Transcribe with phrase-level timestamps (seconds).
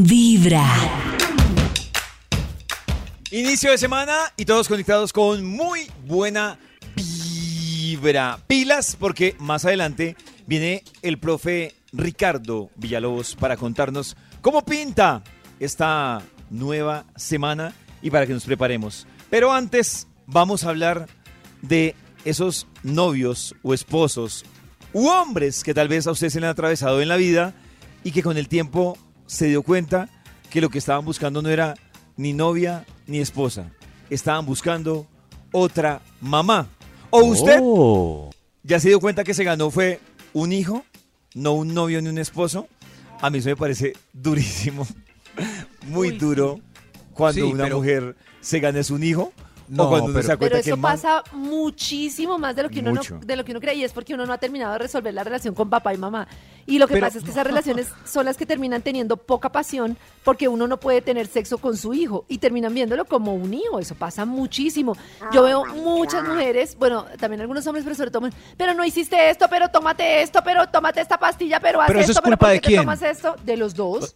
[0.00, 0.64] Vibra.
[3.32, 6.56] Inicio de semana y todos conectados con muy buena
[6.94, 8.38] vibra.
[8.46, 10.14] Pilas porque más adelante
[10.46, 15.24] viene el profe Ricardo Villalobos para contarnos cómo pinta
[15.58, 19.04] esta nueva semana y para que nos preparemos.
[19.30, 21.08] Pero antes vamos a hablar
[21.60, 24.44] de esos novios o esposos
[24.92, 27.52] u hombres que tal vez a ustedes se le han atravesado en la vida
[28.04, 28.96] y que con el tiempo
[29.28, 30.08] se dio cuenta
[30.50, 31.74] que lo que estaban buscando no era
[32.16, 33.70] ni novia ni esposa.
[34.10, 35.06] Estaban buscando
[35.52, 36.66] otra mamá.
[37.10, 38.30] ¿O usted Oh.
[38.64, 40.00] ya se dio cuenta que se ganó fue
[40.32, 40.84] un hijo,
[41.34, 42.66] no un novio ni un esposo?
[43.20, 44.86] A mí eso me parece durísimo,
[45.86, 46.60] muy duro
[47.14, 49.32] cuando Sí, una pero- mujer se gana es un hijo
[49.68, 52.62] No, o cuando uno pero- se da Pero cuenta que eso pasa muchísimo más de
[52.62, 54.38] lo que uno no, de lo que uno cree y es porque uno no ha
[54.38, 56.26] terminado de resolver la relación con papá y mamá.
[56.66, 59.50] Y lo que Pero- pasa es que esas relaciones son las que terminan teniendo poca
[59.50, 63.54] pasión porque uno no puede tener sexo con su hijo y terminan viéndolo como un
[63.54, 63.78] hijo.
[63.78, 64.96] Eso pasa muchísimo.
[65.32, 69.46] Yo veo muchas mujeres, bueno, también algunos hombres, pero sobre todo, pero no hiciste esto,
[69.48, 72.46] pero tómate esto, pero tómate esta pastilla, pero haz Pero eso esto, es pero culpa
[72.46, 72.80] ¿por de qué te quién?
[72.82, 73.36] tomas esto?
[73.44, 74.14] De los dos.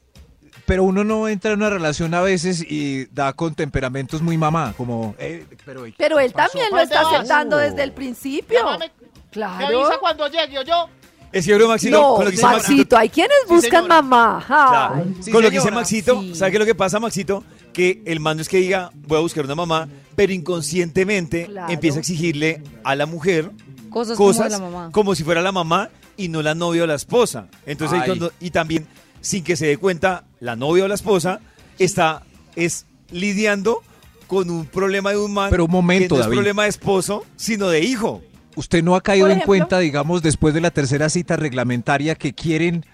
[0.66, 4.74] Pero uno no entra en una relación a veces y da con temperamentos muy mamá,
[4.77, 5.14] como...
[5.18, 6.50] eh, pero, Pero él pasó?
[6.52, 7.14] también lo ¿Para dónde está vas?
[7.14, 8.58] aceptando desde el principio.
[8.58, 9.66] Llámame, Me Claro.
[9.84, 10.88] avisa cuando llegue o yo.
[11.33, 14.44] Es que, bro, Maxito, No, con lo que dice Maxito, hay quienes buscan mamá.
[14.46, 15.05] Claro.
[15.20, 15.70] Sí, con lo que dice.
[15.70, 16.34] Maxito, Sí.
[16.34, 17.42] ¿sabe qué es lo que pasa, Maxito?
[17.72, 21.72] Que el mando es que diga, voy a buscar una mamá, pero inconscientemente Claro.
[21.72, 23.50] empieza a exigirle a la mujer
[23.90, 24.92] Cosas, cosas como de la mamá.
[24.92, 27.46] como si fuera la mamá y no la novia o la esposa.
[27.66, 28.86] Entonces, cuando- y también,
[29.22, 31.40] sin que se dé cuenta, la novia o la esposa
[31.78, 32.22] está
[32.54, 33.82] es lidiando
[34.26, 37.24] con un problema de un man Pero un momento, que no es problema de esposo,
[37.36, 38.22] sino de hijo.
[38.56, 42.84] Usted no ha caído en cuenta, digamos, después de la tercera cita reglamentaria que quieren,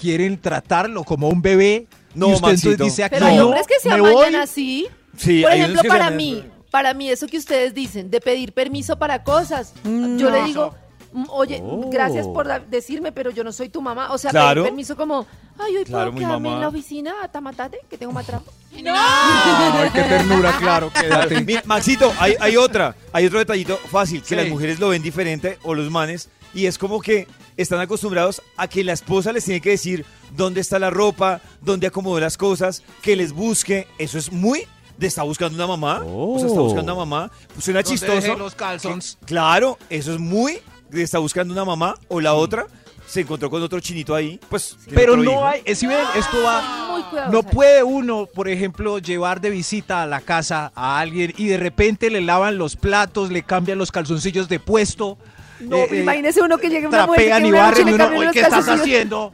[0.00, 1.86] quieren tratarlo como un bebé.
[2.14, 2.70] No, y usted Maxito.
[2.72, 4.34] entonces dice aquí Pero hay no, hombres que se voy.
[4.36, 4.86] así.
[5.16, 9.24] Sí, Por ejemplo, para mí, para mí eso que ustedes dicen de pedir permiso para
[9.24, 10.81] cosas, yo le digo, mm,
[11.28, 11.88] oye, Oh.
[11.90, 14.12] gracias por da- decirme, pero yo no soy tu mamá.
[14.12, 14.64] O sea, Claro.
[14.64, 15.26] permiso como,
[15.58, 16.54] ay, hoy Claro, puedo mi quedarme mamá.
[16.56, 18.50] en la oficina a tamatate, que tengo matrapo.
[18.74, 21.42] Ay, qué ternura, claro, quédate.
[21.44, 24.34] Mira, Maxito, hay, hay otra, hay otro detallito fácil, que Sí.
[24.36, 28.66] las mujeres lo ven diferente o los manes, y es como que están acostumbrados a
[28.68, 32.82] que la esposa les tiene que decir dónde está la ropa, dónde acomodó las cosas,
[33.02, 33.86] que les busque.
[33.98, 36.02] Eso es muy de está buscando una mamá.
[36.06, 36.64] O sea, está Oh.
[36.64, 37.30] buscando una mamá.
[37.52, 38.14] Pues suena ¿Dónde chistoso.
[38.14, 39.18] dejé los calzones?
[39.26, 40.60] Claro, eso es muy
[40.92, 42.66] está buscando una mamá o la otra
[43.06, 44.40] se encontró con otro chinito ahí.
[44.48, 45.46] Pues, Pero no hijo.
[45.46, 47.28] hay, eh, si ven, esto va...
[47.30, 51.58] No puede uno, por ejemplo, llevar de visita a la casa a alguien y de
[51.58, 55.18] repente le lavan los platos, le cambian los calzoncillos de puesto.
[55.62, 57.98] No, eh, eh, imagínese uno que llegue una mujer que trapean y barren y uno,
[58.04, 58.80] cambien "Oye, los ¿qué estás calzoncillos".
[58.82, 59.32] haciendo?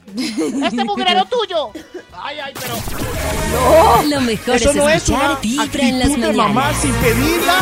[0.67, 1.71] Este mugrero tuyo.
[2.21, 2.75] Ay, ay, pero.
[4.09, 6.55] Lo mejor Eso es no es escuchar una Vibra en las actitud de mañanas.
[6.55, 7.55] mamá sin pedirla.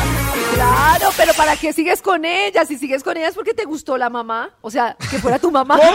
[0.55, 2.65] Claro, pero ¿para qué sigues con ella?
[2.65, 4.51] Si sigues con ella es porque te gustó la mamá.
[4.63, 5.79] O sea, que fuera tu mamá.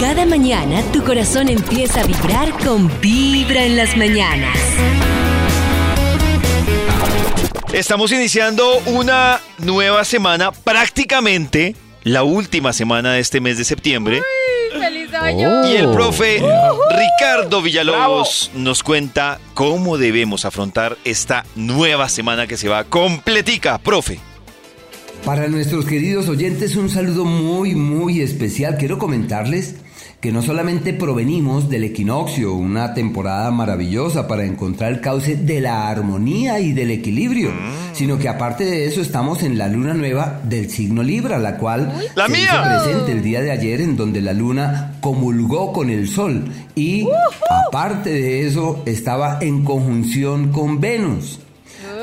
[0.00, 4.58] Cada mañana tu corazón empieza a vibrar con Vibra en las mañanas.
[7.72, 11.74] Estamos iniciando una nueva semana, prácticamente
[12.04, 14.22] la última semana de este mes de septiembre.
[14.78, 15.66] ¡Feliz año!
[15.66, 16.42] Y el profe
[16.90, 24.18] Ricardo Villalobos nos cuenta cómo debemos afrontar esta nueva semana que se va completica, profe.
[25.24, 28.76] Para nuestros queridos oyentes un saludo muy muy especial.
[28.76, 29.76] Quiero comentarles
[30.22, 35.90] que no solamente provenimos del equinoccio, una temporada maravillosa para encontrar el cauce de la
[35.90, 37.50] armonía y del equilibrio,
[37.92, 41.92] sino que aparte de eso estamos en la luna nueva del signo Libra, la cual
[42.14, 42.44] ¡La se mía!
[42.44, 46.44] hizo presente el día de ayer en donde la luna comulgó con el sol
[46.76, 47.08] y
[47.66, 51.40] aparte de eso estaba en conjunción con Venus.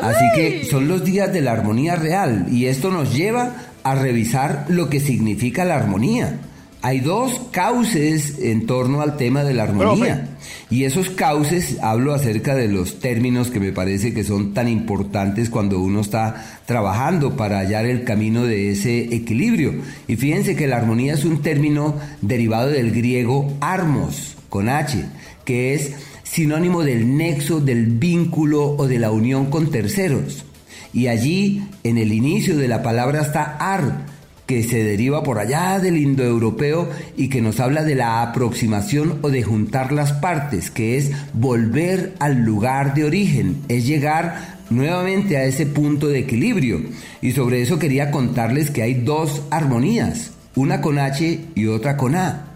[0.01, 3.53] Así que son los días de la armonía real y esto nos lleva
[3.83, 6.37] a revisar lo que significa la armonía.
[6.81, 10.29] Hay dos cauces en torno al tema de la armonía
[10.69, 15.49] y esos cauces hablo acerca de los términos que me parece que son tan importantes
[15.49, 19.73] cuando uno está trabajando para hallar el camino de ese equilibrio.
[20.07, 25.03] Y fíjense que la armonía es un término derivado del griego armos con H,
[25.43, 25.91] que es
[26.23, 30.45] sinónimo del nexo, del vínculo o de la unión con terceros.
[30.93, 34.05] Y allí, en el inicio de la palabra está ar,
[34.49, 39.29] que se deriva por allá del indoeuropeo y que nos habla de la aproximación o
[39.29, 45.43] de juntar las partes, que es volver al lugar de origen, es llegar nuevamente a
[45.43, 46.81] ese punto de equilibrio.
[47.21, 52.15] Y sobre eso quería contarles que hay dos armonías, una con H y otra con
[52.15, 52.47] A.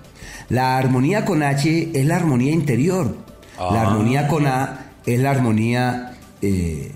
[0.49, 3.17] La armonía con H es la armonía interior.
[3.59, 6.91] La armonía con A es la armonía eh,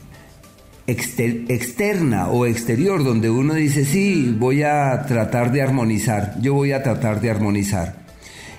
[0.88, 6.72] exter- externa o exterior, donde uno dice, sí, voy a tratar de armonizar, yo voy
[6.72, 8.07] a tratar de armonizar.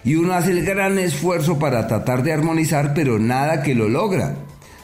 [0.04, 4.36] Y uno hace el gran esfuerzo para tratar de armonizar, pero nada que lo logra.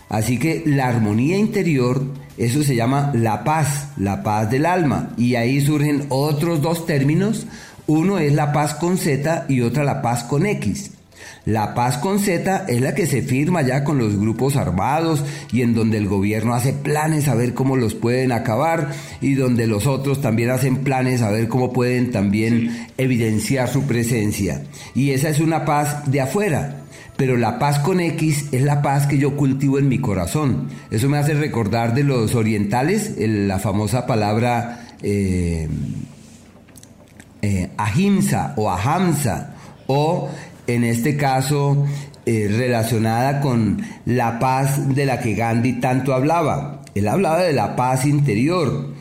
[0.08, 2.02] Así que la armonía interior,
[2.36, 5.14] eso se llama la paz, la paz del alma.
[5.16, 7.46] Y ahí surgen otros dos términos.
[7.86, 10.90] Uno es la paz con Z y otra la paz con X.
[11.46, 15.60] La paz con Z es la que se firma ya con los grupos armados y
[15.60, 19.86] en donde el gobierno hace planes a ver cómo los pueden acabar y donde los
[19.86, 24.62] otros también hacen planes a ver cómo pueden también evidenciar su presencia.
[24.94, 26.80] Y esa es una paz de afuera.
[27.16, 30.68] Pero la paz con X es la paz que yo cultivo en mi corazón.
[30.90, 35.68] Eso me hace recordar de los orientales, el- la famosa palabra eh,
[37.42, 39.54] eh, ahimsa o ahamsa
[39.86, 40.28] o
[40.66, 41.84] en este caso
[42.26, 46.82] eh, relacionada con la paz de la que Gandhi tanto hablaba.
[46.94, 48.94] Él hablaba de la paz interior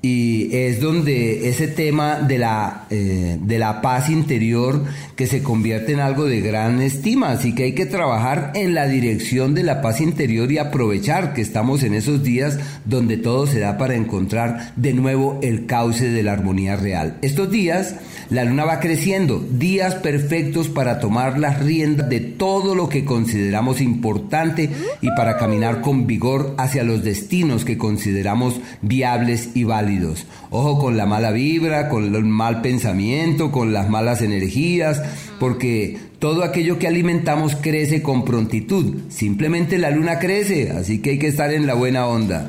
[0.00, 4.84] y es donde ese tema de la, eh, de la paz interior
[5.16, 8.86] que se convierte en algo de gran estima, así que hay que trabajar en la
[8.86, 13.58] dirección de la paz interior y aprovechar que estamos en esos días donde todo se
[13.58, 17.18] da para encontrar de nuevo el cauce de la armonía real.
[17.20, 17.96] Estos días
[18.30, 23.80] la luna va creciendo, días perfectos para tomar las riendas de todo lo que consideramos
[23.80, 24.70] importante
[25.00, 30.26] y para caminar con vigor hacia los destinos que consideramos viables y válidos.
[30.50, 35.02] Ojo con la mala vibra, con el mal pensamiento, con las malas energías,
[35.40, 38.96] porque todo aquello que alimentamos crece con prontitud.
[39.08, 42.48] Simplemente la luna crece, así que hay que estar en la buena onda.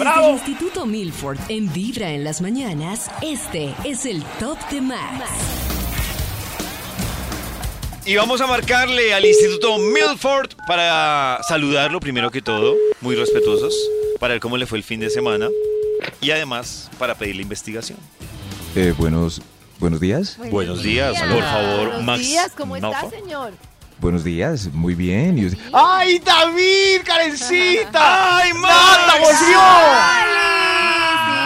[0.00, 0.28] Desde ¡Bravo!
[0.28, 5.24] el Instituto Milford en Vibra en las mañanas, este es el Top de Max.
[8.06, 13.74] Y vamos a marcarle al Instituto Milford para saludarlo primero que todo, muy respetuosos,
[14.18, 15.48] para ver cómo le fue el fin de semana
[16.22, 17.98] y además para pedirle investigación.
[18.74, 19.42] Eh, buenos,
[19.78, 20.38] buenos días.
[20.50, 22.20] Buenos días, por favor, Buenos Max.
[22.20, 23.10] días, ¿cómo está, Milford.
[23.20, 23.52] señor?
[24.00, 25.36] Buenos días, muy bien.
[25.38, 28.38] Y usted- ¡Ay, David, Karencita!
[28.38, 29.20] ¡Ay, ¡Nata Max!
[29.20, 29.60] volvió!
[29.60, 30.24] ¡Ay,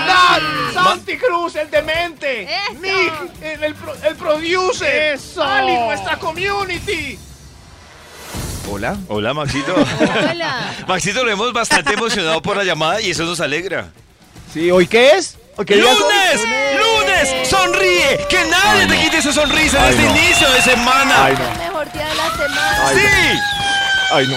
[0.07, 0.73] ¡Nat!
[0.75, 2.45] ¡Santi Cruz, el demente!
[2.45, 2.81] Eso.
[2.81, 5.15] ¡Nick, el, el, pro- el producer!
[5.15, 5.43] Eso.
[5.43, 7.19] ¡Ali, nuestra community!
[8.71, 8.97] Hola.
[9.09, 9.75] Hola, Maxito.
[10.31, 10.73] Hola.
[10.87, 13.89] Maxito, lo hemos bastante emocionado por la llamada y eso nos alegra.
[14.53, 15.37] Sí, ¿hoy qué es?
[15.57, 16.41] ¡Lunes!
[16.79, 17.49] ¡Lunes!
[17.49, 18.27] ¡Sonríe!
[18.29, 20.17] ¡Que nadie te quite esa sonrisa en este no.
[20.17, 21.25] inicio de semana!
[21.27, 22.87] Ay, Es de la semana.
[22.87, 23.39] Ay, ¡Sí!
[24.13, 24.37] Ay, no.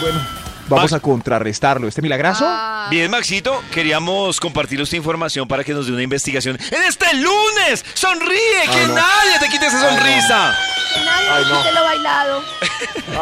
[0.00, 0.20] Bueno,
[0.68, 1.88] vamos Max- a contrarrestarlo.
[1.88, 2.44] ¿Este milagrazo?
[2.46, 7.06] Ah, Bien, Maxito, queríamos compartir esta información para que nos dé una investigación en este
[7.14, 7.84] lunes.
[7.94, 8.38] ¡Sonríe!
[8.70, 8.94] ¡Que no.
[8.94, 10.54] nadie te quite esa sonrisa!
[10.94, 11.58] Que nadie Ay, nos no.
[11.62, 12.42] quite lo bailado.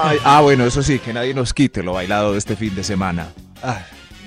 [0.03, 2.85] Ay, ah, bueno, eso sí, que nadie nos quite lo bailado de este fin de
[2.85, 3.29] semana.
[3.63, 3.79] Ah,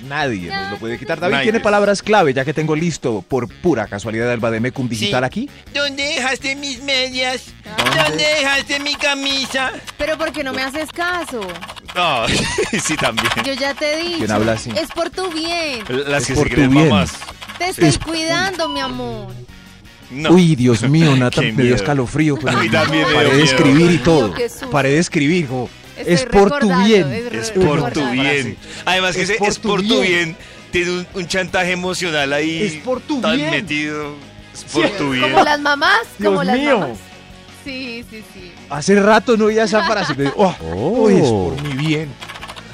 [0.04, 1.18] nadie nos lo puede quitar.
[1.20, 1.44] David Nadie.
[1.44, 5.26] tiene palabras clave, ya que tengo listo por pura casualidad el Bademecum digital Sí.
[5.26, 5.50] aquí.
[5.74, 7.46] ¿Dónde dejaste mis medias?
[7.76, 8.24] ¿Dónde?
[8.24, 9.72] dejaste mi camisa?
[9.96, 11.40] Pero ¿por qué no me haces caso?
[11.94, 12.26] No,
[12.84, 13.28] sí, también.
[13.44, 14.18] Yo ya te dicho.
[14.18, 14.70] ¿Quién habla así?
[14.76, 15.84] Es por tu bien.
[16.06, 16.88] Las Es que por se tu creen bien.
[16.88, 17.12] mamás.
[17.58, 19.32] Te estoy Es- cuidando, mi amor.
[20.10, 20.30] No.
[20.30, 22.36] Uy, Dios mío, Nata, me dio escalofrío.
[22.38, 24.34] con A mí el- también me dio Paré de escribir y todo.
[24.70, 25.68] Paré de escribir, jo.
[25.98, 27.28] Estoy Es por tu bien.
[27.32, 28.56] es por tu bien.
[28.84, 30.02] Además que Es ese por es tu por tu bien.
[30.02, 30.36] bien.
[30.70, 32.62] Tiene un, un chantaje emocional ahí.
[32.62, 33.50] Es por tu tan bien.
[33.50, 34.14] metido.
[34.54, 34.92] Es por Sí.
[34.98, 35.30] tu bien.
[35.32, 36.78] Como las mamás, como Dios las mío.
[36.80, 36.98] mamás.
[37.64, 38.52] Sí, sí, sí.
[38.70, 40.14] Hace rato no oía esa frase.
[40.14, 40.54] Me digo, oh,
[41.04, 42.08] uy, es por mi bien.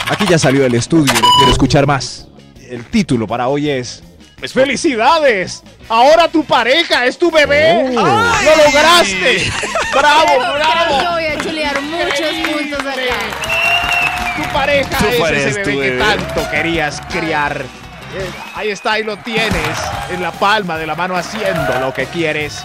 [0.09, 2.29] Aquí ya salió del estudio, quiero escuchar más.
[2.69, 4.03] El título para hoy es
[4.43, 5.63] Es ¡Felicidades!
[5.89, 7.95] Ahora tu pareja es tu bebé.
[7.97, 8.03] Oh.
[8.03, 9.51] ¡Lo lograste!
[9.93, 11.13] ¡Bravo, bravo!
[11.13, 14.37] voy a chulear muchos puntos acá.
[14.37, 17.65] Tu pareja Tu es pareja ese bebé que tanto querías criar.
[18.55, 19.79] Ahí está, ahí lo tienes,
[20.11, 22.63] en la palma de la mano haciendo lo que quieres.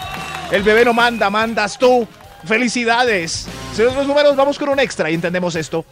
[0.51, 2.07] El bebé no manda, mandas tú.
[2.45, 3.47] ¡Felicidades!
[3.73, 5.85] Señores los números, vamos con un extra y entendemos esto.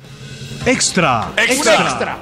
[0.66, 1.28] Extra.
[1.32, 2.18] Un extra.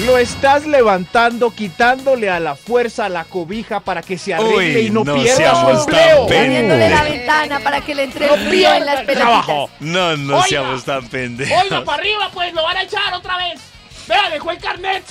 [0.00, 4.90] Lo estás levantando, quitándole a la fuerza la cobija para que se arregle Uy, y
[4.90, 6.22] no, no pierda su seamos tan empleo.
[6.24, 9.70] Abriéndole la ventana para que le entre No en las trabajo.
[9.78, 10.46] No, no Oiga.
[10.48, 11.62] seamos tan pendejos.
[11.62, 13.60] Oiga, para arriba, pues lo van a echar otra vez.
[14.08, 15.04] Vea, dejó el carnet.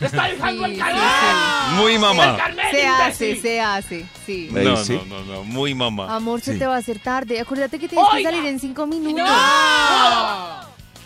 [0.00, 1.02] Está dejando Sí, el sí, carnet.
[1.76, 2.36] Muy El mamá.
[2.38, 4.48] carnet, Se hace, se hace, sí.
[4.50, 6.14] No, no, no, no, muy mamá.
[6.16, 6.58] Amor, se Sí.
[6.58, 7.40] te va a hacer tarde.
[7.40, 9.28] Acuérdate que tienes que salir en cinco minutos.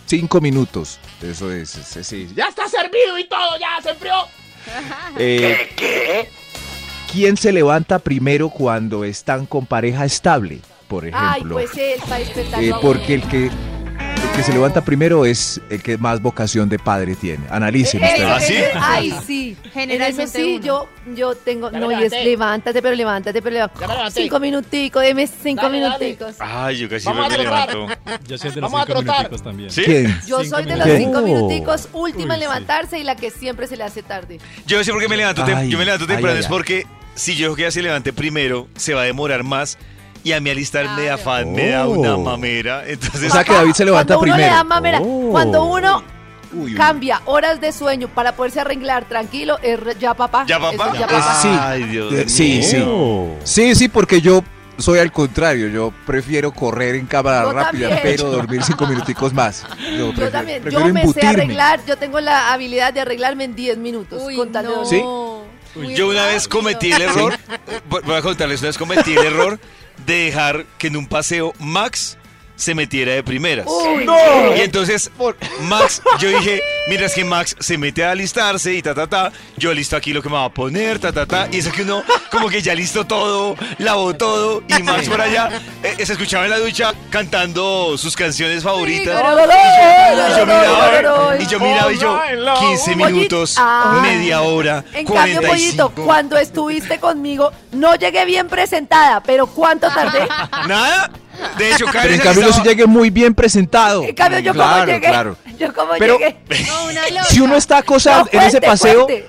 [0.06, 0.98] Cinco minutos.
[1.22, 2.28] Eso es, es- sí.
[2.36, 4.12] Ya está servido y todo, ya se enfrió.
[5.18, 6.28] Eh,
[7.12, 10.60] ¿Quién se levanta primero cuando están con pareja estable?
[10.88, 11.58] Por ejemplo.
[11.58, 13.50] Ay, pues él, para Eh, porque el que,
[14.36, 17.44] que se levanta primero es el que más vocación de padre tiene.
[17.50, 18.28] Analicen Eh, ustedes.
[18.30, 18.54] ¿Ah, sí?
[18.54, 19.56] eh, Ay, sí.
[19.64, 20.64] En Generalmente eso sí, uno.
[20.64, 21.70] yo, yo tengo.
[21.70, 24.22] Ya me No, y es levántate, pero levántate, pero Ya me levántate.
[24.22, 25.98] Cinco minuticos, deme cinco Dale, dale.
[26.06, 26.36] minuticos.
[26.40, 27.68] Ay, yo casi Vamos me trotar.
[27.74, 27.94] levanto.
[28.26, 29.16] Yo soy el de los Vamos a cinco trotar.
[29.18, 29.70] minuticos también.
[29.70, 29.82] ¿Sí?
[29.84, 30.20] ¿Quién?
[30.26, 31.22] Yo Cinco soy de los cinco Oh.
[31.22, 32.46] minuticos, última en sí.
[32.46, 34.38] levantarse y la que siempre se le hace tarde.
[34.66, 37.54] Yo sé por qué me levanto, Ay, yo me levanto temprano es porque si yo
[37.54, 39.78] que ya se levante primero, se va a demorar más
[40.24, 41.14] y a mí alistarme Claro.
[41.14, 42.20] afán me da una Oh.
[42.22, 42.82] mamera.
[42.86, 44.50] Entonces, O sea que David se levanta cuando uno primero.
[44.52, 45.28] le da mamera, Oh.
[45.30, 46.02] cuando uno
[46.52, 46.74] Uy, uy.
[46.74, 50.44] cambia horas de sueño para poderse arreglar tranquilo, es re- ya papá.
[50.48, 50.90] ¿Ya papá?
[50.92, 51.38] Es ya papá.
[51.42, 51.48] sí.
[51.60, 52.24] Ay, Dios Eh, mío.
[52.28, 52.62] sí,
[53.44, 53.74] sí.
[53.74, 54.42] Sí, porque yo
[54.78, 55.68] soy al contrario.
[55.68, 58.00] Yo prefiero correr en cámara Yo rápida, también.
[58.16, 59.64] pero dormir cinco minuticos más.
[59.98, 63.78] Yo, también, prefiero yo me sé arreglar, yo tengo la habilidad de arreglarme en 10
[63.78, 64.20] minutos.
[64.24, 64.84] Uy, con tal de no.
[64.84, 65.00] ¿Sí?
[65.74, 67.34] Yo una vez cometí el error,
[67.88, 69.58] voy voy a contarles, una vez cometí el error
[70.06, 72.16] de dejar que en un paseo Max
[72.56, 73.66] se metiera de primeras.
[73.68, 74.06] Uy,
[74.56, 75.10] Y entonces,
[75.62, 79.32] Max, yo dije, mira, es que Max se mete a alistarse y ta, ta, ta.
[79.56, 81.48] Yo listo aquí lo que me va a poner, ta, ta, ta.
[81.50, 84.62] Y eso que uno, como que ya listo todo, lavó todo.
[84.68, 85.50] Y Max por allá
[85.82, 89.20] eh, se escuchaba en la ducha cantando sus canciones favoritas.
[89.20, 92.20] Y yo miraba, y yo miraba, y yo,
[92.60, 93.98] 15 minutos, Ah.
[94.02, 95.48] media hora, En cambio, 45.
[95.48, 100.26] Pollito, cuando estuviste conmigo, no llegué bien presentada, pero ¿cuánto tardé?
[100.68, 101.10] Nada.
[101.58, 104.02] De hecho, Pero Karen en cambio yo sí llegué muy bien presentado.
[104.02, 105.06] En cambio, yo claro, como llegué.
[105.08, 105.36] claro.
[105.58, 106.36] Yo como Pero- llegué.
[107.12, 107.24] No.
[107.28, 109.28] Si uno está acosado No, en ese paseo, cuente.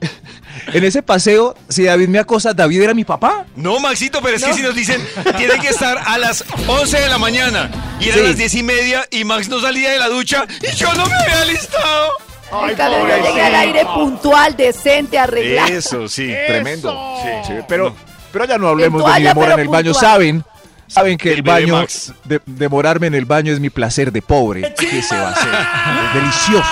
[0.72, 3.44] en ese paseo, si David me acosa, David era mi papá.
[3.56, 5.04] No, Maxito, pero es que si nos dicen,
[5.36, 8.26] tiene que estar a las 11 de la mañana y eran Sí.
[8.26, 11.14] las 10 y media y Max no salía de la ducha y yo no me
[11.14, 12.10] había listado.
[12.68, 15.68] En cambio, yo llegué al aire puntual, decente, arreglado.
[15.68, 16.32] Eso, sí.
[16.48, 16.92] Tremendo.
[17.22, 17.30] Sí.
[17.46, 17.94] Sí, pero,
[18.32, 19.94] pero ya no hablemos de mi demora en pero el baño.
[19.94, 20.44] Saben,
[20.90, 21.84] saben que El baño,
[22.24, 24.74] de- demorarme en el baño es mi placer de pobre.
[24.78, 25.48] ¿Qué se va a hacer?
[26.08, 26.68] Es delicioso.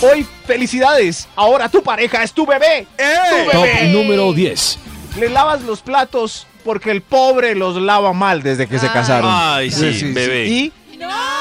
[0.00, 1.28] Hoy, felicidades.
[1.36, 2.86] Ahora tu pareja es tu bebé.
[2.98, 3.46] ¡Eh!
[3.46, 4.78] Tu Top número 10.
[5.18, 9.30] Le lavas los platos porque el pobre los lava mal desde que se casaron.
[9.32, 10.46] Ay, sí, bebé.
[10.48, 10.72] Y,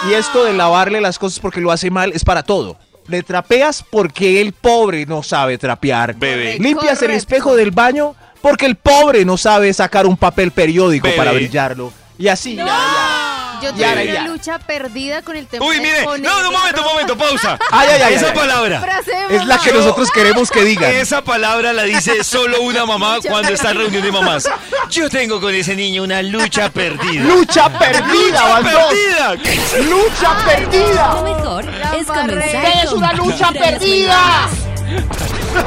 [0.09, 2.77] y esto de lavarle las cosas porque lo hace mal es para todo.
[3.07, 6.15] Le trapeas porque el pobre no sabe trapear.
[6.15, 6.57] Bebé.
[6.59, 11.17] Limpias el espejo del baño porque el pobre no sabe sacar un papel periódico Bebé.
[11.17, 11.91] para brillarlo.
[12.17, 13.59] Y así, ya, ya.
[13.61, 14.21] Yo tengo ya.
[14.21, 17.59] una lucha perdida con el tema Uy, mire, no, no, un momento, un momento, pausa.
[17.71, 18.33] Ay, ay, ay, Esa ay.
[18.35, 18.83] palabra.
[19.29, 20.91] Es la que nosotros queremos que digan.
[20.91, 24.49] Esa palabra la dice solo una mamá Lucha cuando está en reunión de mamás.
[24.89, 27.23] Yo tengo con ese niño una lucha perdida.
[27.23, 28.71] Lucha perdida, dos.
[28.71, 29.35] perdida!
[29.83, 31.21] Lucha Lo perdida.
[31.23, 31.65] mejor
[31.99, 34.49] es comenzar Es una lucha perdida.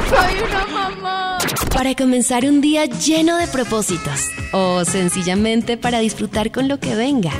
[0.09, 1.34] Soy una mamá.
[1.75, 7.31] Para comenzar un día lleno de propósitos o sencillamente para disfrutar con lo que venga.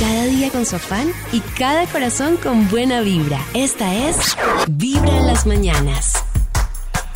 [0.00, 3.40] Cada día con su afán y cada corazón con buena vibra.
[3.54, 4.36] Esta es
[4.68, 6.24] Vibra en las mañanas.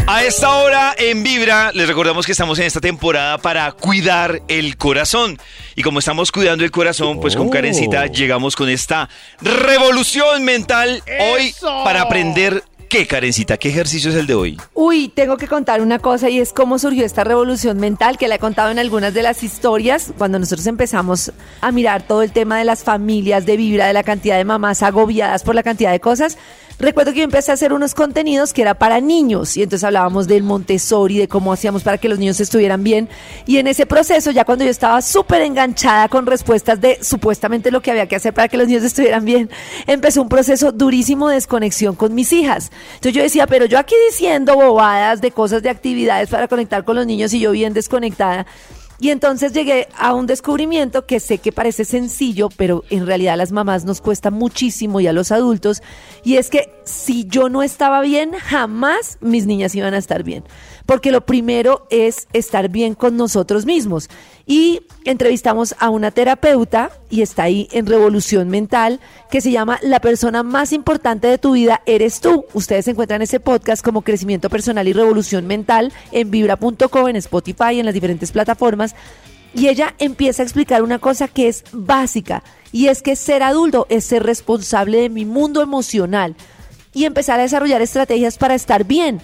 [0.07, 4.77] A esta hora en Vibra, les recordamos que estamos en esta temporada para cuidar el
[4.77, 5.39] corazón.
[5.77, 7.51] Y como estamos cuidando el corazón, pues con Oh.
[7.51, 9.09] Karencita llegamos con esta
[9.41, 14.61] revolución mental hoy para aprender qué, Karencita, qué ejercicio es el de hoy.
[14.75, 18.35] Uy, tengo que contar una cosa y es cómo surgió esta revolución mental que la
[18.35, 22.59] he contado en algunas de las historias cuando nosotros empezamos a mirar todo el tema
[22.59, 26.01] de las familias, de vibra, de la cantidad de mamás agobiadas por la cantidad de
[26.01, 26.37] cosas.
[26.81, 30.27] Recuerdo que yo empecé a hacer unos contenidos que era para niños y entonces hablábamos
[30.27, 33.11] del Montessori, de cómo hacíamos para que los niños estuvieran bien.
[33.45, 37.83] Y en ese proceso, ya cuando yo estaba súper enganchada con respuestas de supuestamente lo
[37.83, 39.51] que había que hacer para que los niños estuvieran bien,
[39.87, 42.71] empezó un proceso durísimo de desconexión con mis hijas.
[42.95, 46.97] Entonces yo decía, pero yo aquí diciendo bobadas de cosas de actividades para conectar con
[46.97, 48.47] los niños y yo bien desconectada.
[49.01, 53.39] Y entonces llegué a un descubrimiento que sé que parece sencillo, pero en realidad a
[53.39, 55.83] las mamás nos cuesta muchísimo y a los adultos.
[56.23, 60.45] Y es que si yo no estaba bien, jamás mis niñas iban a estar bien.
[60.91, 64.11] Porque lo primero es estar bien con nosotros mismos.
[64.45, 68.99] Y entrevistamos a una terapeuta y está ahí en Revolución Mental
[69.31, 72.45] que se llama La persona más importante de tu vida eres tú.
[72.55, 77.87] Ustedes encuentran ese podcast como Crecimiento Personal y Revolución Mental en vibra.co, en Spotify, en
[77.87, 78.97] las diferentes plataformas.
[79.55, 82.43] Y ella empieza a explicar una cosa que es básica
[82.73, 86.35] y es que ser adulto es ser responsable de mi mundo emocional
[86.93, 89.21] y empezar a desarrollar estrategias para estar bien.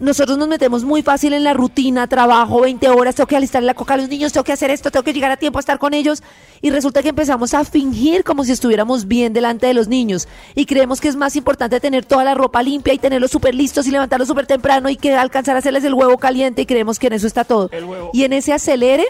[0.00, 3.74] Nosotros nos metemos muy fácil en la rutina, trabajo 20 horas, tengo que alistar la
[3.74, 5.78] coca a los niños, tengo que hacer esto, tengo que llegar a tiempo a estar
[5.78, 6.22] con ellos.
[6.62, 10.26] Y resulta que empezamos a fingir como si estuviéramos bien delante de los niños.
[10.54, 13.86] Y creemos que es más importante tener toda la ropa limpia y tenerlos súper listos
[13.86, 17.08] y levantarlos súper temprano y que alcanzar a hacerles el huevo caliente y creemos que
[17.08, 17.68] en eso está todo.
[18.14, 19.04] Y en ese acelere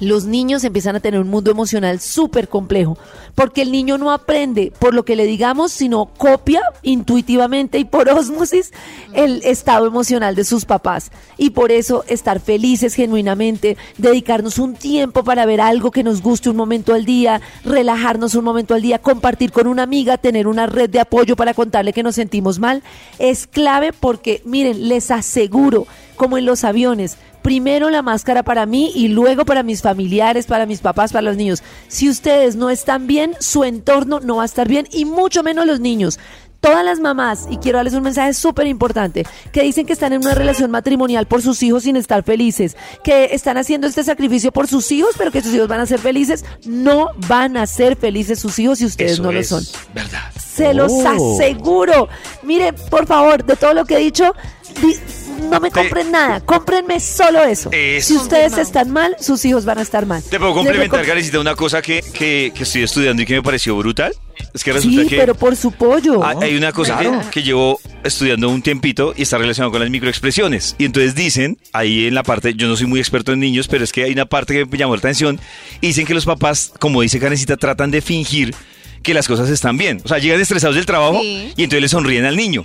[0.00, 2.98] los niños empiezan a tener un mundo emocional súper complejo,
[3.34, 8.08] porque el niño no aprende por lo que le digamos, sino copia intuitivamente y por
[8.10, 8.72] osmosis
[9.14, 11.10] el estado emocional de sus papás.
[11.36, 16.50] Y por eso estar felices genuinamente, dedicarnos un tiempo para ver algo que nos guste
[16.50, 20.66] un momento al día, relajarnos un momento al día, compartir con una amiga, tener una
[20.66, 22.82] red de apoyo para contarle que nos sentimos mal,
[23.18, 25.86] es clave porque, miren, les aseguro,
[26.16, 30.66] como en los aviones, primero la máscara para mí y luego para mis familiares, para
[30.66, 31.62] mis papás, para los niños.
[31.86, 35.64] Si ustedes no están bien, su entorno no va a estar bien y mucho menos
[35.64, 36.18] los niños.
[36.60, 40.22] Todas las mamás, y quiero darles un mensaje súper importante, que dicen que están en
[40.22, 44.66] una relación matrimonial por sus hijos sin estar felices, que están haciendo este sacrificio por
[44.66, 48.40] sus hijos, pero que sus hijos van a ser felices, no van a ser felices
[48.40, 49.62] sus hijos si ustedes Eso no lo son.
[49.94, 50.32] Verdad.
[50.36, 52.08] Se los aseguro.
[52.42, 54.34] Mire, por favor, de todo lo que he dicho,
[54.82, 54.96] di-
[55.36, 57.70] no me compren nada, cómprenme solo eso.
[57.72, 58.08] Eso.
[58.08, 60.22] Si ustedes están mal, sus hijos van a estar mal.
[60.22, 63.76] Te puedo complementar, Karencita, una cosa que, que, que estoy estudiando y que me pareció
[63.76, 64.12] brutal.
[64.52, 66.24] Es que resulta Sí, que pero por su pollo.
[66.24, 69.88] hay- hay una cosa que, que llevo estudiando un tiempito y está relacionado con las
[69.90, 70.76] microexpresiones.
[70.78, 73.82] Y entonces dicen, ahí en la parte, yo no soy muy experto en niños, pero
[73.84, 75.40] es que hay una parte que me llamó la atención.
[75.80, 78.54] Y dicen que los papás, como dice Karencita, tratan de fingir
[79.02, 80.00] que las cosas están bien.
[80.04, 81.52] O sea, llegan estresados del trabajo Sí.
[81.56, 82.64] y entonces le sonríen al niño.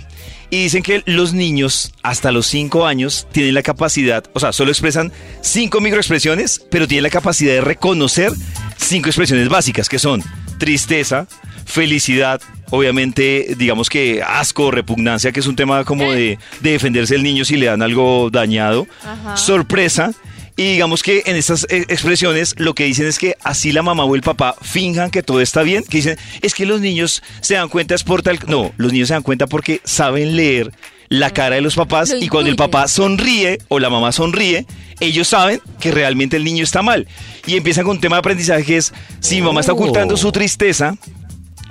[0.52, 4.70] Y dicen que los niños hasta los 5 años tienen la capacidad, o sea, solo
[4.70, 8.30] expresan cinco microexpresiones, pero tienen la capacidad de reconocer
[8.76, 10.22] cinco expresiones básicas, que son
[10.58, 11.26] tristeza,
[11.64, 17.22] felicidad, obviamente, digamos que asco, repugnancia, que es un tema como de, de defenderse el
[17.22, 19.38] niño si le dan algo dañado, Ajá.
[19.38, 20.12] sorpresa.
[20.56, 24.04] Y digamos que en estas eh, expresiones lo que dicen es que así la mamá
[24.04, 27.54] o el papá finjan que todo está bien, que dicen, es que los niños se
[27.54, 28.38] dan cuenta es por tal...
[28.46, 30.70] No, los niños se dan cuenta porque saben leer
[31.08, 34.66] la cara de los papás Lo y cuando el papá sonríe o la mamá sonríe,
[35.00, 37.06] ellos saben que realmente el niño está mal.
[37.46, 40.32] Y empiezan con un tema de aprendizaje que es, si mi mamá está ocultando su
[40.32, 40.96] tristeza,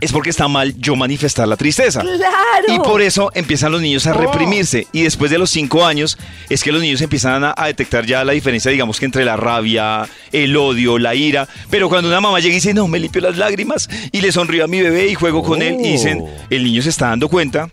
[0.01, 2.01] es porque está mal yo manifestar la tristeza.
[2.01, 2.67] Claro.
[2.67, 4.87] Y por eso empiezan los niños a reprimirse.
[4.91, 6.17] Y después de los cinco años
[6.49, 9.37] es que los niños empiezan a, a detectar ya la diferencia, digamos que entre la
[9.37, 11.47] rabia, el odio, la ira.
[11.69, 14.65] Pero cuando una mamá llega y dice, no, me limpio las lágrimas y le sonrío
[14.65, 17.69] a mi bebé y juego con él, y dicen, el niño se está dando cuenta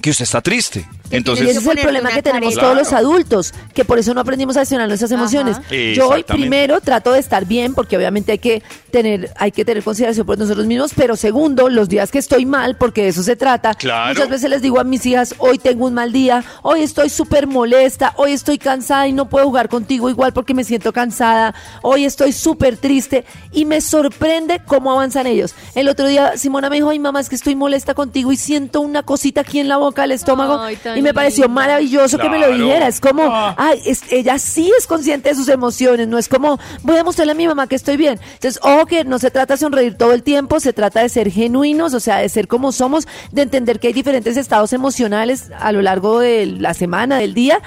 [0.00, 0.86] que usted está triste.
[1.10, 4.20] Y Entonces, ese es el problema que tenemos todos los adultos, que por eso no
[4.20, 5.58] aprendimos a gestionar nuestras emociones.
[5.94, 9.82] Yo hoy primero trato de estar bien, porque obviamente hay que tener, hay que tener
[9.82, 13.36] consideración por nosotros mismos, pero segundo, los días que estoy mal, porque de eso se
[13.36, 13.74] trata.
[13.74, 14.14] Claro.
[14.14, 17.46] Muchas veces les digo a mis hijas, hoy tengo un mal día, hoy estoy súper
[17.46, 22.04] molesta, hoy estoy cansada y no puedo jugar contigo igual porque me siento cansada, hoy
[22.04, 25.54] estoy súper triste y me sorprende cómo avanzan ellos.
[25.74, 28.80] El otro día Simona me dijo, ay mamá, es que estoy molesta contigo y siento
[28.80, 32.38] una cosita aquí en la boca del estómago Ay, y me pareció maravilloso que me
[32.38, 32.88] lo dijera.
[32.88, 33.22] Es como,
[33.56, 37.32] ay, es- ella sí es consciente de sus emociones, no es como, voy a mostrarle
[37.32, 38.18] a mi mamá que estoy bien.
[38.34, 41.30] Entonces, ojo que no se trata de sonreír todo el tiempo, se trata de ser
[41.30, 45.72] genuinos, o sea, de ser como somos, de entender que hay diferentes estados emocionales a
[45.72, 47.60] lo largo de la semana, del día.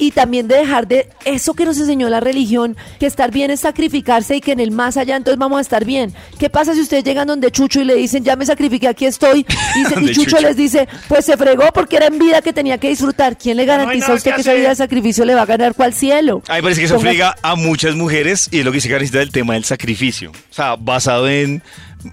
[0.00, 3.60] Y también de dejar de eso que nos enseñó la religión, que estar bien es
[3.60, 6.14] sacrificarse y que en el más allá entonces vamos a estar bien.
[6.38, 9.44] ¿Qué pasa si ustedes llegan donde Chucho y le dicen, ya me sacrifiqué, aquí estoy?
[9.76, 10.40] Y, se- y Donde Chucho Chucho.
[10.42, 13.36] les dice, pues se fregó porque era en vida que tenía que disfrutar.
[13.36, 15.46] ¿Quién le no garantiza a usted que que esa vida de sacrificio le va a
[15.46, 16.42] ganar cual cielo?
[16.48, 18.88] A mí me parece que eso friega a muchas mujeres y es lo que dice
[18.88, 20.30] Karencita del tema del sacrificio.
[20.30, 21.62] O sea, basado en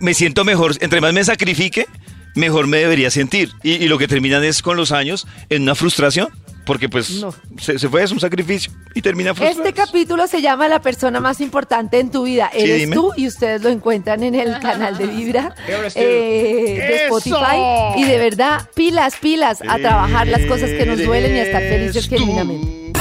[0.02, 1.88] me siento mejor, entre más me sacrifique,
[2.36, 3.50] mejor me debería sentir.
[3.64, 6.28] Y, y lo que terminan es con los años en una frustración,
[6.68, 7.34] porque pues No.
[7.60, 9.64] se, se fue, es un sacrificio y termina frustrado.
[9.68, 12.52] Este capítulo se llama La persona más importante en tu vida.
[12.54, 12.96] Sí, Eres dime.
[12.96, 15.56] tú y ustedes lo encuentran en el canal de Vibra,
[15.96, 17.18] eh, de ¡Eso!
[17.18, 17.58] Spotify.
[17.98, 21.62] Y de verdad, pilas, pilas, a trabajar las cosas que nos duelen y a estar
[21.64, 22.94] felices genuinamente.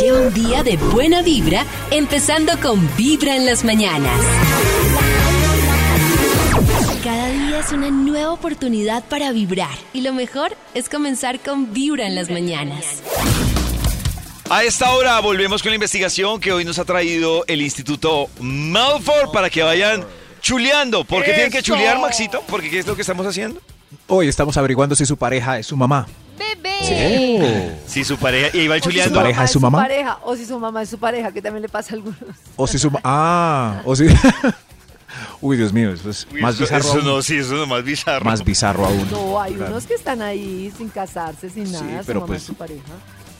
[0.00, 4.12] Lleva un día de buena vibra, empezando con Vibra en las mañanas.
[7.54, 9.70] Día es una nueva oportunidad para vibrar.
[9.92, 13.00] Y lo mejor es comenzar con Vibra en las mañanas.
[14.50, 19.30] A esta hora volvemos con la investigación que hoy nos ha traído el Instituto Malford
[19.32, 20.04] para que vayan
[20.40, 21.04] chuleando.
[21.04, 22.42] ¿Por qué tienen que chulear, Maxito?
[22.48, 23.60] Porque ¿qué es lo que estamos haciendo?
[24.08, 26.08] Hoy estamos averiguando si su pareja es su mamá.
[26.36, 27.78] Bebé.
[27.86, 28.56] Si su pareja...
[28.56, 29.14] Y va O si chuleando.
[29.20, 29.78] pareja es su mamá?
[29.78, 32.18] pareja, o si su mamá es su pareja, que también le pasa a algunos.
[32.56, 34.06] O si su Ah, o si.
[35.40, 36.80] Uy, Dios mío, eso es Uy, más eso- bizarro.
[36.84, 37.04] Eso aún.
[37.04, 38.24] no, sí, eso es más bizarro.
[38.24, 39.08] Más bizarro aún.
[39.10, 39.72] No, hay Claro.
[39.72, 42.54] unos que están ahí sin casarse, sin Sí, nada, su pero mamá pues, es su
[42.54, 42.82] pareja.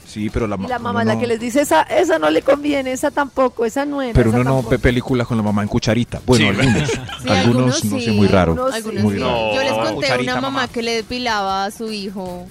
[0.07, 2.29] Sí, pero la Y la mamá es la no- que les dice, esa, esa no
[2.29, 4.13] le conviene, esa tampoco, esa no era.
[4.13, 4.69] Pero uno no tampoco".
[4.69, 6.21] ve películas con la mamá en cucharita.
[6.25, 6.59] Bueno, Sí.
[6.59, 6.89] algunos.
[7.23, 8.51] Sí, algunos, no sé, muy raro.
[8.53, 9.19] Algunos Algunos Muy sí.
[9.19, 9.53] raro.
[9.55, 9.77] Yo les No.
[9.77, 10.67] conté Cucharita, una mamá mamá.
[10.69, 12.47] que le depilaba a su hijo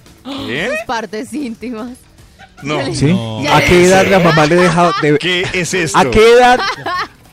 [0.46, 0.68] ¿Qué?
[0.76, 1.92] sus partes íntimas.
[2.62, 2.84] No.
[2.94, 3.16] ¿Sí?
[3.42, 5.96] Ya ¿A le- qué edad la mamá le deja de ¿Qué es esto?
[5.98, 6.60] ¿A qué edad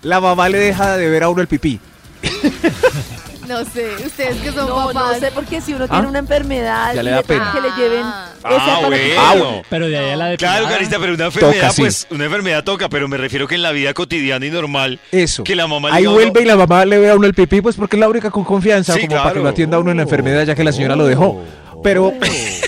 [0.01, 1.79] la mamá le deja de ver a uno el pipí?
[3.47, 4.93] No sé, ustedes que son No, papás.
[4.93, 6.09] no sé, porque si uno tiene ¿Ah?
[6.09, 7.51] una enfermedad Ya le da pena.
[7.53, 8.29] que le lleven Ah.
[8.45, 8.95] esa Ah, bueno.
[9.19, 9.61] Ah, bueno.
[9.69, 11.81] Pero de ahí a la de Claro, Carita, pero una enfermedad, sí.
[11.81, 15.43] pues, una enfermedad toca, pero me refiero que en la vida cotidiana y normal, Eso.
[15.43, 17.33] que la mamá le Ahí diga vuelve y la mamá le ve a uno el
[17.33, 19.79] pipí, pues porque es la única con confianza, Sí, como para que lo atienda a
[19.81, 21.43] uno en la enfermedad, ya que la señora lo dejó.
[21.83, 22.13] Pero,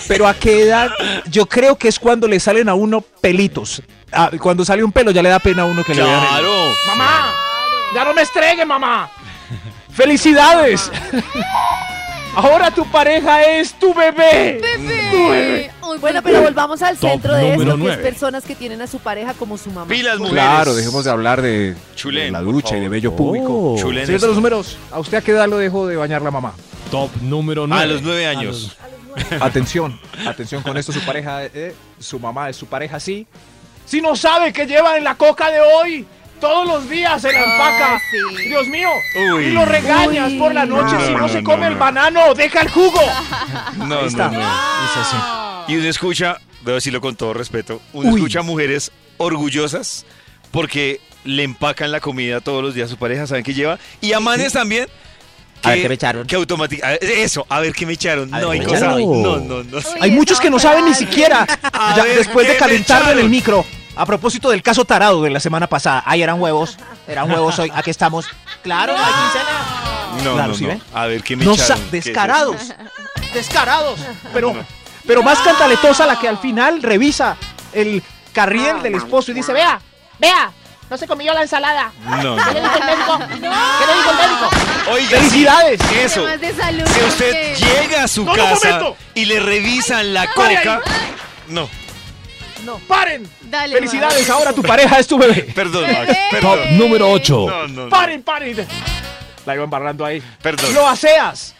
[0.06, 0.90] pero a qué edad,
[1.30, 3.80] yo creo que es cuando le salen a uno pelitos.
[4.12, 6.20] Ah, cuando sale un pelo ya le da pena a uno que le vean.
[6.22, 6.52] el- Claro.
[6.88, 7.32] ¡Mamá!
[7.94, 9.08] ¡Ya no me estregue, mamá!
[9.90, 10.90] ¡Felicidades!
[12.36, 14.60] Ahora tu pareja es tu bebé.
[14.60, 15.70] Bebé.
[16.00, 18.98] Bueno, pero volvamos al Top centro de esto, que es personas que tienen a su
[18.98, 19.86] pareja como su mamá.
[19.86, 20.34] Pilas, mujeres.
[20.34, 21.76] Claro, dejemos de hablar de,
[22.30, 23.76] la ducha y de bello público.
[23.78, 24.26] Señor de esto.
[24.26, 26.54] los números, ¿a usted a qué edad lo dejó de bañar la mamá?
[26.90, 27.82] Top número 9.
[27.82, 28.76] A los nueve años.
[29.40, 33.28] Atención, atención con esto, su pareja, eh, su mamá es su pareja, sí.
[33.86, 36.06] Si no sabe que lleva en la coca de hoy,
[36.44, 38.00] todos los días se la empaca.
[38.10, 38.48] Sí.
[38.48, 38.90] Dios mío.
[39.34, 39.44] Uy.
[39.46, 40.38] Y lo regañas Uy.
[40.38, 41.72] por la noche No, si no, no, se no, come no.
[41.72, 42.34] el banano.
[42.34, 43.00] Deja el jugo.
[43.76, 44.28] No, Ahí está.
[44.28, 44.40] no, no.
[44.40, 45.16] Es así.
[45.68, 48.16] Y uno escucha, debo decirlo con todo respeto, uno Uy.
[48.16, 50.04] escucha mujeres orgullosas
[50.50, 53.78] porque le empacan la comida todos los días a su pareja, saben que lleva.
[54.02, 54.86] Y a manes también.
[55.62, 56.26] A ver qué me echaron.
[56.26, 57.22] Que automáticamente.
[57.22, 58.34] Eso, a ver qué me echaron.
[58.34, 58.76] A no hay cosa.
[58.76, 59.22] echaron.
[59.22, 59.78] No, no, no.
[59.78, 61.46] Uy, Hay muchos que no saben ni siquiera.
[61.96, 63.64] Ya después ¿qué de calentarlo en el micro.
[63.96, 66.02] A propósito del caso tarado de la semana pasada.
[66.06, 66.76] Ay, eran huevos.
[67.06, 67.70] Eran huevos hoy.
[67.74, 68.26] Aquí estamos.
[68.62, 70.24] Claro, hay quincena.
[70.24, 70.68] No, Claro, no, ¿sí no.
[70.70, 70.82] ven?
[70.94, 71.78] A ver qué me No echaron.
[71.78, 72.56] sa- ¿Qué es descarados.
[73.32, 74.00] Descarados.
[74.32, 74.64] Pero, No.
[75.06, 77.36] pero más cantaletosa la que al final revisa
[77.72, 78.02] el
[78.32, 79.80] carriel del esposo y dice, vea,
[80.18, 80.52] Vea,
[80.88, 81.90] no se comió la ensalada.
[82.04, 82.68] No, ¿Qué le no.
[82.68, 83.18] dijo el médico?
[83.18, 84.50] ¿Qué le dijo el médico?
[84.92, 85.80] Oiga, ¡Felicidades!
[85.88, 86.20] sí, eso.
[86.22, 86.84] Temas de salud.
[86.86, 88.80] Si usted llega a su No, no, casa
[89.14, 90.80] y le revisan la coca.
[91.48, 91.68] No,
[92.88, 93.28] paren.
[93.42, 95.42] Dale, Felicidades, ahora tu pareja es tu bebé.
[95.54, 96.06] perdón, Max.
[96.08, 96.78] Top Perdón.
[96.78, 97.46] número 8.
[97.48, 97.88] No, no, no.
[97.88, 98.66] Paren, paren.
[99.46, 100.22] La iba embarrando ahí.
[100.42, 100.72] Perdón.
[100.74, 101.54] Lo aseas.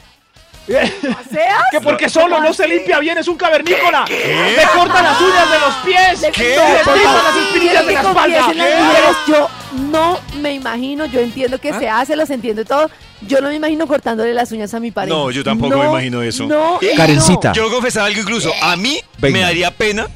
[0.67, 1.63] ¿Seas?
[1.71, 4.05] Que porque solo no se limpia bien, es un cavernícola.
[4.09, 6.33] Le corta las uñas de los pies.
[6.33, 6.57] ¿Qué?
[6.57, 8.39] Tripa favor, las espinillas de la espalda.
[8.39, 9.51] las mujeres, Yo
[9.91, 11.61] no me imagino, yo entiendo ¿Ah?
[11.61, 12.91] que se hace, los entiendo y todo.
[13.21, 15.15] Yo no me imagino cortándole las uñas a mi pareja.
[15.17, 16.47] No, yo tampoco me imagino eso.
[16.47, 17.53] No, Karencita.
[17.53, 18.53] Yo confesaba algo incluso.
[18.63, 19.39] A mí Venga.
[19.39, 20.07] me daría pena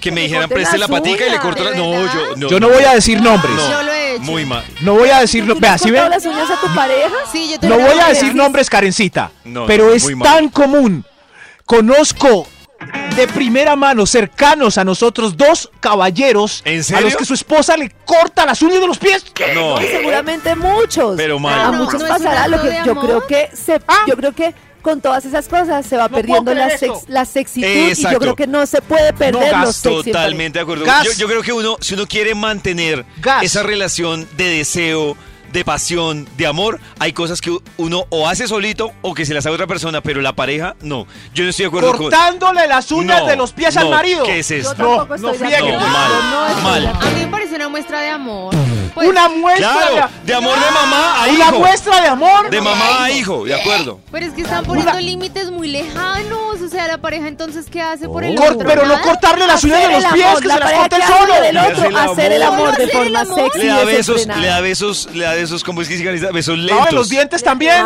[0.00, 1.70] que me dijeran preste la patica y le corto la.
[1.70, 2.48] ¿De No, yo no.
[2.48, 3.54] Yo no voy a decir nombres.
[3.54, 3.70] No.
[3.70, 4.22] Yo lo he hecho.
[4.22, 4.64] Muy mal.
[4.80, 6.74] No voy a decir, ¿Tú le vea, has si cortado ven, las uñas a tu
[6.74, 7.14] pareja?
[7.30, 11.04] Sí, yo te no voy a decir nombres, Karencita, No, pero no, es tan común.
[11.64, 12.46] Conozco
[13.16, 17.04] de primera mano, cercanos a nosotros, dos caballeros ¿En a serio?
[17.06, 19.24] los que su esposa le corta las uñas de los pies.
[19.54, 19.80] No.
[19.80, 21.16] Y seguramente muchos.
[21.16, 21.60] Pero mal.
[21.60, 24.54] A muchos ¿no pasará lo que de yo creo que se, yo creo que
[24.88, 28.12] con todas esas cosas se va No perdiendo la, sex, la sexitud y Exacto.
[28.12, 29.82] yo creo que no se puede perder gas, los.
[29.82, 30.86] Totalmente de acuerdo.
[30.86, 31.04] Gas.
[31.04, 33.42] Yo, yo creo que uno, si uno quiere mantener Gas.
[33.42, 35.14] esa relación de deseo,
[35.52, 39.42] de pasión, de amor, hay cosas que uno o hace solito o que se las
[39.42, 41.06] hace a otra persona, pero la pareja, no.
[41.34, 41.98] Yo no estoy de acuerdo con.
[42.04, 44.24] Cortándole las uñas No, de los pies al no, marido.
[44.24, 44.74] ¿Qué es Yo esto?
[44.74, 46.10] tampoco no estoy de no, mal,
[46.48, 46.86] Yo no mal.
[46.86, 48.54] A mí me parece una muestra de amor.
[48.98, 51.58] Pues, Una muestra Claro, de amor de mamá a Una hijo.
[51.60, 52.50] muestra de amor.
[52.50, 54.00] De mamá a hijo, de acuerdo.
[54.10, 56.60] Pero es que están poniendo límites muy lejanos.
[56.60, 58.66] O sea, la pareja entonces, ¿qué hace por el Cor- otro?
[58.68, 60.78] pero no cortarle las uñas de los el pies, amor, que la se las él
[61.02, 61.40] hace solo.
[61.40, 62.76] del otro, el hacer el amor.
[62.76, 65.88] de el forma sexy Le da besos, le da besos, le da besos, ¿cómo es
[65.88, 66.32] que se?
[66.32, 66.86] Besos lentos.
[66.86, 67.84] No, los dientes también.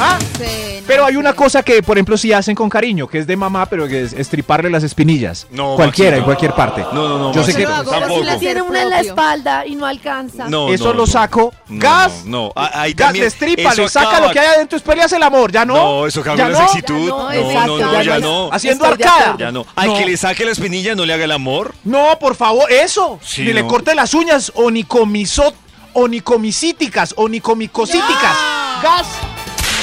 [0.00, 3.18] Ah, Sí, no Pero hay una cosa que, por ejemplo, sí hacen con cariño, que
[3.18, 5.46] es de mamá, pero que es estriparle las espinillas.
[5.50, 6.18] No, Cualquiera, Maxito.
[6.18, 6.82] en cualquier parte.
[6.94, 7.32] No, no, no.
[7.32, 8.14] Yo sé que lo hago tampoco.
[8.14, 10.48] por placer Tiene una en la espalda y no alcanza.
[10.48, 11.52] No, eso no, lo saco.
[11.68, 12.24] No, gas.
[12.24, 12.52] No, no.
[12.56, 13.22] Ah, Ahí Gas, también.
[13.24, 15.52] le estripa, eso le saca acaba- lo que hay adentro, después le hace el amor.
[15.52, 15.74] ¿Ya no?
[15.74, 16.68] No, eso ¿Ya cambia la no?
[16.68, 17.06] sexitud.
[17.06, 18.48] Ya No, no, no, ya no.
[18.52, 19.36] Haciendo arcada.
[19.38, 19.66] Ya no.
[19.76, 21.74] Ay, que le saque la espinilla, no le haga el amor.
[21.84, 23.18] No, por favor, eso.
[23.22, 25.54] Sí, Ni le corte las uñas onicomisot,
[25.92, 28.36] onicomicíticas, onicomicosíticas.
[28.82, 29.06] Gas.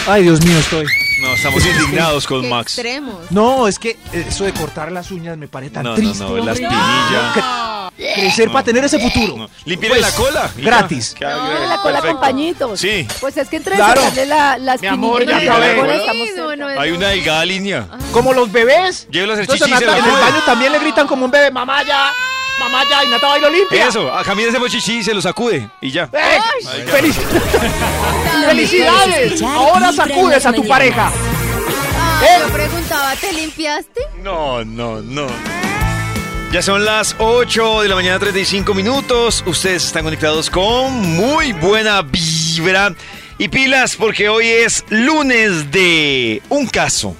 [0.07, 0.85] Ay, Dios mío, estoy.
[1.21, 2.73] No, estamos indignados con Qué Max.
[2.77, 3.15] extremos.
[3.31, 6.23] No, es que eso de cortar las uñas me parece tan No, no, triste.
[6.23, 6.67] no, la hombre.
[7.97, 9.35] Crecer para tener ese futuro.
[9.37, 9.49] No.
[9.65, 10.51] Límpiale la cola.
[10.55, 11.15] gratis.
[11.17, 12.19] Tiene la cola con perfecto.
[12.19, 12.79] pañitos.
[12.79, 13.07] Sí.
[13.19, 14.01] Pues es que entre Claro.
[14.27, 15.75] la, la Mi amor, ya acabé.
[16.35, 16.97] no, no, Hay no.
[16.97, 17.87] una delgada línea.
[18.11, 19.07] Como los bebés.
[19.09, 21.49] Llévelo a hacer Entonces, chichi se en el baño también le gritan como un bebé,
[21.51, 22.11] mamá ya,
[22.59, 23.87] mamá ya, y Nata bailo limpia.
[23.87, 25.67] Eso, a Camila hacemos chichi y se lo sacude.
[25.81, 26.03] Y ya.
[26.13, 26.39] ¡Eh!
[26.71, 26.85] Ay.
[26.87, 27.17] ¡Feliz-
[28.47, 29.41] ¡Felicidades!
[29.41, 31.11] Ahora sacudes las a tu pareja.
[32.19, 34.01] Ay, yo preguntaba, ¿te limpiaste?
[34.23, 35.27] No, no, no.
[36.51, 39.43] Ya son las 8 de la mañana, 35 minutos.
[39.45, 42.95] Ustedes están conectados con muy buena vibra.
[43.37, 47.15] Y pilas, porque hoy es lunes de un caso.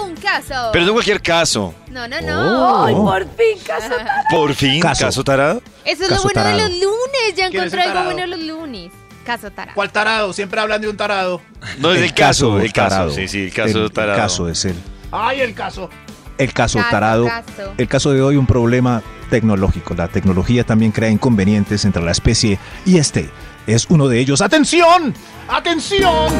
[0.00, 0.70] Un caso.
[0.72, 1.74] Pero no cualquier caso.
[1.90, 2.84] No, no, no.
[2.86, 4.22] Ay, por fin, caso tarado.
[4.30, 5.04] Por fin, Caso.
[5.06, 5.62] caso, tarado.
[5.84, 6.56] Eso es Caso lo bueno tarado.
[6.56, 7.34] de los lunes.
[7.36, 8.92] Ya ¿Quién es encontré el algo bueno de los lunes.
[9.26, 9.74] Caso tarado.
[9.74, 10.32] ¿Cuál tarado?
[10.32, 11.42] Siempre hablan de un tarado.
[11.78, 12.88] No, es el, caso, el caso.
[12.88, 13.10] tarado.
[13.10, 14.16] Sí, sí, el caso el, tarado.
[14.18, 14.76] caso es el,
[15.10, 15.90] Ay, el caso.
[16.38, 17.26] El caso, Caso, tarado.
[17.26, 17.74] caso.
[17.76, 19.94] El caso de hoy un problema tecnológico.
[19.94, 23.30] La tecnología también crea inconvenientes entre la especie y este
[23.66, 24.40] es uno de ellos.
[24.42, 25.14] ¡Atención!
[25.48, 26.32] ¡Atención!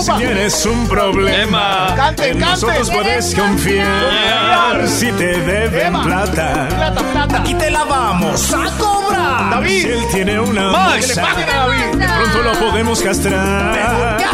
[0.00, 2.66] Si tienes un problema, Cante, en cante.
[2.66, 4.86] nosotros puedes confiar.
[4.88, 7.36] Si te deben plata, ¡Plata, plata!
[7.38, 9.50] aquí te la vamos a cobrar.
[9.50, 9.82] David.
[9.82, 10.94] Si él tiene una Max.
[10.94, 11.98] ¡Que le bolsa, paguen a David!
[11.98, 13.74] de pronto lo podemos castrar.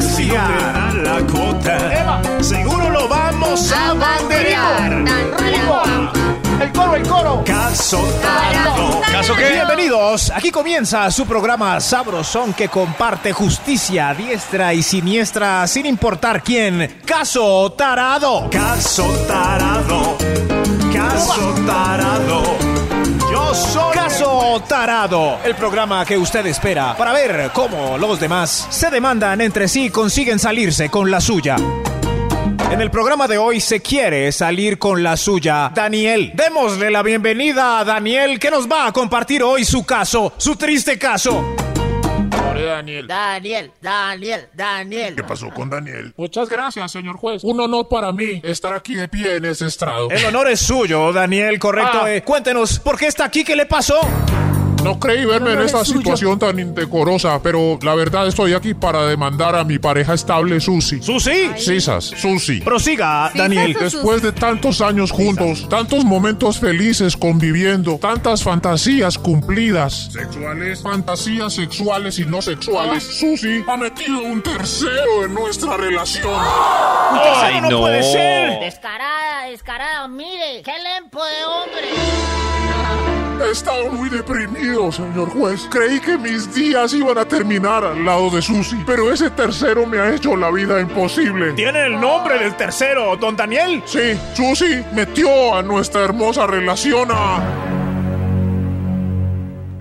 [0.00, 5.04] Si no te dan la cuota, seguro lo vamos a A banderear.
[6.64, 7.44] ¡El coro, el coro!
[7.44, 9.02] Caso tarado.
[9.12, 9.52] ¿Caso qué?
[9.52, 17.00] Bienvenidos, aquí comienza su programa Sabrosón que comparte justicia diestra y siniestra sin importar quién.
[17.04, 18.48] Caso Tarado.
[18.48, 20.16] Caso tarado.
[20.90, 22.42] Caso tarado.
[23.30, 28.88] Yo soy Caso Tarado, el programa que usted espera para ver cómo los demás se
[28.88, 31.56] demandan entre sí y consiguen salirse con la suya.
[32.74, 36.32] En el programa de hoy se quiere salir con la suya Daniel.
[36.34, 40.98] Démosle la bienvenida a Daniel que nos va a compartir hoy su caso, su triste
[40.98, 41.54] caso.
[42.64, 43.06] Daniel.
[43.06, 45.14] Daniel, Daniel, Daniel.
[45.14, 46.14] ¿Qué pasó con Daniel?
[46.16, 47.44] Muchas gracias, señor juez.
[47.44, 50.10] Un honor para mí estar aquí de pie en ese estrado.
[50.10, 52.00] El honor es suyo, Daniel, correcto.
[52.02, 52.12] Ah.
[52.12, 53.44] Eh, cuéntenos, ¿por qué está aquí?
[53.44, 54.00] ¿Qué le pasó?
[54.84, 56.00] No creí verme en esta suyo.
[56.00, 61.02] situación tan indecorosa, pero la verdad estoy aquí para demandar a mi pareja estable, Susi.
[61.02, 61.50] ¿Susi?
[61.56, 62.60] Sisas, Susi.
[62.60, 63.74] Prosiga, Daniel.
[63.80, 72.18] Después de tantos años juntos, tantos momentos felices conviviendo, tantas fantasías cumplidas, sexuales, fantasías sexuales
[72.18, 76.34] y no sexuales, Susi ha metido un tercero en nuestra relación.
[77.42, 77.80] Ay, no.
[77.80, 78.60] puede ser.
[78.60, 83.13] Descarada, descarada, mire, qué lempo de hombre.
[83.54, 85.68] He estado muy deprimido, señor juez.
[85.70, 90.00] Creí que mis días iban a terminar al lado de Susi, pero ese tercero me
[90.00, 91.52] ha hecho la vida imposible.
[91.52, 93.80] ¿Tiene el nombre del tercero, don Daniel?
[93.86, 97.38] Sí, Susi metió a nuestra hermosa relación a...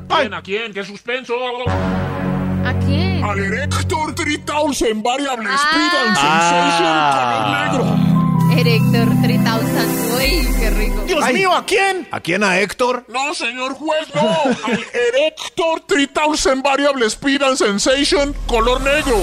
[0.07, 0.33] ¿Quién?
[0.35, 0.71] ¿A quién?
[0.71, 1.33] ¿Qué suspenso?
[1.67, 3.23] ¿A quién?
[3.23, 5.57] al Erector 3000 Variable Ah.
[5.57, 7.71] Speed and Ah.
[7.73, 8.12] Sensation color negro.
[8.57, 10.15] Erector 3000.
[10.15, 11.01] Uy, qué rico.
[11.05, 12.07] Dios mío, ¿a quién?
[12.11, 13.05] ¿A quién a Héctor?
[13.07, 14.21] No, señor juez, no.
[14.65, 19.17] Al Erector 3000 Variable Speed and Sensation color negro.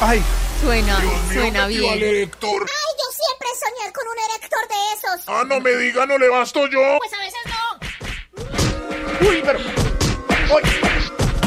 [0.00, 0.22] Ay,
[0.60, 1.94] Suena, Dios mío, suena al bien.
[1.94, 2.62] Erector.
[2.62, 5.28] Ay, yo siempre soñé con un erector de esos.
[5.28, 6.98] Ah, no me diga, no le basto yo.
[6.98, 9.28] Pues a veces no.
[9.28, 9.58] ¡Uy, pero!
[9.58, 10.62] ¡Uy!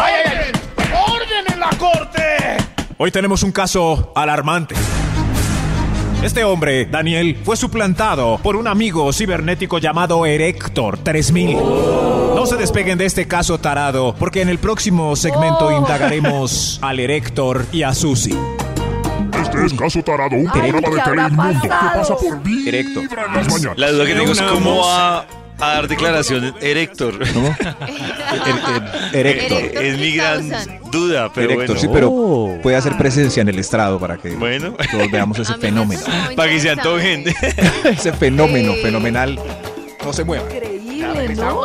[0.02, 0.52] ¡Ay, ay, ay!
[1.14, 2.58] ¡Orden en la corte!
[2.98, 4.76] Hoy tenemos un caso alarmante.
[6.26, 11.56] Este hombre, Daniel, fue suplantado por un amigo cibernético llamado Erector 3000.
[11.56, 17.68] No se despeguen de este caso tarado, porque en el próximo segmento indagaremos al Erector
[17.72, 18.36] y a Susi.
[19.40, 23.36] Este es Caso Tarado, un programa ¿qué de habrá Teleinmundo que pasa por Vibra en
[23.36, 23.78] las mañanas.
[23.78, 25.28] La duda que tengo es cómo va
[25.60, 27.16] a dar declaración Erector.
[27.22, 28.84] Erector.
[29.14, 30.80] Erector es mi gran 3000.
[30.92, 31.82] duda, pero Erector, bueno.
[31.82, 34.74] sí, pero puede hacer presencia en el estrado para que Bueno.
[34.92, 36.02] todos veamos ese fenómeno.
[36.36, 37.24] Para que se antojen.
[37.86, 38.82] ese fenómeno Sí.
[38.82, 39.40] fenomenal.
[40.04, 40.44] No se mueva.
[40.52, 41.64] Increíble, ¿no?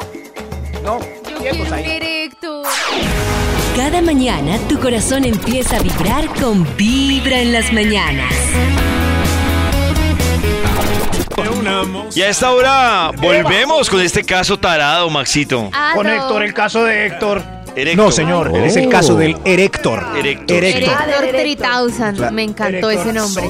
[0.83, 0.99] No,
[1.29, 1.85] Yo quiero un ahí.
[1.91, 2.67] erector.
[3.77, 8.33] Cada mañana tu corazón empieza a vibrar con Vibra en las mañanas.
[12.15, 15.71] Y a esta hora volvemos con este caso tarado, Maxito.
[15.73, 16.07] Ah, Con.
[16.09, 17.43] Héctor, el caso de Héctor.
[17.77, 18.05] Erector.
[18.07, 20.05] No, señor, es el caso del Erector.
[20.17, 20.57] Erector.
[20.57, 20.95] Erector.
[20.95, 21.71] Erector Erector.
[21.79, 22.33] 3000.
[22.33, 23.49] Me encantó ese nombre.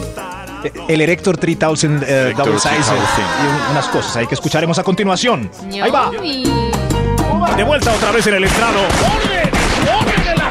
[0.89, 2.99] El Erector 3000 eh, Erector Double Size 3000.
[2.99, 5.51] y un- unas cosas ahí que escucharemos a continuación.
[5.83, 6.11] Ahí va.
[6.13, 6.45] Ñomi.
[7.57, 8.81] De vuelta otra vez en el estrado.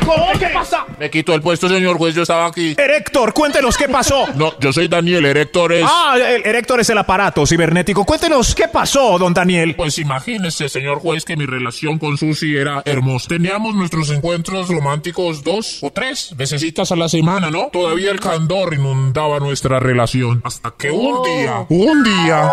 [0.10, 0.86] ¡Orden en la ¿Qué pasa?
[0.98, 2.76] Me quitó el puesto, señor juez, yo estaba aquí.
[2.78, 4.26] Erector, cuéntenos qué pasó.
[4.36, 5.86] No, yo soy Daniel, Erector es...
[5.88, 8.06] Ah, el Erector es el aparato cibernético.
[8.06, 9.76] Cuéntenos qué pasó, don Daniel.
[9.76, 13.28] Pues imagínese, señor juez, que mi relación con Susi era hermosa.
[13.30, 17.70] Teníamos nuestros encuentros románticos dos o tres vecesitas a la semana, ¿no?
[17.72, 20.42] Todavía el candor inundaba nuestra relación.
[20.44, 22.52] Hasta que un día, un día...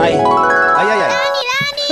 [0.00, 1.12] Ay, ay, ay, ay.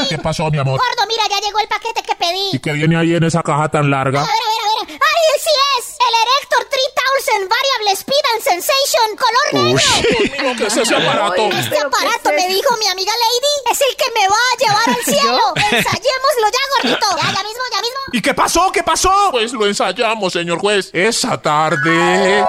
[0.09, 0.79] ¿Qué pasó, mi amor?
[0.79, 2.51] Gordo, mira, ya llegó el paquete que pedí.
[2.53, 4.21] ¿Y qué viene ahí en esa caja tan larga?
[4.21, 5.01] A ver, a ver, a ver.
[5.03, 5.97] ¡Ay, sí es!
[5.99, 9.83] El Erector 3000 Variable Speed and Sensation color negro.
[10.03, 11.43] Dios mío, ¿qué es ese aparato?
[11.51, 15.05] Este aparato, me dijo mi amiga Lady, es el que me va a llevar al
[15.05, 15.41] cielo.
[15.57, 17.07] Ensayémoslo ya, gordito.
[17.17, 17.99] Ya, ya mismo, ya mismo.
[18.13, 18.71] ¿Y qué pasó?
[18.73, 19.29] ¿Qué pasó?
[19.33, 20.91] Pues lo ensayamos, señor juez.
[20.93, 22.45] Esa tarde...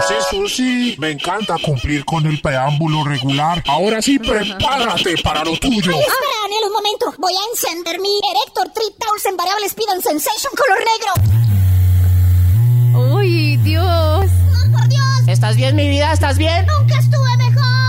[0.00, 3.62] Susi, Susi, me encanta cumplir con el preámbulo regular.
[3.68, 5.92] Ahora sí, prepárate para lo tuyo.
[5.92, 7.14] Ay, espera, Daniel, un momento.
[7.18, 11.12] Voy a encender mi Erector 3000 Variable Speed and Sensation color negro.
[13.16, 13.84] Uy, Dios.
[13.84, 15.28] ¡Oh, por Dios!
[15.28, 16.12] ¿Estás bien, mi vida?
[16.12, 16.66] ¿Estás bien?
[16.66, 17.81] Nunca estuve mejor.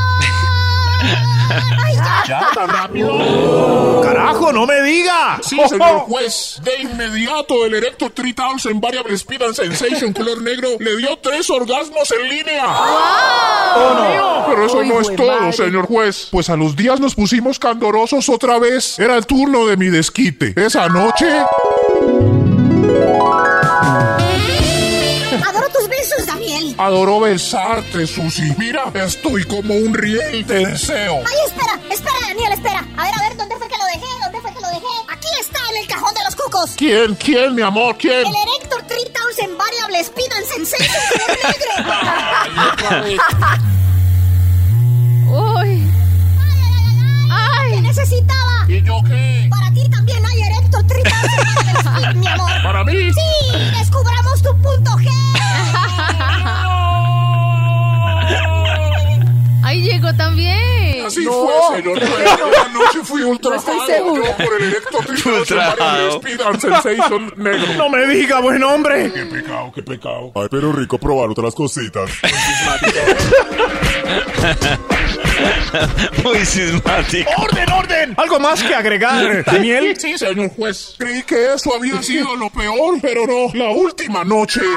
[1.03, 2.23] ¡Ay, ya!
[2.27, 4.01] ¿Ya tan rápido?
[4.01, 5.39] ¡Carajo, no me diga!
[5.41, 6.59] Sí, señor juez.
[6.63, 12.11] De inmediato, el Erector 3000 Variable Speed and Sensation color negro le dio tres orgasmos
[12.11, 12.63] en línea.
[12.65, 14.45] ¡Oh, no!
[14.47, 15.53] Pero eso Uy, no es todo, madre.
[15.53, 16.27] señor juez.
[16.31, 18.97] Pues a los días nos pusimos candorosos otra vez.
[18.99, 20.53] Era el turno de mi desquite.
[20.55, 21.27] Esa noche...
[26.77, 28.53] Adoro besarte, Susi.
[28.57, 31.17] Mira, estoy como un riel de deseo.
[31.25, 32.79] Ay, espera, espera, Daniel, espera.
[32.97, 34.05] A ver, a ver, ¿dónde fue que lo dejé?
[34.23, 34.85] ¿Dónde fue que lo dejé?
[35.09, 36.71] Aquí está, en el cajón de los cucos.
[36.75, 37.15] ¿Quién?
[37.15, 37.95] ¿Quién, mi amor?
[37.97, 38.25] ¿Quién?
[38.25, 42.53] El Erector 3000 Variable Speed and Sensation color
[43.03, 43.21] negro.
[45.59, 45.83] Uy.
[47.69, 47.81] ¿Qué Ay.
[47.81, 48.65] necesitaba?
[48.67, 49.47] ¿Y yo qué?
[49.49, 52.51] Para ti también hay Erector 3000 Variable Speed, mi amor.
[52.63, 52.93] ¿Para mí?
[53.13, 55.09] Sí, descubramos tu punto G.
[59.83, 61.05] llegó también.
[61.05, 61.31] Así No.
[61.31, 62.21] fue, señor juez.
[62.21, 64.25] Esa noche fui ultrajado estoy segura.
[64.25, 65.75] yo por el Erector 3000 Ultrajado.
[65.77, 67.73] Variable Speed and Sensation negro.
[67.77, 69.11] ¡No me diga, buen hombre!
[69.13, 70.31] Qué pecado, qué pecado.
[70.35, 72.09] Ay, pero rico probar otras cositas.
[76.23, 77.29] Muy sismático.
[77.37, 78.13] ¡Orden, orden!
[78.17, 79.95] ¿Algo más que agregar, Daniel?
[79.99, 80.95] Sí, señor juez.
[80.97, 83.49] Creí que eso había sido lo peor, pero no.
[83.53, 84.61] La última noche.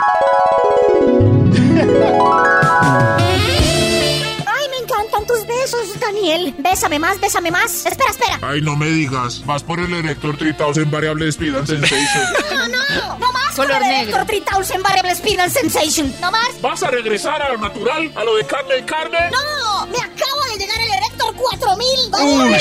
[6.16, 6.54] Daniel.
[6.58, 7.84] Bésame más, bésame más.
[7.86, 8.38] Espera, espera.
[8.42, 9.44] Ay, no me digas.
[9.44, 12.24] Vas por el Erector 3000 Variable Speed and Sensation.
[12.56, 14.16] No, no, no más Color con el negro.
[14.16, 16.14] Erector 3000 Variable Speed and Sensation.
[16.20, 16.60] No más.
[16.60, 18.10] ¿Vas a regresar a lo natural?
[18.16, 19.18] ¿A lo de carne y carne?
[19.30, 22.60] No, me acaba de llegar el Erector 4000 Variable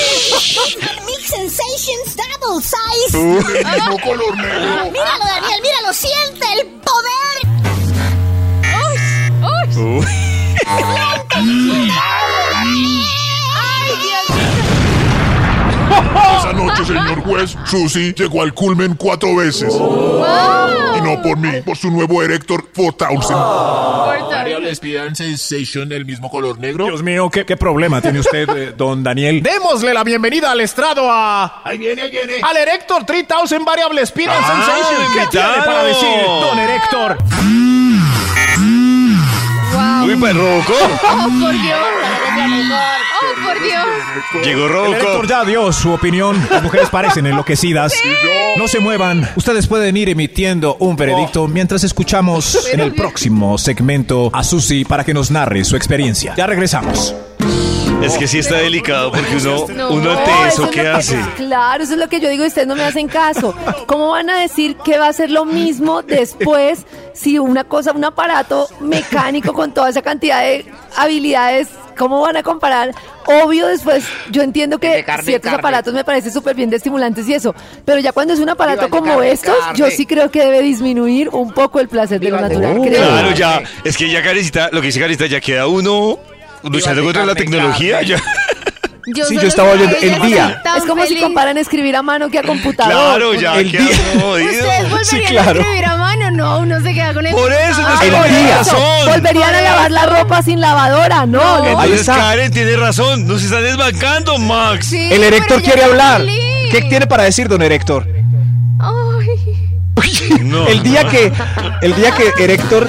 [1.06, 3.18] Mix Sensations Double Size.
[3.74, 4.90] Mismo color negro.
[4.90, 5.92] Míralo, Daniel, míralo.
[5.92, 7.56] Siente el poder.
[9.78, 10.06] Uy.
[16.38, 19.72] Esa noche, señor juez, Susi llegó al culmen cuatro veces.
[19.74, 23.34] Y no por mí, por su nuevo Erector 4000.
[24.30, 26.84] Variable Speed and Sensation, el mismo color negro.
[26.86, 29.42] Dios mío, ¿qué, qué problema tiene usted, eh, don Daniel?
[29.42, 31.62] Démosle la bienvenida al estrado a...
[31.64, 32.34] Ahí viene, ahí viene.
[32.42, 35.12] Al Erector 3000 Variable Speed and Ah, Sensation.
[35.12, 35.52] ¿Qué invitado.
[35.52, 37.18] tiene para decir, don Erector?
[40.04, 40.72] Uy, pues Roco.
[41.02, 41.78] Oh, por Dios.
[43.22, 44.44] Oh, por Dios.
[44.44, 44.92] Llegó El Roco.
[44.94, 46.36] Erector ya dio su opinión.
[46.50, 47.92] Las mujeres parecen enloquecidas.
[48.56, 49.28] No se muevan.
[49.36, 55.04] Ustedes pueden ir emitiendo un veredicto mientras escuchamos en el próximo segmento a Susi para
[55.04, 56.34] que nos narre su experiencia.
[56.36, 57.14] Ya regresamos.
[58.02, 59.88] Es que sí está delicado porque uno, No.
[59.90, 61.18] uno No, ante eso eso, es ¿qué que- hace?
[61.36, 63.54] Claro, eso es lo que yo digo y ustedes no me hacen caso.
[63.86, 68.04] ¿Cómo van a decir que va a ser lo mismo después si una cosa, un
[68.04, 72.92] aparato mecánico con toda esa cantidad de habilidades, cómo van a comparar?
[73.26, 75.58] Obvio después, yo entiendo que ciertos carne.
[75.58, 77.54] aparatos me parecen súper bien de estimulantes y eso,
[77.84, 80.62] pero ya cuando es un aparato Viva como carne, estos, yo sí creo que debe
[80.62, 82.80] disminuir un poco el placer de lo natural.
[82.82, 83.08] creo.
[83.08, 83.62] Claro, ya.
[83.84, 86.18] Es que ya Carecita, lo que dice Carecita, ya queda uno
[86.62, 87.98] luchando contra la tecnología.
[88.00, 88.08] carne.
[88.08, 88.22] Ya.
[89.06, 90.60] Yo Sí, yo estaba oyendo el día.
[90.76, 91.22] Es como si feliz.
[91.22, 92.92] comparan escribir a mano que a computador.
[92.92, 93.90] Claro, ya El queda día-.
[93.92, 94.20] ¿Ustedes
[94.90, 95.60] volverían Sí, a claro.
[95.60, 96.30] escribir a mano?
[96.32, 97.32] No, uno se queda con el...
[97.34, 98.58] Por eso no Ay, es el tiene día.
[98.58, 98.80] razón.
[99.12, 101.62] Volverían a lavar la ropa sin lavadora, no, no.
[101.64, 102.16] Ahí Entonces está.
[102.16, 103.26] Karen tiene razón.
[103.28, 104.86] Nos están desbancando, Max.
[104.86, 106.22] Sí, El Erector quiere hablar.
[106.22, 106.72] feliz.
[106.72, 108.06] ¿Qué tiene para decir, don Erector?
[108.80, 109.26] Ay.
[110.42, 110.66] No.
[110.66, 111.32] El día que
[111.82, 112.88] el día que Erector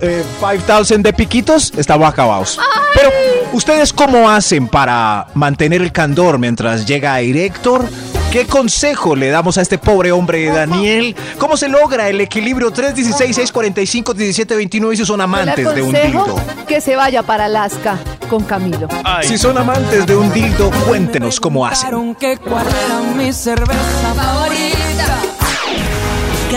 [0.00, 2.58] eh, 5000 de piquitos estamos acabados.
[2.94, 3.10] Pero
[3.52, 7.88] ustedes cómo hacen para mantener el candor mientras llega Erector
[8.32, 11.14] ¿Qué consejo le damos a este pobre hombre Daniel?
[11.36, 16.40] ¿Cómo se logra el equilibrio 316, 645, 1729 si son amantes de un dildo?
[16.66, 17.98] que se vaya para Alaska
[18.30, 18.88] con Camilo.
[19.20, 22.16] Si son amantes de un dildo, cuéntenos cómo hacen.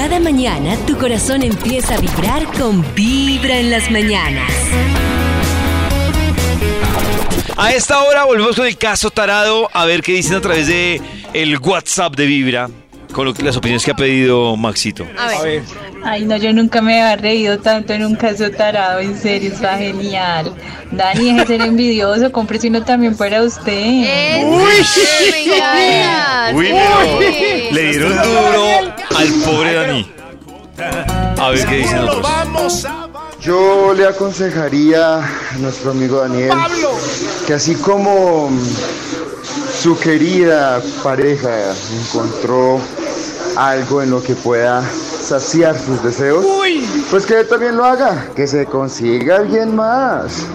[0.06, 4.52] Cada mañana tu corazón empieza a vibrar con Vibra en las mañanas.
[7.58, 11.02] A esta hora volvemos con el caso tarado a ver qué dicen a través de
[11.34, 12.70] el WhatsApp de Vibra
[13.16, 15.08] con que- las opiniones que ha pedido Maxito.
[15.18, 15.64] A ver.
[16.04, 19.78] Ay, no, yo nunca me había reído tanto en un caso tarado, en serio, está
[19.78, 20.54] genial.
[20.92, 23.72] Dani, deje de ser envidioso, cómprese uno también para usted.
[23.72, 24.46] encanta.
[24.46, 25.52] Uy, Sí.
[26.74, 27.20] pero
[27.72, 28.68] le dieron duro
[29.18, 30.12] al pobre Dani.
[31.40, 32.86] A ver qué dicen otros.
[33.42, 36.52] Yo le aconsejaría a nuestro amigo Daniel
[37.48, 38.50] que así como
[39.82, 41.50] su querida pareja
[42.02, 42.82] encontró
[43.58, 46.46] algo en lo que pueda saciar sus deseos,
[47.10, 50.46] pues que él también lo haga, que se consiga alguien más.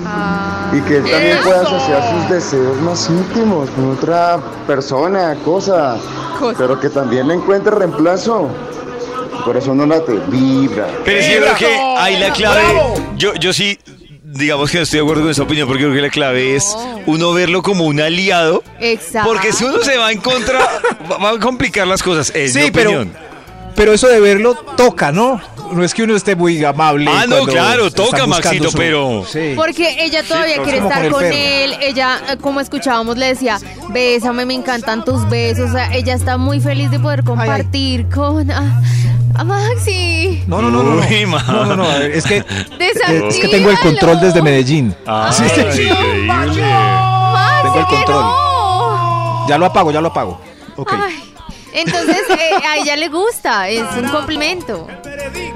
[0.73, 5.97] Y que él también pueda saciar sus deseos más íntimos con otra persona, cosa,
[6.57, 8.49] pero que también le encuentre reemplazo.
[9.37, 10.87] Su corazón no late, vibra.
[11.05, 12.63] Pero sí, yo creo que ahí la clave.
[13.17, 13.79] Yo, yo sí,
[14.33, 16.77] digamos que no estoy de acuerdo con esa opinión, porque creo que la clave es
[17.07, 18.63] uno verlo como un aliado.
[18.81, 19.29] Exacto.
[19.29, 20.61] Porque si uno se va en contra,
[21.23, 22.31] va a complicar las cosas.
[22.35, 23.13] Es mi Sí, pero, opinión.
[23.75, 25.41] pero eso de verlo toca, ¿no?
[25.73, 27.09] No es que uno esté muy amable.
[27.15, 29.53] Ah, no, claro, toca, Maxito, su- pero- Sí.
[29.55, 31.77] Porque ella todavía pero quiere estar con el él.
[31.81, 33.59] Ella, eh, como escuchábamos, le decía,
[33.91, 35.71] bésame, me encantan tus besos.
[35.71, 38.83] O sea, ella está muy feliz de poder compartir con ah,
[39.45, 40.43] Maxi.
[40.47, 40.95] No, no, no, no.
[40.97, 42.39] No, Uy, no, no, no, a ver, es que,
[42.79, 44.95] es que tengo el control desde Medellín.
[45.07, 46.27] Ah, Sí, sí, increíble.
[46.27, 46.61] Maxi,
[47.63, 48.23] Tengo el control.
[48.25, 49.49] no.
[49.49, 50.41] Ya lo apago, ya lo apago.
[50.77, 50.93] Ok.
[50.95, 51.15] Ay,
[51.73, 54.87] entonces, eh, a ella le gusta, es un complemento.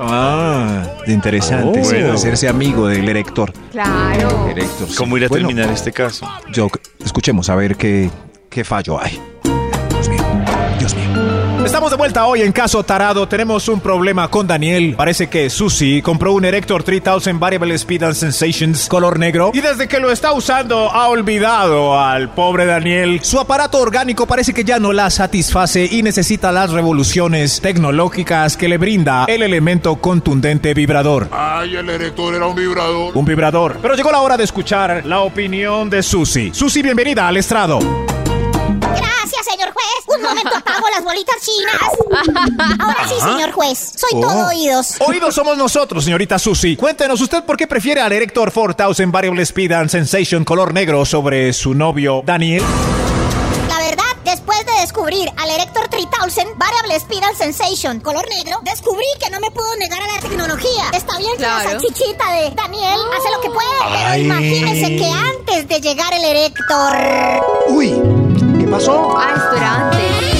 [0.00, 1.80] Ah, interesante.
[1.80, 2.12] Oh, bueno.
[2.14, 3.52] hacerse amigo del erector.
[3.72, 4.48] Claro.
[4.48, 4.94] Erector, sí.
[4.96, 6.26] ¿Cómo ir a Bueno, terminar este caso?
[6.52, 6.68] Yo,
[7.04, 8.10] escuchemos a ver qué,
[8.48, 9.20] qué fallo hay.
[11.74, 13.26] Estamos de vuelta hoy en Caso Tarado.
[13.26, 14.94] Tenemos un problema con Daniel.
[14.96, 19.50] Parece que Susi compró un Erector 3000 Variable Speed and Sensations color negro.
[19.52, 23.18] Y desde que lo está usando ha olvidado al pobre Daniel.
[23.24, 28.68] Su aparato orgánico parece que ya no la satisface y necesita las revoluciones tecnológicas que
[28.68, 31.28] le brinda el elemento contundente vibrador.
[31.32, 33.16] Ay, el erector era un vibrador.
[33.16, 33.78] Un vibrador.
[33.82, 36.52] Pero llegó la hora de escuchar la opinión de Susi.
[36.54, 38.03] Susi, bienvenida al estrado.
[41.22, 42.78] Chinas.
[42.80, 43.32] Ahora sí, Ajá.
[43.32, 43.92] señor juez.
[43.96, 44.20] Soy Oh.
[44.20, 44.94] todo oídos.
[45.00, 46.76] Oídos somos nosotros, señorita Susi.
[46.76, 51.52] Cuéntenos usted por qué prefiere al Erector 4000 Variable Speed and Sensation color negro sobre
[51.52, 52.62] su novio Daniel.
[53.68, 59.30] La verdad, después de descubrir al Erector 3000 Variable Spiral Sensation color negro, descubrí que
[59.30, 60.84] no me puedo negar a la tecnología.
[60.92, 61.70] Está bien que la Claro.
[61.80, 64.20] salchichita de Daniel hace lo que puede, pero Ay.
[64.24, 66.96] imagínese que antes de llegar el Erector...
[67.68, 67.94] Uy,
[68.60, 69.14] ¿qué pasó?
[69.18, 70.33] Ah, esto era antes.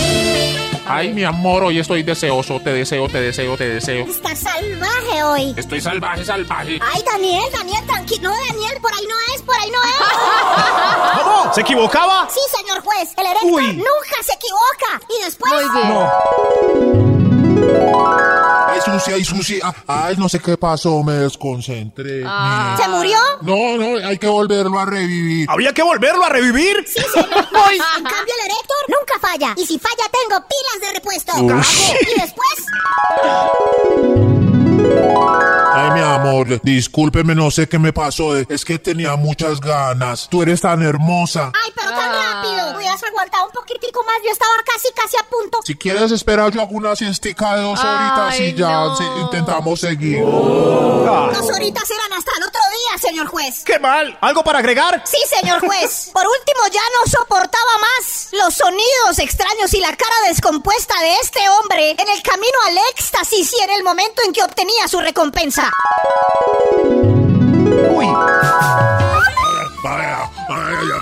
[0.87, 4.05] Ay, mi amor, hoy estoy deseoso, te deseo, te deseo, te deseo.
[4.05, 5.55] Está salvaje hoy.
[5.57, 6.79] Estoy salvaje, salvaje.
[6.93, 8.29] Ay, Daniel, Daniel, tranquilo.
[8.31, 11.23] No, Daniel, por ahí no es, por ahí no es.
[11.23, 11.55] ¿Cómo?
[11.55, 12.29] ¿Se equivocaba?
[12.31, 13.77] Sí, señor juez, el Erector Uy.
[13.77, 15.01] nunca se equivoca.
[15.19, 15.53] Y después...
[15.53, 15.89] Muy bien.
[15.95, 16.11] No.
[18.75, 19.61] Ay, Susi, ay, Susi.
[19.63, 22.23] ah, Ay, no sé qué pasó, me desconcentré.
[22.27, 22.77] Ah.
[22.81, 23.19] ¿Se murió?
[23.43, 25.47] No, no, hay que volverlo a revivir.
[25.49, 26.85] ¿Había que volverlo a revivir?
[26.87, 27.81] Sí, señor juez.
[27.99, 29.55] En cambio, el Erector nunca falla.
[29.57, 31.33] Y si falla, tengo pilas de repuesto.
[32.17, 32.65] Y después...
[35.75, 38.37] Ay, mi amor, discúlpeme, no sé qué me pasó.
[38.37, 40.29] Es que tenía muchas ganas.
[40.31, 41.51] Tú eres tan hermosa.
[41.55, 42.43] Ay, pero tan Ah.
[42.43, 42.77] rápido.
[42.77, 44.17] Hubieras aguantado un poquitico más.
[44.25, 45.59] Yo estaba casi, casi a punto.
[45.65, 49.21] Si quieres esperar, yo hago una siestica de dos horitas Ay, y ya no.
[49.23, 50.21] intentamos seguir.
[50.23, 53.63] Dos horitas eran hasta el otro día, señor juez.
[53.65, 54.17] ¡Qué mal!
[54.21, 55.03] ¿Algo para agregar?
[55.05, 56.11] Sí, señor juez.
[56.13, 61.41] Por último, ya no soportaba más los sonidos extraños y la cara descompuesta de este
[61.49, 65.64] hombre en el camino al éxtasis y en el momento en que obtenía su recompensa.
[67.91, 68.07] Uy.
[69.83, 71.01] Vaya, ay, ay, ay.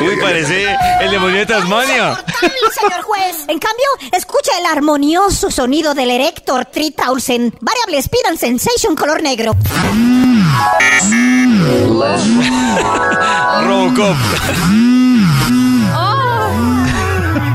[0.00, 2.24] Uy, parece el demonio de Tasmania.
[2.72, 3.36] Señor juez.
[3.48, 9.54] En cambio, escucha el armonioso sonido del Erector 3000 Variable Speed and Sensation color negro.
[13.64, 14.16] Robocop.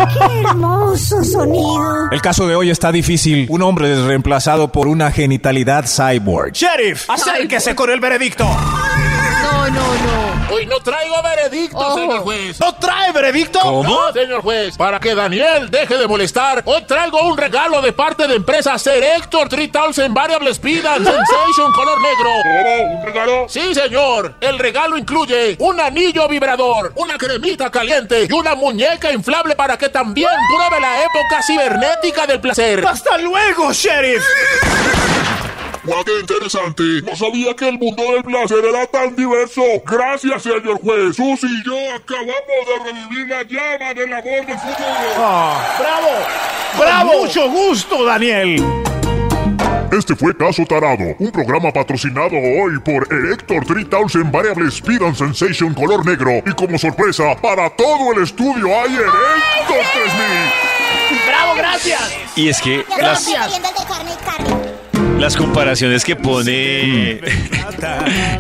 [0.06, 2.12] ¡Qué hermoso sonido!
[2.12, 3.48] El caso de hoy está difícil.
[3.50, 6.54] Un hombre es reemplazado por una genitalidad cyborg.
[6.54, 8.48] Sheriff, acérquese con el veredicto.
[9.52, 10.56] No, no, no.
[10.56, 11.96] Uy, no traigo veredicto, Ojo.
[11.98, 12.60] señor juez.
[12.60, 13.60] ¿No trae veredicto?
[13.84, 14.78] No, señor juez.
[14.78, 19.50] Para que Daniel deje de molestar, hoy traigo un regalo de parte de empresa Serector
[19.50, 22.30] 3000 Variable Speed and Sensation color negro.
[23.00, 23.46] ¿Un regalo?
[23.50, 24.36] Sí, señor.
[24.42, 29.90] El regalo incluye un anillo vibrador, una cremita caliente y una muñeca inflable para que
[29.90, 32.86] también pruebe la época cibernética del placer.
[32.86, 34.24] ¡Hasta luego, sheriff!
[35.88, 36.84] ¡Guau, qué interesante!
[37.02, 39.62] No sabía que el mundo del placer era tan diverso.
[39.86, 41.16] Gracias, señor juez.
[41.16, 42.36] Susy y yo acabamos
[42.68, 45.14] de revivir la llama del amor del futuro.
[45.16, 46.10] Ah, ¡Bravo!
[46.78, 47.26] ¡Bravo!
[47.26, 48.62] Mucho gusto, Daniel.
[49.94, 55.74] Este fue Caso Tarado, un programa patrocinado hoy por Erector 3000 Variable Speed and Sensation
[55.74, 56.42] color negro.
[56.46, 60.68] Y como sorpresa, para todo el estudio hay Erector 3000.
[61.26, 62.14] ¡Bravo, gracias!
[62.36, 63.26] Y es que las,
[65.20, 67.20] las comparaciones que pone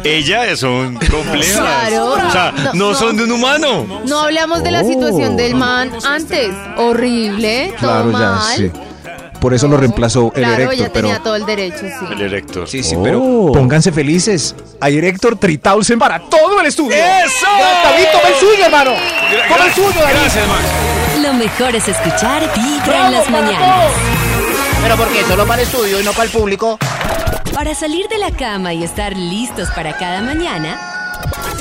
[0.03, 1.55] ella son complejas.
[1.59, 2.11] Claro.
[2.13, 2.95] O sea, No, no no.
[2.95, 4.01] son de un humano.
[4.05, 6.51] No hablamos de la situación del man antes.
[6.77, 8.71] Horrible, todo Claro, ya, sí.
[9.39, 11.07] Por eso lo reemplazó el Claro, Erector, ella pero...
[11.09, 12.05] tenía todo el derecho, sí.
[12.11, 12.67] El erector.
[12.67, 14.55] Sí, sí, pero pónganse felices.
[14.81, 16.95] Hay Erector 3000 para todo el estudio.
[16.95, 17.45] ¡Eso!
[17.83, 18.91] David, toma el suyo, hermano.
[19.47, 20.15] Toma el suyo, David.
[20.21, 21.21] Gracias, Max.
[21.21, 23.91] Lo mejor es escuchar Vibra en las mañanas.
[24.87, 25.21] ¿Pero por qué?
[25.25, 26.79] ¿Solo para el estudio y no para el público?
[27.53, 30.79] Para salir de la cama y estar listos para cada mañana,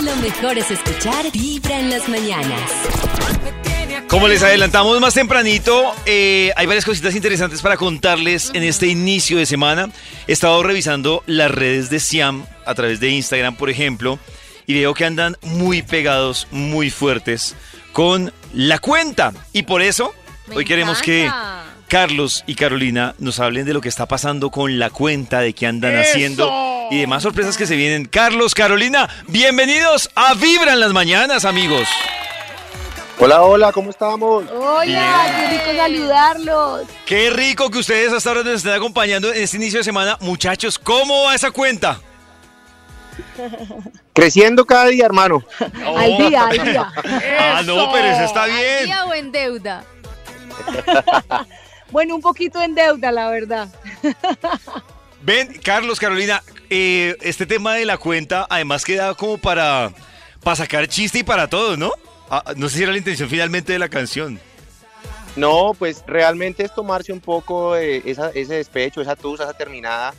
[0.01, 2.70] lo mejor es escuchar Vibra en las mañanas.
[4.09, 9.39] Como les adelantamos más tempranito, eh, hay varias cositas interesantes para contarles en este inicio
[9.39, 9.91] de semana.
[10.29, 14.20] He estado revisando las redes de Siam a través de Instagram, por ejemplo,
[14.68, 17.57] y veo que andan muy pegados, muy fuertes
[17.91, 19.33] con la cuenta.
[19.53, 20.14] Y por eso,
[20.47, 21.29] Me hoy queremos que.
[21.89, 25.66] Carlos y Carolina nos hablen de lo que está pasando con la cuenta, de qué
[25.66, 26.51] andan haciendo
[26.91, 28.07] y demás sorpresas que se vienen.
[28.07, 31.89] Carlos, Carolina, bienvenidos a Vibra en las mañanas, amigos.
[33.18, 34.45] Hola, hola, ¿cómo estamos?
[34.51, 36.82] Hola, qué rico saludarlos.
[37.07, 40.18] Qué rico que ustedes hasta ahora nos estén acompañando en este inicio de semana.
[40.20, 42.01] Muchachos, ¿cómo va esa cuenta?
[44.12, 45.43] Creciendo cada día, hermano.
[45.97, 46.93] Al día, al día.
[47.55, 48.84] Ah, no, pero eso está ¿Al bien.
[48.84, 49.84] día o en deuda?
[51.91, 53.68] Bueno, un poquito en deuda, la verdad.
[55.22, 59.93] Ven, Carlos, Carolina, eh, este tema de la cuenta además queda como para,
[60.43, 61.93] para sacar chiste y para todo, ¿no?
[62.30, 64.39] Ah, no sé si era la intención finalmente de la canción.
[65.37, 70.14] No, pues realmente es tomarse un poco eh, esa- ese despecho, esa tusa, esa terminada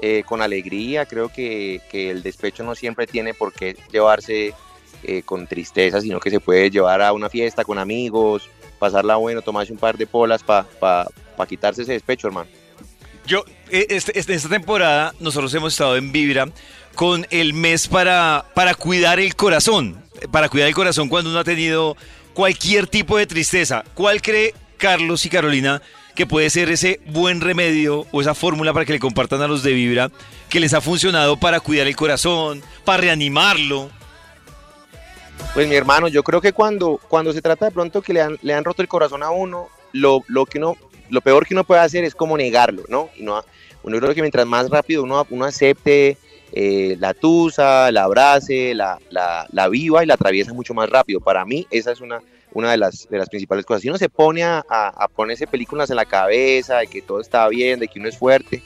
[0.00, 1.06] eh, con alegría.
[1.06, 4.54] Creo que, que el despecho no siempre tiene por qué llevarse
[5.02, 8.48] eh, con tristeza, sino que se puede llevar a una fiesta con amigos,
[8.78, 11.06] pasarla bueno, tomarse un par de polas para pa,
[11.36, 12.48] pa quitarse ese despecho, hermano.
[13.26, 16.46] Yo, eh, este- este- esta temporada, nosotros hemos estado en Vibra
[16.94, 20.02] con el mes para, para cuidar el corazón.
[20.30, 21.96] Para cuidar el corazón cuando uno ha tenido
[22.34, 23.82] cualquier tipo de tristeza.
[23.94, 25.80] ¿Cuál cree Carlos y Carolina
[26.14, 29.62] que puede ser ese buen remedio o esa fórmula para que le compartan a los
[29.64, 30.10] de Vibra
[30.48, 33.90] que les ha funcionado para cuidar el corazón, para reanimarlo?
[35.52, 38.38] Pues mi hermano, yo creo que cuando, cuando se trata de pronto que le han,
[38.42, 40.76] le han roto el corazón a uno, lo, lo que uno,
[41.10, 43.10] lo peor que uno puede hacer es como negarlo, ¿no?
[43.16, 43.42] Y no,
[43.84, 46.18] uno creo que mientras más rápido uno, uno acepte
[46.52, 51.20] eh, la tusa, la abrace, la, la, la viva y la atraviesa mucho más rápido.
[51.20, 52.20] Para mí esa es una,
[52.52, 53.82] una de, las, de las principales cosas.
[53.82, 57.46] Si uno se pone a, a, ponerse películas en la cabeza, de que todo está
[57.48, 58.62] bien, de que uno es fuerte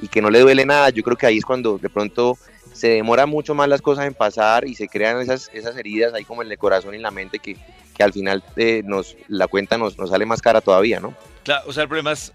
[0.00, 2.38] y que no le duele nada, yo creo que ahí es cuando de pronto
[2.72, 6.24] se demora mucho más las cosas en pasar y se crean esas, esas heridas ahí
[6.24, 7.56] como en el corazón y en la mente que,
[7.94, 11.14] que al final eh, nos, la cuenta nos, nos sale más cara todavía, ¿no?
[11.44, 12.32] Claro, o sea, el problema es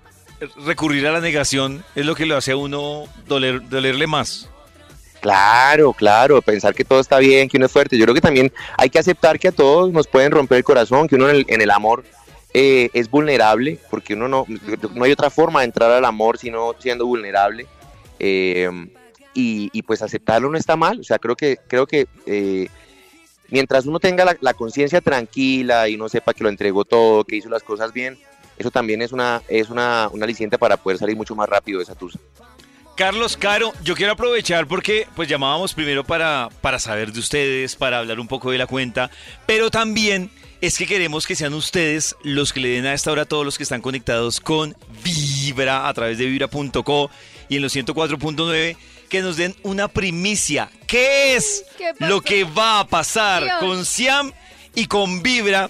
[0.65, 4.49] recurrir a la negación, es lo que lo hace a uno doler, dolerle más.
[5.19, 7.97] Claro, claro, pensar que todo está bien, que uno es fuerte.
[7.97, 11.07] Yo creo que también hay que aceptar que a todos nos pueden romper el corazón,
[11.07, 12.03] que uno en el, en el amor
[12.53, 14.45] eh, es vulnerable, porque uno no,
[14.93, 17.65] no hay otra forma de entrar al amor sino siendo vulnerable.
[18.19, 18.69] Eh,
[19.39, 20.99] y, pues aceptarlo no está mal.
[20.99, 22.67] O sea, creo que, creo que eh,
[23.49, 27.35] mientras uno tenga la, la conciencia tranquila y uno sepa que lo entregó todo, que
[27.35, 28.17] hizo las cosas bien,
[28.57, 31.83] eso también es una, es una, una aliciente para poder salir mucho más rápido de
[31.83, 32.19] esa tusa.
[32.95, 37.99] Carlos Caro, yo quiero aprovechar porque pues llamábamos primero para, para saber de ustedes, para
[37.99, 39.11] hablar un poco de la cuenta,
[39.45, 40.31] pero también
[40.61, 43.45] es que queremos que sean ustedes los que le den a esta hora a todos
[43.45, 47.11] los que están conectados con Vibra a través de vibra.co
[47.49, 48.75] y en los 104.9
[49.09, 50.69] que nos den una primicia.
[50.87, 51.63] ¿Qué es
[51.99, 53.55] lo que va a pasar Dios.
[53.59, 54.31] con Siam
[54.75, 55.69] y con Vibra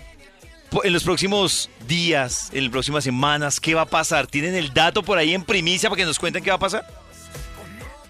[0.83, 3.59] en los próximos días, en las próximas semanas?
[3.59, 4.27] ¿Qué va a pasar?
[4.27, 6.85] ¿Tienen el dato por ahí en primicia para que nos cuenten qué va a pasar?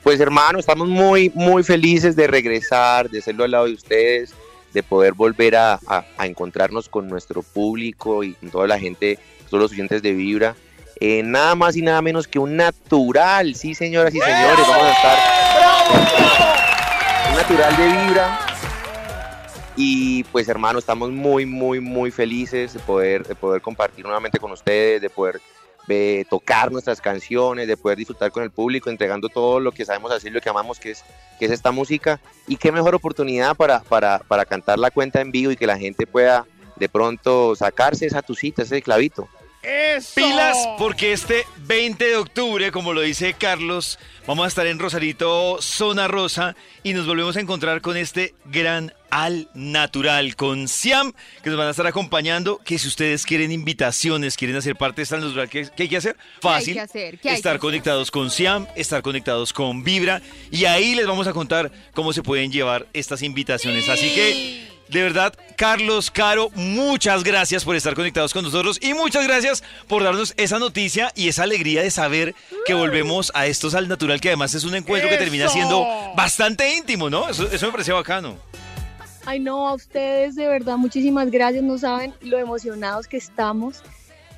[0.04, 4.34] pues hermano, estamos muy, muy felices de regresar, de serlo al lado de ustedes,
[4.74, 9.20] de poder volver a, a- a encontrarnos con nuestro público y con toda la gente,
[9.50, 10.56] todos los oyentes de Vibra.
[11.00, 14.92] Eh, nada más y nada menos que un natural, sí señoras y señores, vamos a
[14.92, 15.18] estar
[17.30, 18.40] un natural de Vibra.
[19.76, 24.52] Y pues hermano, estamos muy, muy, muy felices de poder, de poder compartir nuevamente con
[24.52, 25.40] ustedes, de poder
[25.88, 30.12] eh, tocar nuestras canciones, de poder disfrutar con el público, entregando todo lo que sabemos
[30.12, 31.04] hacer, lo que amamos, que es,
[31.38, 32.20] que es esta música.
[32.48, 35.78] Y qué mejor oportunidad para, para, para cantar la cuenta en vivo y que la
[35.78, 39.30] gente pueda de pronto sacarse esa tucita, ese clavito.
[40.16, 45.58] Pilas, porque este 20 de octubre, como lo dice Carlos, vamos a estar en Rosarito,
[45.62, 51.50] Zona Rosa, y nos volvemos a encontrar con este gran al natural, con Siam, que
[51.50, 55.18] nos van a estar acompañando, que si ustedes quieren invitaciones, quieren hacer parte de esta
[55.18, 56.16] natural, ¿qué, qué hay que hacer?
[56.16, 56.74] ¿Qué hay Fácil.
[56.74, 57.20] que hacer?
[57.20, 57.60] ¿Qué hay estar que hacer?
[57.60, 62.24] conectados con Siam, estar conectados con Vibra, y ahí les vamos a contar cómo se
[62.24, 63.90] pueden llevar estas invitaciones.
[63.90, 64.77] Así que...
[64.90, 70.04] De verdad, Carlos, Caro, muchas gracias por estar conectados con nosotros y muchas gracias por
[70.04, 72.36] darnos esa noticia y esa alegría de saber
[72.66, 75.86] que volvemos a estos al natural, que además es un encuentro que termina siendo
[76.16, 77.30] bastante íntimo, ¿no?
[77.30, 78.38] Eso, eso me pareció bacano.
[79.26, 81.62] Ay, no, a ustedes de verdad, muchísimas gracias.
[81.62, 83.84] No saben lo emocionados que estamos.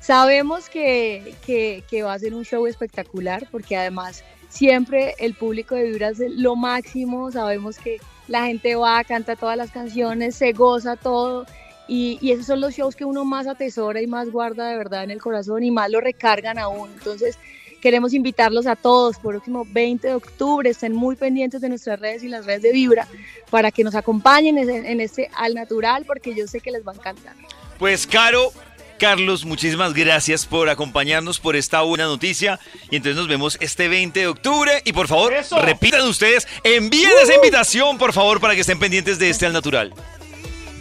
[0.00, 5.76] Sabemos que, que, que va a ser un show espectacular porque además siempre el público
[5.76, 7.30] de Vibra es lo máximo.
[7.30, 8.00] Sabemos que
[8.30, 11.46] la gente va, canta todas las canciones, se goza todo.
[11.88, 15.10] Y, esos son los shows que uno más atesora y más guarda de verdad en
[15.10, 16.90] el corazón y más lo recargan aún.
[16.92, 17.36] Entonces,
[17.82, 20.70] queremos invitarlos a todos por próximo 20 de octubre.
[20.70, 23.08] Estén muy pendientes de nuestras redes y las redes de Vibra
[23.50, 26.92] para que nos acompañen en, en este Al Natural porque yo sé que les va
[26.92, 27.34] a encantar.
[27.80, 28.52] Pues Caro,
[29.00, 32.60] Carlos, muchísimas gracias por acompañarnos por esta buena noticia.
[32.90, 34.82] Y entonces nos vemos este 20 de octubre.
[34.84, 35.32] Y por favor,
[35.62, 39.94] repitan ustedes, envíen esa invitación, por favor, para que estén pendientes de este al natural.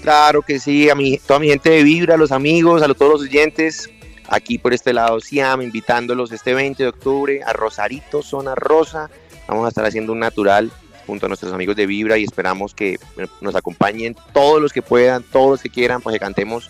[0.04, 2.98] Claro que sí, a mi, toda mi gente de Vibra, a los amigos, a los-
[2.98, 3.90] todos los oyentes,
[4.28, 9.10] aquí por este lado Siam, invitándolos este 20 de octubre a Rosarito, Zona Rosa.
[9.48, 10.72] Vamos a estar haciendo un natural
[11.08, 13.00] junto a nuestros amigos de Vibra y esperamos que
[13.42, 16.70] nos acompañen todos los que puedan, todos los que quieran, pues que cantemos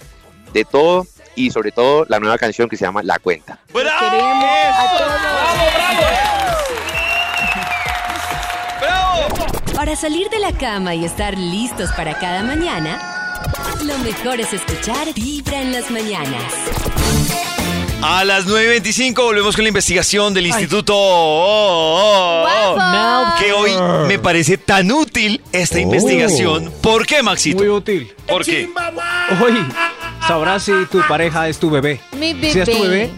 [0.54, 1.06] de todo
[1.40, 3.60] y sobre todo la nueva canción que se llama La Cuenta.
[3.72, 5.12] Queremos a todos.
[9.74, 13.00] Para salir de la cama y estar listos para cada mañana,
[13.86, 16.44] lo mejor es escuchar Vibra en las mañanas.
[18.02, 23.72] A las 9.25 volvemos con la investigación del Instituto oh, oh, oh, que hoy
[24.08, 26.74] me parece tan útil esta investigación.
[26.82, 27.60] ¿Por qué, Maxito?
[27.60, 28.14] Muy útil.
[28.28, 28.70] ¿Por qué?
[29.42, 29.66] Hoy
[30.30, 32.00] sabrás si tu pareja es tu bebé.
[32.16, 33.08] Mi Si es tu bebé.
[33.08, 33.12] bebé,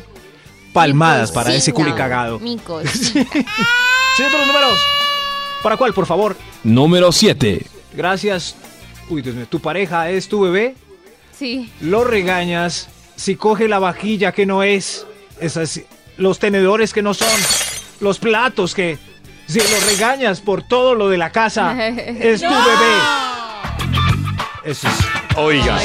[0.71, 2.39] palmadas para ese cocina, culi cagado.
[2.39, 2.57] Mi.
[2.93, 4.79] Siguiente los números.
[5.61, 6.37] ¿Para cuál, por favor?
[6.63, 7.65] Número 7.
[7.93, 8.55] Gracias.
[9.09, 10.75] Uy, Dios mío, ¿tu pareja es tu bebé?
[11.37, 11.69] Sí.
[11.81, 12.87] Lo regañas
[13.17, 15.05] si coge la vajilla que no es,
[15.41, 15.81] esas,
[16.15, 17.27] los tenedores que no son,
[17.99, 18.97] los platos que...
[19.47, 22.95] Si lo regañas por todo lo de la casa, es tu bebé.
[24.63, 25.20] Eso es.
[25.37, 25.79] Oiga,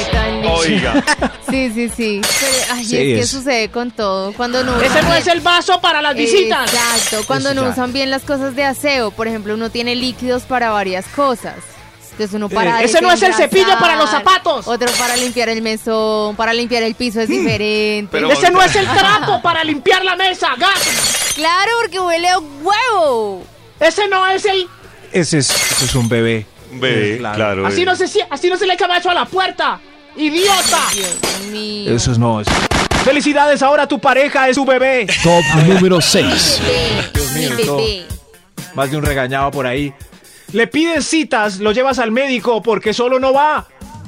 [0.51, 1.03] oiga.
[1.49, 2.21] Sí, sí, sí.
[2.39, 3.29] Pero, ay, Sí, es que es.
[3.29, 4.33] sucede con todo.
[4.33, 6.73] Cuando no Ese usan no bien- es el vaso para las visitas.
[6.73, 7.23] Exacto.
[7.25, 9.11] Cuando no usan bien las cosas de aseo.
[9.11, 11.55] Por ejemplo, uno tiene líquidos para varias cosas.
[12.11, 14.67] Entonces uno para Eh, ese no es el cepillo para los zapatos.
[14.67, 18.09] Otro para limpiar el mesón, para limpiar el piso es diferente.
[18.11, 20.79] Pero- Ese no es el trapo para limpiar la mesa, gato.
[21.35, 23.45] Claro, porque huele a huevo.
[23.79, 24.67] Ese no es el.
[25.13, 26.45] Ese es, ese es un bebé.
[26.71, 27.65] Bebé, Eh, claro.
[27.65, 29.79] Así no se, así no se le cabe eso a la puerta.
[30.15, 30.81] ¡Idiota!
[30.93, 31.17] Dios
[31.51, 31.95] mío.
[31.95, 32.41] Eso es no.
[32.41, 32.47] es-
[33.03, 35.07] Felicidades, ahora tu pareja es tu bebé.
[35.23, 36.61] Top número 6.
[37.13, 37.77] Dios mío, todo.
[37.77, 38.05] bebé.
[38.75, 39.93] Más de un regañado por ahí.
[40.53, 43.65] Le pides citas, lo llevas al médico porque solo no va.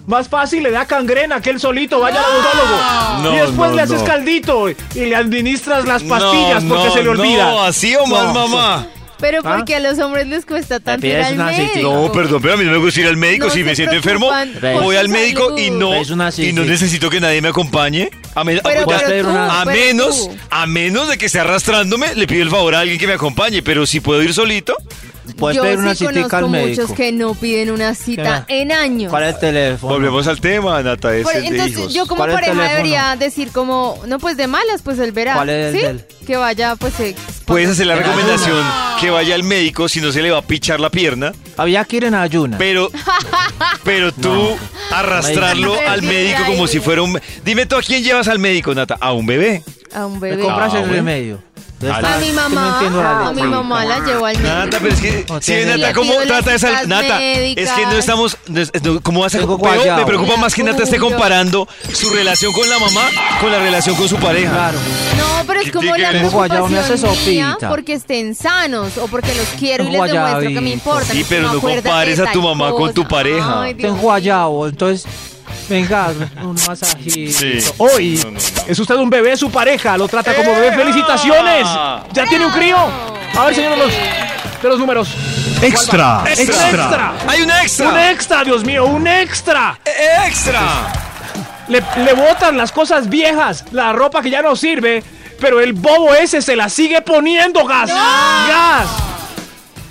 [0.08, 3.22] Más fácil le da cangrena que él solito vaya al odontólogo.
[3.24, 4.06] No, y después no, le haces no.
[4.08, 7.52] caldito y le administras las pastillas No, porque no, se le olvida.
[7.52, 8.88] No, así o más, No, mamá.
[9.20, 9.58] Pero ¿Ah?
[9.58, 11.82] porque a los hombres les cuesta tanto ir al médico.
[11.82, 13.48] No, perdón, pero a mí no me gusta ir al médico.
[13.48, 14.32] No si me siento enfermo,
[14.82, 18.10] voy al médico y no, Es una y no necesito que nadie me acompañe.
[18.36, 20.36] A, Pero- pues tú, menos, tú.
[20.50, 23.62] a menos de que esté arrastrándome, le pido el favor a alguien que me acompañe.
[23.62, 24.76] Pero si puedo ir solito,
[25.38, 26.82] Puedes Yo pedir una sí citica al médico.
[26.82, 28.62] muchos que no piden una cita ¿Qué?
[28.62, 29.10] en años.
[29.10, 29.94] ¿Cuál es el teléfono?
[29.94, 31.94] volvemos al tema, Nata, ese Por- es de entonces hijos.
[31.94, 32.78] yo como ¿Cuál es el pareja teléfono?
[32.78, 35.36] debería decir como, no pues de malas, pues él verá.
[35.36, 35.86] ¿Cuál es el ¿Sí?
[35.88, 36.06] del?
[36.26, 37.00] Que vaya pues...
[37.00, 37.16] eh,
[37.46, 38.64] Puedes hacer la En recomendación
[39.02, 41.98] que vaya al médico si no se le va a pichar la pierna, Había que
[41.98, 42.58] ir en ayuna.
[42.60, 42.92] pero
[43.84, 44.56] pero tú
[44.92, 45.90] arrastrarlo Médico.
[45.90, 47.20] al médico como si fuera un...
[47.44, 48.98] Dime tú a quién llevas al médico, Nata.
[49.00, 49.64] A un bebé.
[49.94, 50.42] a un bebé.
[50.42, 50.94] compras Ah, el bueno.
[50.96, 51.44] remedio.
[51.82, 54.54] A mi mamá, a mi mamá la llevo al médico.
[54.54, 56.68] Nata, pero es que, No sí, Nata, le ¿cómo pido las trata esa?
[56.70, 60.36] citas Nata, es que no estamos, no es- no, ¿cómo vas a Veo- Me preocupa
[60.38, 63.02] más que Nata esté comparando su relación con la mamá
[63.40, 64.52] con la relación con su pareja.
[64.52, 64.78] Claro.
[65.18, 66.12] No, pero es ¿Qué como la que ver?
[66.18, 67.70] Tengo guayabo, me hace preocupación mía sopita.
[67.70, 71.14] porque estén sanos o porque los quiero y les demuestro que me importa.
[71.14, 73.62] Sí, pero no compares de a tu mamá con tu pareja.
[73.62, 75.06] Ay, Dios Tengo guayabo, entonces,
[75.70, 76.08] venga,
[76.42, 77.40] un masajito.
[77.40, 77.60] Sí.
[77.78, 78.40] Hoy No, no, no.
[78.68, 80.72] es usted un bebé, su pareja lo trata como bebé.
[80.76, 81.68] ¡Felicitaciones!
[82.14, 82.78] ¿Ya tiene un crío?
[83.38, 85.10] A ver, señor de los, de los números.
[85.62, 87.14] Extra, ¡Un extra!
[87.28, 87.90] ¡Hay un extra!
[87.90, 88.86] ¡Un extra, Dios mío!
[88.86, 89.78] ¡Un extra!
[89.86, 90.62] ¡Eh, ¡Extra!
[91.68, 95.04] Le, le botan las cosas viejas, la ropa que ya no sirve,
[95.40, 97.90] pero el bobo ese se la sigue poniendo gas.
[97.90, 98.88] ¡Gas!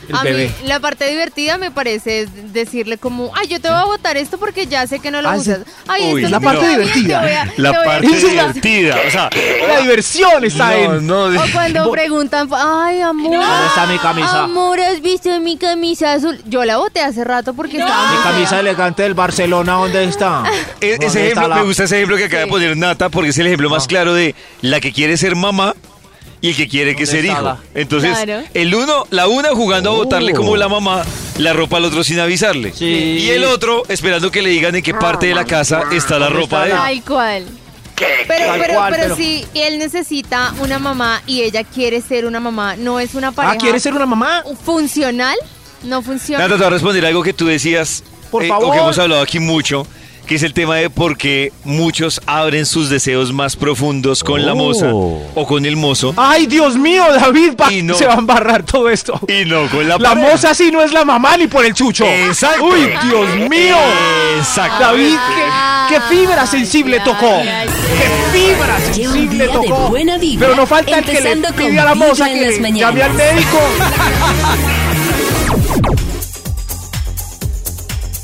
[0.08, 0.46] El a bebé.
[0.62, 4.16] mí la parte divertida me parece es decirle como, ay, yo te voy a botar
[4.16, 5.40] esto porque ya sé que no lo Ah, sí.
[5.50, 5.60] usas.
[5.86, 7.20] Ay, Uy, esto la no parte bien, divertida.
[7.42, 8.96] a- La parte divertida.
[9.06, 9.30] O sea,
[9.68, 11.06] La diversión está no, en.
[11.06, 14.44] no, O cuando preguntan, ay, amor, ¿Dónde está mi camisa?
[14.44, 16.40] amor, ¿has visto mi camisa azul?
[16.46, 20.42] Yo la boté hace rato porque estaba Mi camisa elegante del Barcelona, ¿dónde está?
[20.80, 23.08] E- ¿Dónde ese está ejemplo, la- me gusta ese ejemplo que acaba de poner Nata
[23.08, 25.74] porque es el ejemplo más claro de la que quiere ser mamá
[26.40, 27.56] y el que quiere que ¿Dónde ser hijo.
[27.74, 28.42] Entonces, Claro.
[28.54, 31.04] el uno, la una jugando a botarle como la mamá
[31.38, 32.72] la ropa al otro sin avisarle.
[32.72, 32.84] Sí.
[32.86, 36.26] Y el otro esperando que le digan en qué parte de la casa está la
[36.26, 36.76] ¿Dónde ropa de él.
[36.76, 37.46] Tal cual.
[37.96, 42.26] Pero, Tal pero, cual, pero, pero- si él necesita una mamá y ella quiere ser
[42.26, 44.44] una mamá, no es una pareja Ah, ¿quiere ser una mamá?
[44.64, 45.36] funcional,
[45.82, 46.44] no funciona.
[46.44, 48.68] Nata, te voy a responder algo que tú decías, Por eh, favor.
[48.68, 49.84] o que hemos hablado aquí mucho,
[50.28, 54.54] que es el tema de por qué muchos abren sus deseos más profundos con la
[54.54, 57.54] moza o con el mozo ¡Ay, Dios mío, David!
[57.56, 57.94] pa- Y no.
[57.94, 59.18] Se va a embarrar todo esto.
[59.26, 60.28] y no con la La pareja.
[60.30, 62.04] moza sí no es la mamá ni por el chucho.
[62.04, 62.64] Exacto.
[62.66, 63.76] ¡Uy, Dios mío!
[64.38, 64.78] Exacto.
[64.84, 65.14] David,
[65.88, 67.40] ¿qué, qué fibra sensible tocó?
[67.42, 69.94] ¡Qué fibra sensible tocó!
[70.38, 73.58] Pero no falta el que le pide a la moza que llame al médico.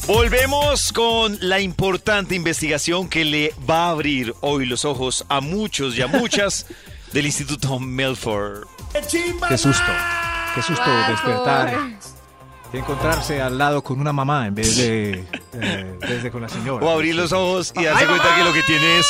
[0.06, 5.96] Volvemos con la importante investigación que le va a abrir hoy los ojos a muchos
[5.96, 6.66] y a muchas
[7.12, 8.66] del Instituto Melford.
[8.92, 9.82] Qué susto.
[10.54, 11.98] Qué susto despertar.
[12.70, 15.24] Y encontrarse al lado con una mamá en vez de,
[15.54, 16.84] eh, desde con la señora.
[16.84, 19.06] O abrir los ojos y darse cuenta que lo que tiene es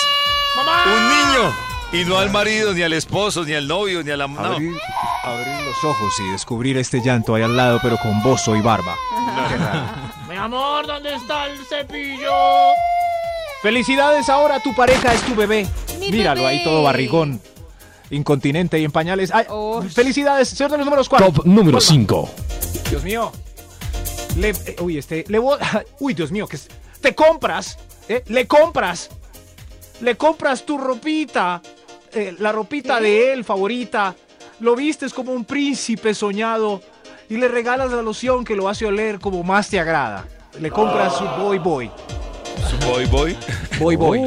[0.87, 1.53] un niño.
[1.93, 4.29] Y no al marido, ni al esposo, ni al novio, ni a la...
[4.29, 4.41] No.
[4.41, 4.77] Abrir,
[5.23, 8.97] abrir los ojos y descubrir este llanto ahí al lado, pero con bozo y barba.
[9.15, 12.31] Mi amor, ¿dónde está el cepillo?
[13.63, 15.67] Felicidades, ahora tu pareja es tu bebé.
[15.99, 16.53] Mi Míralo bebé.
[16.59, 17.41] ahí todo barrigón,
[18.11, 19.31] incontinente y en pañales.
[19.33, 19.83] Ay, Oh.
[19.83, 21.33] Felicidades, señor de los números cuatro.
[21.33, 22.31] Top número 5.
[22.91, 23.33] Dios mío.
[24.37, 25.59] Le, eh, uy, este, le voy-
[26.01, 26.69] uy, Dios mío, que es-
[27.01, 27.79] te compras,
[28.09, 28.23] ¿eh?
[28.27, 29.09] le compras,
[30.01, 31.63] le compras tu ropita,
[32.13, 34.15] eh, la ropita de él favorita,
[34.61, 36.83] lo vistes como un príncipe soñado
[37.35, 40.25] y le regalas la loción que lo hace oler como más te agrada.
[40.61, 41.91] Le compras su boy boy,
[42.71, 43.37] Su boy boy.
[43.81, 44.21] boy boy.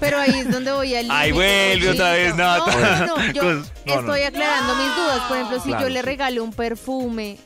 [0.00, 2.34] Pero ahí es donde voy al Ahí vuelve otra vez.
[2.36, 5.20] No, no, no, yo Con- estoy aclarando mis dudas.
[5.28, 7.36] Por ejemplo, si Claro, yo le regalo un perfume,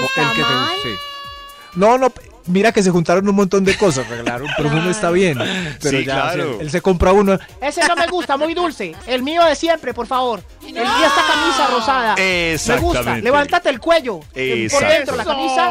[0.00, 0.76] O ¿está el que te- mal?
[0.82, 0.88] sí.
[1.74, 2.10] No, no,
[2.46, 5.38] mira que se juntaron un montón de cosas, regalaron, pero uno está bien.
[5.80, 6.54] Pero Sí, ya, claro.
[6.54, 7.38] sí, él se compra uno.
[7.60, 8.94] Ese no me gusta, muy dulce.
[9.06, 10.42] El mío de siempre, por favor.
[10.66, 12.14] El mío esta camisa rosada.
[12.16, 13.16] Me gusta.
[13.18, 14.18] Levántate el cuello.
[14.20, 14.86] Por Exacto.
[14.88, 15.70] dentro la camisa.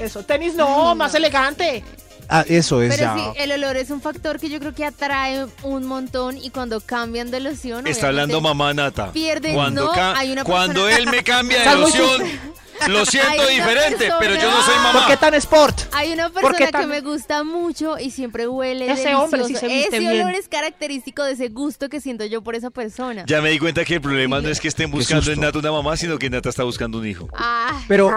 [0.00, 0.22] Eso.
[0.24, 1.84] Tenis no, más elegante.
[2.32, 3.32] Ah, eso es Pero ya.
[3.34, 6.80] sí, el olor es un factor que yo creo que atrae un montón y cuando
[6.80, 7.88] cambian de loción.
[7.88, 9.10] Está hablando mamá Nata.
[9.10, 12.22] Pierden, cuando no, hay una cuando persona- él me cambia de loción,
[12.88, 15.06] lo siento Hay una diferente, pero yo no soy ¿Por mamá.
[15.08, 15.80] qué tan sport?
[15.92, 19.24] Hay una ¿Por qué persona que tan- me gusta mucho y siempre huele Ese delicioso.
[19.24, 20.22] hombre sí se viste Ese bien.
[20.22, 23.24] olor es característico de ese gusto que siento yo por esa persona.
[23.26, 25.32] Ya me di cuenta que el problema no es que estén buscando susto.
[25.34, 27.28] en Nata una mamá, sino que Nata está buscando un hijo.
[27.36, 28.10] Ah, Pero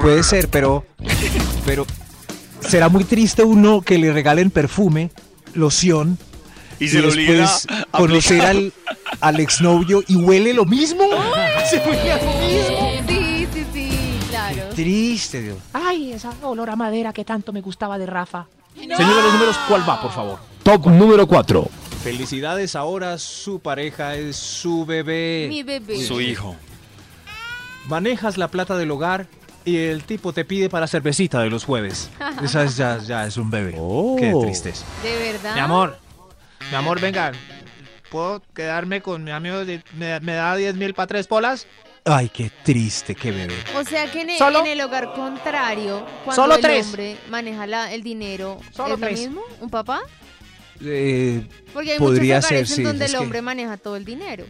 [0.00, 0.84] puede ser, pero
[1.64, 1.86] pero
[2.60, 5.10] será muy triste uno que le regalen perfume,
[5.54, 6.18] loción
[6.78, 8.72] Y se lo obliguen a después conocer al,
[9.20, 11.04] al exnovio y huele lo mismo.
[11.70, 12.75] Se huele a lo mismo.
[14.76, 15.56] Triste, Dios.
[15.72, 18.46] Ay, esa olor a madera que tanto me gustaba de Rafa.
[18.76, 20.38] Señor de los números, ¿cuál va, por favor?
[20.62, 21.66] Top número 4.
[22.04, 25.46] Felicidades, ahora su pareja es su bebé.
[25.48, 26.04] Mi bebé.
[26.04, 26.54] Su hijo.
[27.88, 29.26] Manejas la plata del hogar
[29.64, 32.10] y el tipo te pide para cervecita de los jueves.
[32.44, 33.72] Esa es ya, ya es un bebé.
[34.18, 34.84] Qué tristeza.
[35.02, 35.54] De verdad.
[35.54, 35.98] Mi amor,
[36.70, 37.32] mi amor, venga.
[38.10, 39.64] ¿Puedo quedarme con mi amigo?
[39.64, 41.66] de- ¿Me, me da 10 mil para tres polas?
[42.08, 43.54] Ay, qué triste, qué bebé.
[43.76, 44.60] O sea que en el, ¿Solo?
[44.60, 46.86] en el hogar contrario, cuando Solo el tres.
[46.86, 49.12] hombre maneja la- el dinero, Solo ¿es tres.
[49.20, 49.42] lo mismo?
[49.60, 50.00] ¿Un papá?
[50.84, 53.96] Eh, Porque hay Podría muchos hogares ser, en sí, donde el que- hombre maneja todo
[53.96, 54.44] el dinero.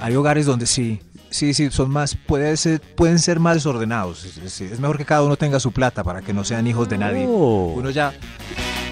[0.00, 4.24] Hay hogares donde sí, sí, sí, son más, puede ser, pueden ser más desordenados.
[4.24, 6.88] Es, es- es mejor que cada uno tenga su plata para que no sean hijos
[6.88, 7.26] de nadie.
[7.28, 7.74] Oh.
[7.76, 8.14] Uno ya,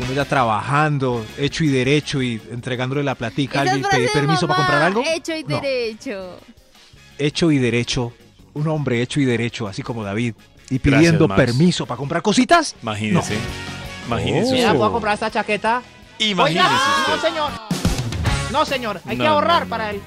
[0.05, 4.47] uno ya trabajando, hecho y derecho y entregándole la platica a alguien y pedir permiso
[4.47, 5.03] para comprar algo.
[5.07, 5.61] Hecho y No.
[5.61, 6.39] derecho.
[7.19, 8.13] Hecho y derecho,
[8.55, 10.35] un hombre hecho y derecho, así como David,
[10.71, 12.77] y pidiendo permiso para comprar cositas.
[12.83, 13.37] Imagínese.
[14.07, 14.53] Imagínese.
[14.53, 14.75] Mira.
[14.75, 15.83] ¿puedo comprar esta chaqueta?
[16.19, 17.07] Imagínese Oiga.
[17.09, 17.51] No, señor.
[18.53, 19.01] No, señor.
[19.07, 20.01] Hay No, que ahorrar no, para el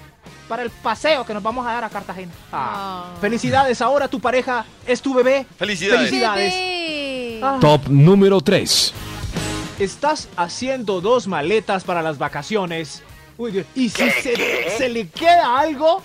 [0.48, 2.32] para el paseo que nos vamos a dar a Cartagena.
[2.52, 3.14] Ah.
[3.22, 5.46] Felicidades, ahora tu pareja es tu bebé.
[5.58, 6.10] Felicidades.
[6.10, 6.54] Felicidades.
[6.54, 7.40] Bebé.
[7.44, 7.58] Ah.
[7.62, 8.94] Top número 3.
[9.78, 13.04] Estás haciendo dos maletas para las vacaciones.
[13.38, 16.02] Uy, Dios, Y si se, se le queda algo,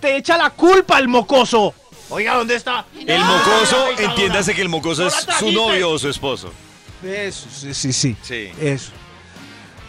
[0.00, 1.74] te echa la culpa el mocoso.
[2.10, 2.86] Oiga, ¿dónde está?
[3.06, 6.52] El mocoso, entiéndase que el mocoso es su novio o su esposo.
[7.04, 8.16] Eso, sí, sí, sí.
[8.22, 8.50] Sí.
[8.60, 8.92] Eso.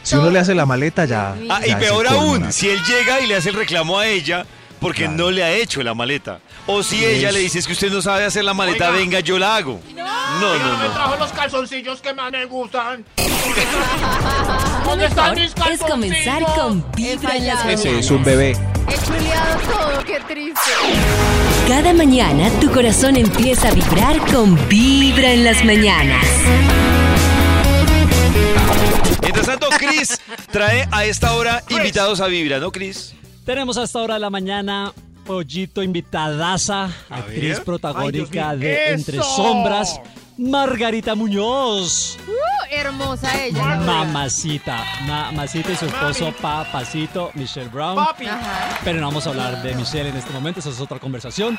[0.03, 1.36] Si uno le hace la maleta, ya.
[1.49, 4.45] Ah, y ya peor aún, si él llega y le hace el reclamo a ella
[4.80, 6.40] porque no le ha hecho la maleta.
[6.68, 9.00] O si ella le dice es que usted no sabe hacer la maleta, Oiga.
[9.00, 9.80] venga, yo la hago.
[9.96, 10.94] No, no, me no.
[10.94, 13.04] trajo los calzoncillos que más me gustan.
[14.86, 15.90] ¿Dónde están mis es calzoncillos?
[15.90, 17.66] comenzar con Vibra en las.
[17.66, 18.56] Ese es un bebé.
[18.88, 20.60] He chuleado todo, qué triste.
[21.68, 26.26] Cada mañana tu corazón empieza a vibrar con Vibra en las mañanas.
[29.22, 30.20] Mientras tanto, Chris
[30.52, 33.14] trae a esta hora invitados a Vibra, ¿no, Chris?
[33.50, 34.93] Tenemos a esta hora de la mañana
[35.26, 37.64] Pollito invitadaza, actriz ver.
[37.64, 38.93] protagónica Ay, de ¡Eso!
[38.93, 40.00] Entre Sombras,
[40.38, 42.20] Margarita Muñoz.
[42.28, 42.32] Uh,
[42.70, 43.78] hermosa ella.
[43.78, 47.95] Mamacita, mamacita y su esposo Papacito, Michelle Brown.
[47.95, 48.26] Papi.
[48.84, 51.58] Pero no vamos a hablar de Michelle en este momento, esa es otra conversación.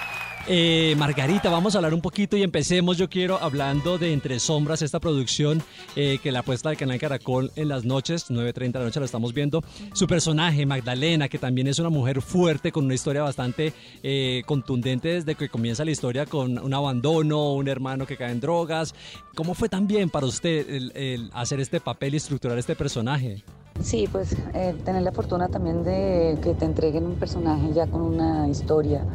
[0.53, 2.97] Eh, Margarita, vamos a hablar un poquito y empecemos.
[2.97, 5.63] Yo quiero hablando de Entre Sombras, esta producción
[5.95, 9.07] eh, que la apuesta del canal Caracol en las noches, 9.30 de la noche, lo
[9.07, 9.63] estamos viendo.
[9.93, 13.73] Su personaje, Magdalena, que también es una mujer fuerte con una historia bastante
[14.03, 18.41] eh, contundente desde que comienza la historia con un abandono, un hermano que cae en
[18.41, 18.93] drogas.
[19.37, 23.45] ¿Cómo fue también para usted el, hacer este papel y estructurar este personaje?
[23.81, 28.03] Sí, pues eh, tener la fortuna también de que te entreguen un personaje ya con
[28.03, 29.07] una historia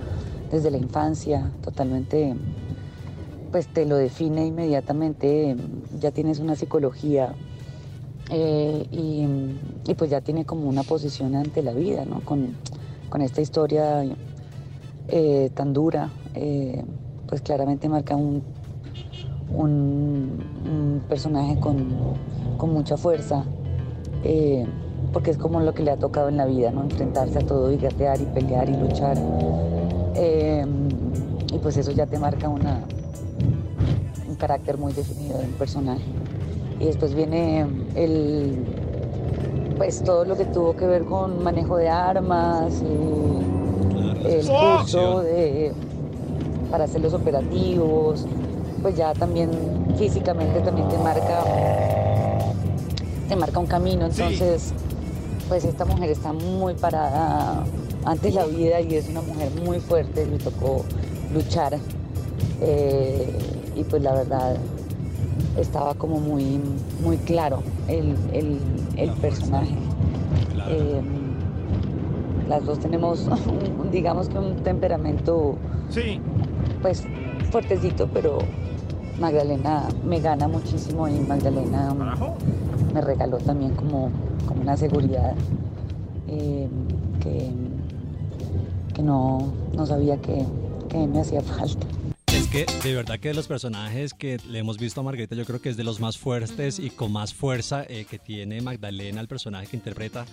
[0.52, 2.36] desde la infancia, totalmente,
[3.52, 5.56] pues te lo define inmediatamente,
[6.00, 7.34] ya tienes una psicología
[8.32, 12.22] eh, y, pues ya tiene como una posición ante la vida, ¿no?
[12.22, 12.56] Con,
[13.10, 14.04] con esta historia
[15.08, 16.84] eh, tan dura, eh,
[17.28, 18.44] pues claramente marca un,
[19.50, 21.86] un, un personaje con,
[22.58, 23.46] con mucha fuerza,
[25.14, 26.84] porque es como lo que le ha tocado en la vida, ¿no?
[26.84, 29.18] Enfrentarse a todo y gatear y pelear y luchar.
[30.16, 30.66] Eh,
[31.54, 32.82] y pues eso ya te marca una,
[34.28, 36.04] un carácter muy definido de un personaje.
[36.80, 37.66] Y después viene
[37.96, 38.66] el,
[39.78, 45.72] pues todo lo que tuvo que ver con manejo de armas, y el curso de,
[46.72, 48.26] para hacer los operativos,
[48.82, 49.50] pues ya también
[49.98, 51.44] físicamente también te marca,
[53.30, 54.06] te marca un camino.
[54.06, 54.74] Entonces,
[55.48, 57.64] pues esta mujer está muy parada
[58.06, 60.84] ante la vida y es una mujer muy fuerte, le tocó
[61.34, 61.78] luchar.
[62.62, 63.28] eh,
[63.76, 64.56] y pues la verdad
[65.60, 66.62] estaba como muy,
[67.04, 68.60] muy claro el, el-
[68.96, 69.76] el personaje.
[70.70, 71.02] Eh,
[72.48, 73.28] las dos tenemos,
[73.92, 75.56] digamos que un temperamento,
[76.82, 77.04] pues
[77.52, 78.38] fuertecito, pero
[79.20, 81.94] Magdalena me gana muchísimo y Magdalena
[82.94, 84.10] me regaló también como,
[84.48, 85.34] como una seguridad
[86.28, 86.68] eh,
[87.22, 87.52] que,
[88.94, 90.46] que no, no sabía que,
[90.90, 91.88] que me hacía falta.
[92.28, 95.46] Es que de verdad que de los personajes que le hemos visto a Margarita, yo
[95.46, 99.22] creo que es de los más fuertes y con más fuerza eh, que tiene Magdalena,
[99.22, 100.26] el personaje que interpreta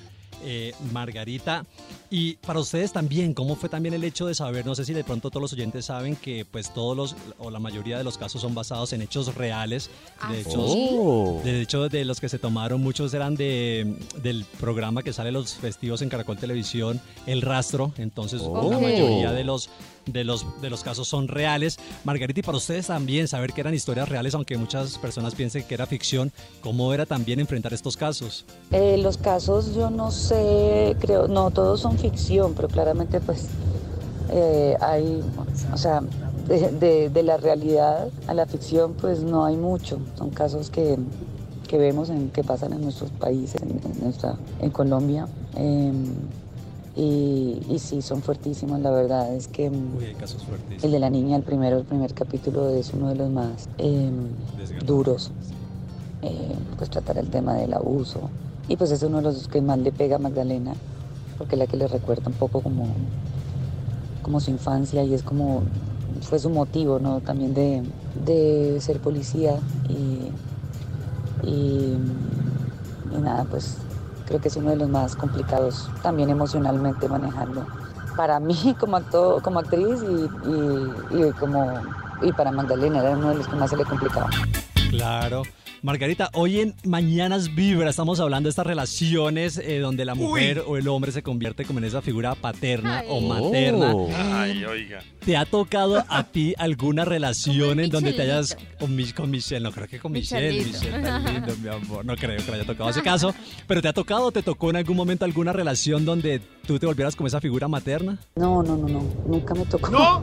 [0.43, 1.64] eh, Margarita.
[2.11, 5.03] Y para ustedes también, ¿cómo fue también el hecho de saber, no sé si de
[5.05, 8.43] pronto todos los oyentes saben que pues todos los, o la mayoría de los casos
[8.43, 9.88] son basados en hechos reales,
[10.30, 11.40] de hechos, Oh.
[11.43, 15.55] de hecho de los que se tomaron, muchos eran de, del programa que sale los
[15.55, 18.70] festivos en Caracol Televisión, El Rastro, entonces Oh.
[18.70, 19.70] la mayoría de los
[20.07, 21.78] de los, de los casos son reales.
[22.05, 25.74] Margarita, y para ustedes también saber que eran historias reales, aunque muchas personas piensen que
[25.74, 28.44] era ficción, ¿cómo era también enfrentar estos casos?
[28.70, 33.46] Eh, los casos yo no sé, creo, no todos son ficción, pero claramente pues
[34.30, 35.22] eh, hay,
[35.72, 36.03] o sea,
[36.48, 40.00] de, de- la realidad a la ficción pues no hay mucho.
[40.18, 40.98] Son casos que,
[41.68, 43.80] que vemos en, que pasan en nuestros países, en,
[44.61, 45.28] en Colombia.
[45.57, 45.92] eh,
[46.97, 50.84] y, y sí, son fuertísimos, la verdad es que mm, Uy, hay casos fuertes.
[50.84, 54.11] el de la niña, el primero, el primer capítulo es uno de los más eh,
[54.84, 55.30] duros.
[56.22, 58.30] Eh, pues tratar el tema del abuso.
[58.68, 60.74] Y pues es uno de los que más le pega a Magdalena,
[61.36, 62.86] porque es la que le recuerda un poco como
[64.22, 65.62] como su infancia y es como
[66.20, 67.20] fue su motivo, ¿no?
[67.20, 67.82] También de,
[68.24, 70.30] de ser policía y,
[71.45, 71.97] y,
[73.12, 73.78] y nada, pues
[74.27, 77.66] creo que es uno de los más complicados también emocionalmente manejarlo.
[78.16, 81.73] Para mí como, actor, como actriz y, y, y como,
[82.23, 84.31] y para Magdalena era uno de los que más se le complicaba.
[84.91, 85.43] Claro.
[85.83, 90.76] Margarita, hoy en Mañanas Vibra estamos hablando de estas relaciones eh, donde la mujer o
[90.76, 93.93] el hombre se convierte como en esa figura paterna o materna.
[94.16, 95.01] Ay, oiga.
[95.24, 99.61] ¿Te ha tocado a ti alguna relación en donde te hayas con, con Michelle?
[99.61, 100.53] No creo que con Michelle.
[100.53, 100.78] Michelito.
[100.78, 102.05] Michelle, tan lindo, mi amor.
[102.05, 103.35] No creo que le haya tocado ese caso.
[103.66, 106.87] Pero ¿te ha tocado o te tocó en algún momento alguna relación donde tú te
[106.87, 108.20] volvieras como esa figura materna?
[108.37, 110.20] No, no, no, no, nunca me tocó.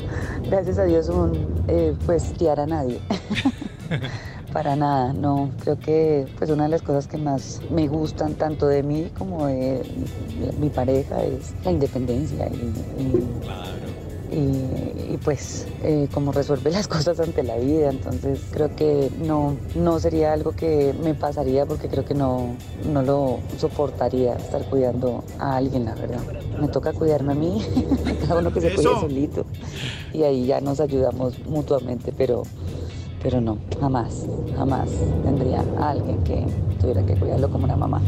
[0.50, 2.98] Gracias a Dios, un, eh, pues, criar a nadie.
[4.54, 5.52] Para nada, no.
[5.64, 9.46] Creo que pues una de las cosas que más me gustan tanto de mí como
[9.48, 9.84] de
[10.60, 13.24] mi pareja es la independencia y, y-
[14.32, 17.90] y- y, pues eh, como resuelve las cosas ante la vida.
[17.90, 22.48] Entonces creo que no, no sería algo que me pasaría porque creo que no,
[22.92, 26.22] no lo soportaría estar cuidando a alguien, la verdad.
[26.60, 27.62] Me toca cuidarme a mí,
[28.28, 29.46] cada uno que se cuide solito.
[30.14, 32.44] Y ahí ya nos ayudamos mutuamente, pero
[33.22, 34.90] pero no, jamás, jamás
[35.24, 36.46] tendría a alguien que
[36.80, 38.02] tuviera que cuidarlo como una mamá.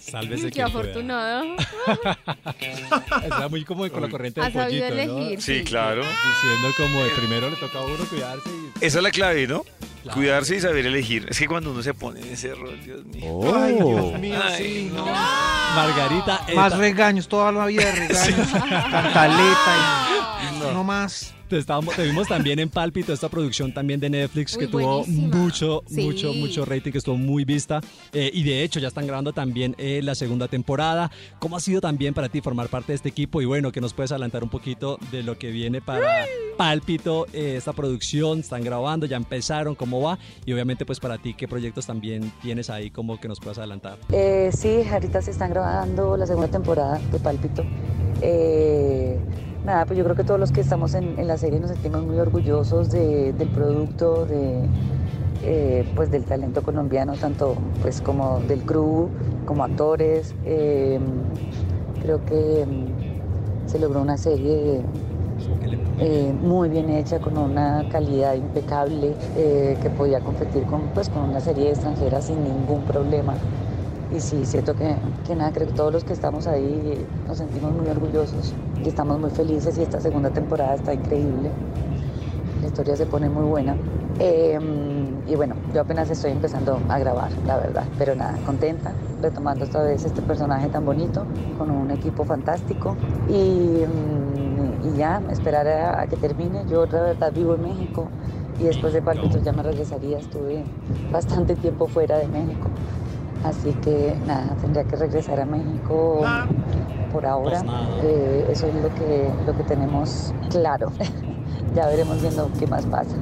[0.00, 1.44] Sálvese Qué afortunado.
[3.22, 4.92] Está muy como con la corriente del pollito, ¿no?
[5.00, 6.00] elegir, Sí, claro.
[6.02, 8.84] Diciendo como de primero le toca a uno cuidarse y...
[8.84, 9.64] Esa es la clave, ¿no?
[10.02, 10.16] Claro.
[10.16, 11.26] Cuidarse y saber elegir.
[11.28, 13.54] Es que cuando uno se pone en ese rol, Dios mío.
[13.54, 13.88] Ay, Oh.
[14.10, 15.04] Dios mío, Ay, sí, no.
[15.04, 18.48] Margarita, Más esta- regaños, toda la vida de regaños.
[18.90, 20.08] Cantaleta
[20.42, 21.34] y no más.
[21.48, 25.06] Te, estábamos- te vimos también en Pálpito, esta producción también de Netflix Uy, que tuvo
[25.06, 26.02] mucho, Sí.
[26.04, 27.80] mucho, mucho rating, que estuvo muy vista.
[28.12, 31.10] Eh, y de hecho ya están grabando también eh, la segunda temporada.
[31.38, 33.40] ¿Cómo ha sido también para ti formar parte de este equipo?
[33.40, 36.26] Y bueno, que nos puedes adelantar un poquito de lo que viene para
[36.58, 38.40] Pálpito, eh, esta producción.
[38.40, 40.18] Están grabando, ya empezaron, cómo va.
[40.44, 43.96] Y obviamente pues para ti, ¿qué proyectos también tienes ahí como que nos puedas adelantar?
[44.12, 47.64] Eh, sí, ahorita se están grabando la segunda temporada de Pálpito.
[48.20, 49.16] Eh,
[49.64, 52.18] nada, pues yo creo que todos los que estamos en, la serie nos sentimos muy
[52.18, 54.68] orgullosos de- del producto, de,
[55.42, 59.10] eh, pues del talento colombiano, tanto pues como del crew,
[59.46, 60.34] como actores.
[60.44, 60.98] Eh,
[62.02, 64.82] creo que mm, se logró una serie
[66.00, 71.22] eh, muy bien hecha, con una calidad impecable, eh, que podía competir con, pues, con
[71.22, 73.34] una serie extranjera sin ningún problema.
[74.14, 74.96] Y sí, siento que,
[75.26, 79.20] que nada, creo que todos los que estamos ahí nos sentimos muy orgullosos y estamos
[79.20, 81.50] muy felices y esta segunda temporada está increíble.
[82.62, 83.76] La historia se pone muy buena.
[84.18, 84.58] Eh,
[85.28, 89.82] y bueno, yo apenas estoy empezando a grabar, la verdad, pero nada, contenta, retomando esta
[89.82, 91.26] vez este personaje tan bonito,
[91.58, 92.96] con un equipo fantástico
[93.28, 96.64] y, mm, ya, esperar a, que termine.
[96.70, 98.08] Yo la verdad vivo en México
[98.58, 100.64] y después de Pálpito ya me regresaría, estuve
[101.12, 102.68] bastante tiempo fuera de México.
[103.44, 106.24] Así que nada, tendría que regresar a México
[107.12, 107.62] por ahora.
[108.02, 110.92] Eh, eso es lo que, lo que tenemos claro.
[111.74, 113.16] ya veremos viendo qué más pasa.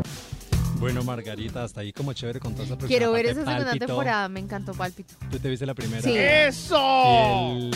[0.79, 2.77] Bueno, Margarita, hasta ahí como chévere con toda esa.
[2.77, 3.87] Quiero ver esa segunda Pálpito.
[3.87, 5.15] temporada, me encantó Pálpito.
[5.31, 6.03] ¿Tú te viste la primera?
[6.03, 6.15] Sí.
[6.17, 7.71] ¡Eso!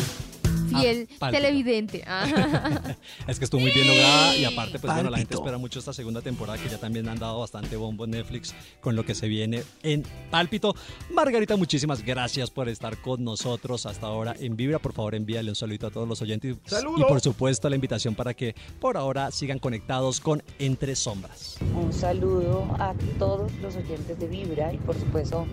[0.70, 2.04] Fiel Ah, televidente.
[2.06, 2.26] Ah.
[3.28, 5.92] Es que estuvo muy bien lograda y aparte, pues bueno, la gente espera mucho esta
[5.92, 9.28] segunda temporada que ya también han dado bastante bombo en Netflix con lo que se
[9.28, 10.74] viene en Pálpito.
[11.12, 14.78] Margarita, muchísimas gracias por estar con nosotros hasta ahora en Vibra.
[14.78, 16.98] Por favor, envíale un saludito a todos los oyentes y- ¡Saludo!
[16.98, 21.56] y por supuesto la invitación para que por ahora sigan conectados con Entre Sombras.
[21.74, 25.46] Un saludo a todos los oyentes de Vibra y por supuesto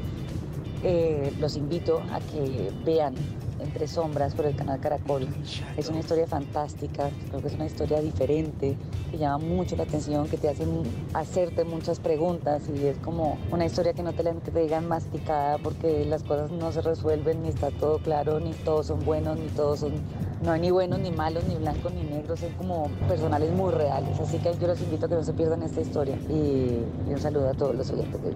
[0.84, 3.15] eh, los invito a que vean
[3.59, 5.27] Entre Sombras por el canal Caracol.
[5.75, 8.77] Es una historia fantástica, creo que es una historia diferente,
[9.11, 10.65] que llama mucho la atención, que te hace
[11.13, 16.05] hacerte muchas preguntas y es como una historia que no te la entregan masticada porque
[16.05, 19.79] las cosas no se resuelven, ni está todo claro, ni todos son buenos, ni todos
[19.79, 19.93] son,
[20.41, 24.19] no hay ni buenos, ni malos, ni blancos, ni negros, son como personales muy reales.
[24.19, 27.49] Así que yo los invito a que no se pierdan esta historia y, un saludo
[27.49, 28.29] a todos los oyentes de.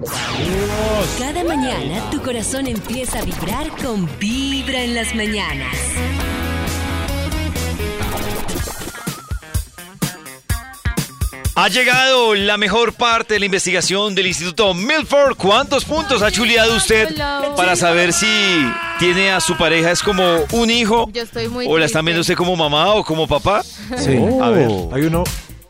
[0.00, 0.16] Besos.
[1.18, 4.06] Cada mañana tu corazón empieza a vibrar con
[4.66, 5.76] Vibra en las mañanas.
[11.54, 15.36] Ha llegado la mejor parte de la investigación del Instituto Milford.
[15.36, 17.14] ¿Cuántos puntos ha chuleado usted
[17.56, 18.26] para saber si
[18.98, 22.22] tiene a su pareja es como un hijo Yo estoy muy o la están viendo
[22.22, 23.62] usted como mamá o como papá?
[23.62, 24.68] Sí, A ver.
[24.92, 25.22] Hay uno,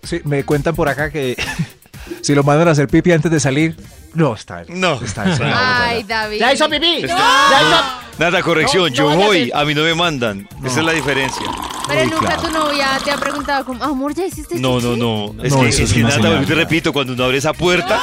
[0.05, 1.37] sí, me cuentan por acá que
[2.23, 3.77] si lo mandan a hacer pipi antes de salir,
[4.15, 4.65] no está.
[4.69, 5.03] No.
[5.03, 6.39] Está no, Ay, David.
[6.39, 7.03] ¿Ya hizo pipí?
[7.03, 8.06] ¿Ya hizo?
[8.19, 10.49] Nada, corrección, No, yo no voy, a mí no me mandan.
[10.65, 11.43] Esa es la diferencia.
[11.87, 12.43] Pero nunca claro.
[12.43, 15.43] tu novia te ha preguntado como, amor, ¿ya hiciste No, chichi?" no, no.
[15.45, 16.47] Es No, que, eso es es que una nada, señal.
[16.47, 18.01] te repito, cuando uno abre esa puerta,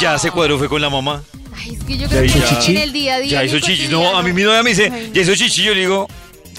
[0.00, 1.22] ya se cuadró, fue con la mamá.
[1.56, 2.76] Ay, es que yo Ya creo que hizo en chichi.
[2.76, 3.30] el día a día.
[3.30, 3.88] Ya hizo chichi.
[3.88, 5.62] No, a mí mi novia me dice, Ay, ya hizo chichi.
[5.62, 6.08] Yo le digo,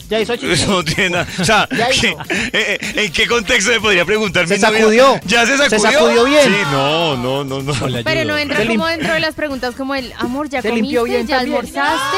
[0.10, 0.51] Ya hizo chichi.
[0.53, 1.28] eso no tiene nada.
[1.39, 2.01] O sea, Ya hizo.
[2.01, 2.16] ¿qué-
[2.53, 5.20] eh, eh, ¿en qué contexto me podría preguntar Se sacudió.
[5.26, 5.91] ¿Ya se Se sacudió?
[5.99, 6.43] sacudió bien.
[6.45, 7.74] Sí, no, no, no, no.
[8.03, 10.84] Pero no entra Se como dentro de las preguntas como el, amor, ¿ya Se comiste?
[10.84, 11.58] limpió bien ¿Ya también.
[11.58, 12.18] almorzaste?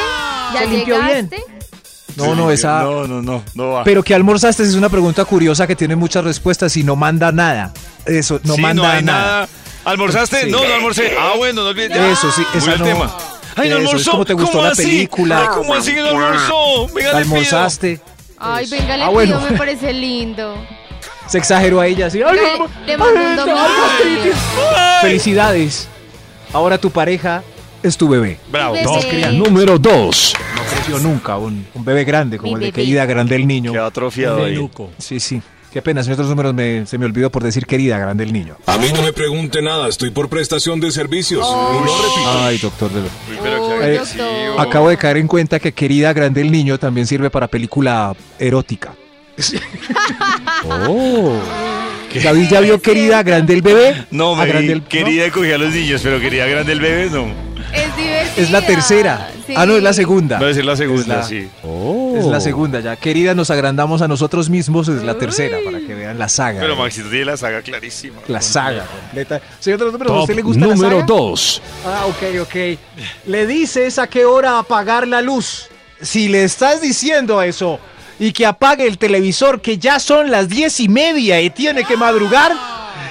[0.53, 1.29] ¿Ya Se limpió bien.
[1.29, 1.43] llegaste?
[2.15, 2.83] No, no, esa.
[2.83, 3.83] No, no, no, no va.
[3.85, 7.71] Pero que almorzaste es una pregunta curiosa que tiene muchas respuestas y no manda nada.
[8.05, 9.21] Eso, no Sí, manda no hay nada.
[9.21, 9.49] nada.
[9.85, 10.41] ¿Almorzaste?
[10.45, 10.51] Sí.
[10.51, 11.13] No, no almorcé.
[11.17, 11.91] Ah, bueno, no olvides.
[11.97, 12.85] Eso sí, esa el no.
[12.85, 13.17] tema.
[13.59, 14.11] Ay, no Eso, es almorzó.
[14.11, 14.83] como te gustó ¿Cómo la así?
[14.83, 15.41] película.
[15.41, 16.87] Ay, ¿cómo así que no almorzó?
[16.87, 17.17] Venga, le pido.
[17.17, 17.99] Almorzaste.
[18.37, 19.37] Ay, venga, le Ah, bueno.
[19.39, 20.55] pido, me parece lindo.
[21.27, 22.21] Se exageró a ella así.
[22.23, 23.61] ¡Ay, Le, no, le mando un ay, no, domingo.
[24.75, 25.87] ay, Felicidades.
[26.53, 27.43] Ahora tu pareja
[27.83, 28.39] es tu bebé.
[28.51, 28.75] Bravo.
[29.09, 30.33] Cría, Número 2.
[30.55, 32.75] no creció nunca un, un bebé grande como Mi el de bebé.
[32.83, 33.71] querida grande el niño.
[33.71, 34.69] Quedó atrofiado ahí.
[34.97, 35.41] Sí, sí.
[35.71, 38.55] Qué pena, en otros números me- se me olvidó por decir querida grande el niño.
[38.65, 41.45] A mí no me pregunte nada, estoy por prestación de servicios.
[41.47, 41.71] Oh.
[41.75, 42.43] Y no repito.
[42.43, 42.91] Ay, doctor.
[42.91, 43.07] de- Uy,
[43.43, 44.23] pero qué Uy, agresivo.
[44.25, 44.67] doctor.
[44.67, 48.95] Acabo de caer en cuenta que querida grande el niño también sirve para película erótica.
[50.65, 51.35] oh.
[52.23, 54.05] David ya vio querida grande el bebé.
[54.09, 56.79] No, A me grande vi el- querida cogía a los niños, pero quería grande el
[56.79, 57.27] bebé, no.
[57.73, 58.33] Es divertida.
[58.43, 59.31] Es la tercera.
[59.45, 59.53] Sí.
[59.55, 60.39] Ah, no, es la segunda.
[60.39, 61.49] Va a ser la segunda, Es la- sí.
[62.17, 62.95] Es la segunda ya.
[62.95, 66.59] Querida, nos agrandamos a nosotros mismos, es la tercera, para que vean la saga.
[66.61, 66.75] Pero.
[66.75, 68.19] Maxito tiene la saga clarísima.
[68.27, 69.41] La saga completa.
[69.59, 71.05] Señor de los números, ¿a usted le gusta la número saga?
[71.05, 71.61] 2.
[71.85, 72.55] Ah, ok, ok.
[73.27, 75.67] Le dices a qué hora apagar la luz.
[76.01, 77.79] Si le estás diciendo eso
[78.19, 81.95] y que apague el televisor, que ya son las diez y media y tiene que
[81.97, 82.51] madrugar,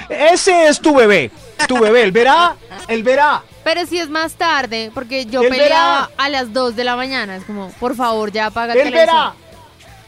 [0.09, 1.31] ese es tu bebé.
[1.67, 2.57] Tu bebé, él verá,
[2.87, 3.43] él verá.
[3.65, 6.11] Pero si es más tarde, porque yo Él peleaba verá.
[6.17, 7.37] a las 2 de la mañana.
[7.37, 9.15] Es como, por favor, ya apaga el Él televisor.
[9.15, 9.33] verá.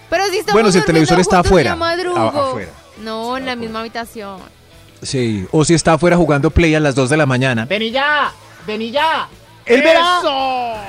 [0.08, 1.70] Pero si estamos Bueno, si el televisor está afuera.
[1.70, 2.16] yo madrugo.
[2.18, 2.70] A- afuera.
[2.98, 4.38] No, en la misma habitación.
[5.02, 7.64] Sí, o si está afuera jugando play a las 2 de la mañana.
[7.66, 8.32] Vení ya,
[8.66, 9.28] vení ya.
[9.66, 10.20] Él verá.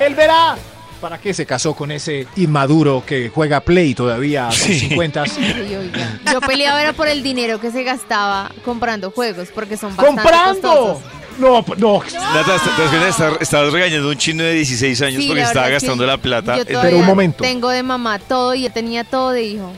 [0.00, 0.56] Él verá.
[1.02, 5.22] ¿Para qué se casó con ese inmaduro que juega play todavía a sus 50?
[5.24, 6.20] Ay, oiga.
[6.32, 10.70] Yo peleaba era por el dinero que se gastaba comprando juegos, porque son bastante ¡Comprando!
[10.70, 11.02] costosos.
[11.38, 12.02] No, no.
[12.04, 13.08] Nata, ¿te das cuenta?
[13.08, 16.58] Está- Estabas regañando a un chino de 16 años Sí, porque estaba gastando la plata.
[16.64, 17.42] Pero un momento.
[17.42, 19.72] Tengo de mamá todo y yo tenía todo de hijo.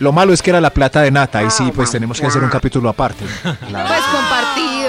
[0.00, 2.42] Lo malo es que era la plata de Nata y sí, pues tenemos que hacer
[2.44, 3.24] un capítulo aparte.
[3.72, 4.00] La- Pues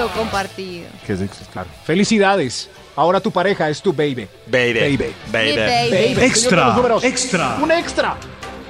[0.07, 0.87] compartido, compartido.
[1.05, 1.69] que es- claro.
[1.83, 2.69] Felicidades.
[2.95, 4.27] Ahora tu pareja es tu baby.
[4.47, 4.73] Baby.
[4.79, 4.97] Baby.
[5.31, 5.51] Baby.
[5.51, 5.89] Mi baby.
[6.15, 6.25] Baby.
[6.25, 7.57] Extra, extra.
[7.61, 8.17] Un extra.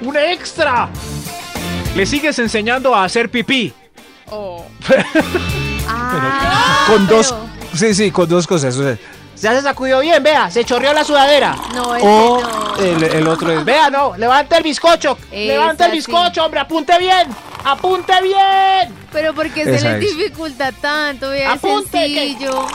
[0.02, 0.90] Un extra.
[1.96, 3.74] Le sigues enseñando a hacer pipí.
[4.30, 4.66] Oh.
[5.92, 7.34] Ah, con dos.
[7.34, 8.76] pero- Sí, sí, con dos cosas.
[8.78, 8.98] o sea,
[9.42, 11.56] Ya se sacudió bien, vea, se chorreó la sudadera.
[11.74, 12.76] No, ese o no.
[12.78, 13.64] el, el otro es.
[13.64, 15.18] Vea, no, levante el bizcocho.
[15.32, 15.98] Levante el sí.
[15.98, 17.28] bizcocho, hombre, apunte bien.
[17.64, 18.94] Apunte bien.
[19.12, 20.18] Pero porque se Esa les es.
[20.18, 22.68] dificulta tanto, vea, es Apunte, que- sencillo.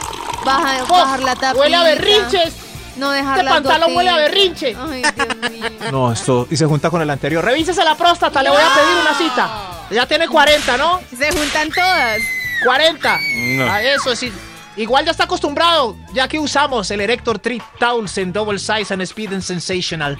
[0.43, 1.53] Baja- bajar la tapita.
[1.59, 2.53] Huele a berrinches.
[2.97, 4.75] No dejar Este pantalón huele a berrinche.
[4.89, 5.69] Ay, Dios mío.
[5.91, 6.47] No, esto.
[6.49, 7.43] Y se junta con el anterior.
[7.43, 9.49] Revísese la próstata, le voy a pedir una cita.
[9.91, 10.99] Ya tiene 40, ¿no?
[11.17, 12.17] Se juntan todas.
[12.63, 13.17] 40.
[13.57, 13.71] No.
[13.71, 14.31] A eso sí.
[14.77, 19.41] Igual ya está acostumbrado, ya que usamos el Erector 3000 Double Size and Speed and
[19.41, 20.17] Sensational.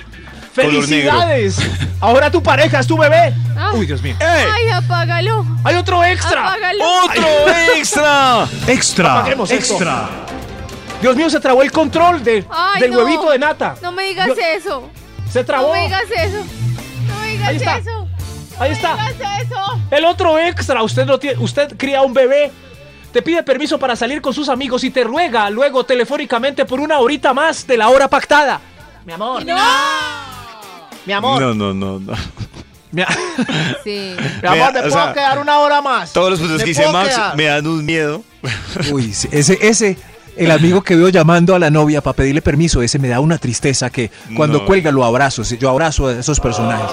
[0.54, 1.58] ¡Felicidades!
[2.00, 3.34] Ahora tu pareja es tu bebé.
[3.58, 3.72] Ah.
[3.74, 4.16] Uy, Dios mío.
[4.22, 5.46] Ay, apágalo.
[5.66, 6.48] Hay otro extra.
[6.48, 6.84] Apágalo.
[7.04, 7.28] ¡Otro
[7.76, 8.48] extra!
[8.68, 9.74] Extra, Apaguemos esto.
[9.74, 10.10] extra.
[11.02, 13.00] Dios mío, se trabó el control de, Ay, del no.
[13.00, 13.76] huevito de nata.
[13.82, 14.90] No me digas Dios- eso.
[15.30, 15.68] Se trabó.
[15.68, 16.44] No me digas eso.
[17.08, 17.78] No me digas Ahí está.
[17.78, 18.08] eso.
[18.58, 18.96] Ahí No está.
[18.96, 19.80] me digas eso.
[19.92, 22.52] El otro extra, usted no tiene, usted cría un bebé,
[23.16, 27.00] te pide permiso para salir con sus amigos y te ruega luego telefónicamente por una
[27.00, 28.60] horita más de la hora pactada.
[29.06, 29.46] Mi amor.
[29.46, 29.56] No.
[31.06, 31.42] Mi amor.
[31.42, 32.14] No, no, no, no.
[32.92, 33.08] Mi a-
[33.86, 34.18] Sí.
[34.42, 36.12] Mi amor, ¿me o puedo sea, quedar una hora más?
[36.12, 37.38] Todos los puntos ¿Me que dice puedo Max quedar?
[37.38, 38.22] me dan un miedo.
[38.92, 39.98] Uy, sí, ese, ese,
[40.36, 43.38] el amigo que veo llamando a la novia para pedirle permiso, ese me da una
[43.38, 44.66] tristeza que cuando No.
[44.66, 45.44] cuelga lo abrazo.
[45.44, 46.92] Yo abrazo a esos personajes.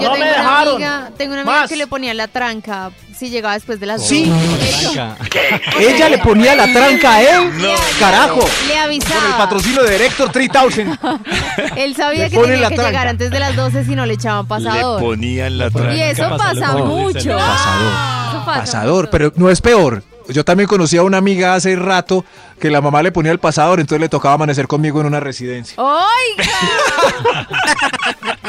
[0.00, 0.74] Yo No tengo me una dejaron.
[0.76, 1.68] amiga, tengo una amiga Más.
[1.68, 2.90] que le ponía la tranca
[3.20, 4.32] si llegaba después de las Sí.
[4.68, 4.92] Eso.
[5.78, 7.56] Ella le ponía la tranca a él.
[7.58, 7.68] No.
[8.00, 8.40] Carajo.
[8.66, 9.20] Le avisaba.
[9.20, 10.98] Con el patrocinio de Director 3000.
[11.76, 12.90] Él sabía Le que tenía que tranca.
[12.90, 15.00] llegar antes de las 12 si no le echaban Le pasador.
[15.00, 15.94] ponían la Y tranca.
[16.10, 17.36] eso Pasarlo pasa mucho.
[17.36, 17.92] Pasador.
[18.30, 19.10] Eso pasa Pasador, mucho.
[19.10, 20.02] pero no es peor.
[20.32, 22.24] Yo también conocí a una amiga hace rato
[22.58, 25.80] que la mamá le ponía el pasador, entonces le tocaba amanecer conmigo en una residencia.
[25.82, 27.46] ¡Oiga!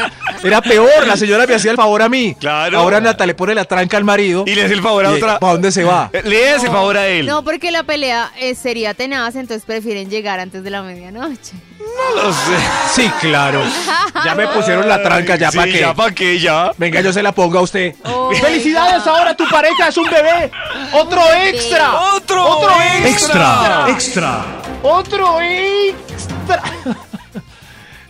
[0.44, 2.36] Era peor, la señora me hacía el favor a mí.
[2.40, 2.80] Claro.
[2.80, 4.44] Ahora Nata le pone la tranca al marido.
[4.48, 5.40] Y le hace el favor a otra.
[5.40, 6.10] ¿Para dónde se va?
[6.24, 7.26] Le hace el favor a él.
[7.26, 11.54] No, porque la pelea eh, sería tenaz, entonces prefieren llegar antes de la medianoche.
[11.98, 12.58] No lo sé.
[12.94, 13.62] Sí, claro.
[14.24, 15.80] Ya me pusieron la tranca, ya Sí, para qué.
[15.80, 16.72] ya pa' qué, ya.
[16.78, 17.96] Venga, yo se la pongo a usted.
[18.42, 19.06] ¡Felicidades!
[19.08, 20.52] Ahora tu pareja es un bebé.
[20.94, 21.94] ¡Otro extra!
[22.16, 22.46] ¡Otro!
[22.46, 23.10] ¡Otro extra!
[23.10, 24.46] Extra, extra.
[24.84, 26.62] ¡Otro extra!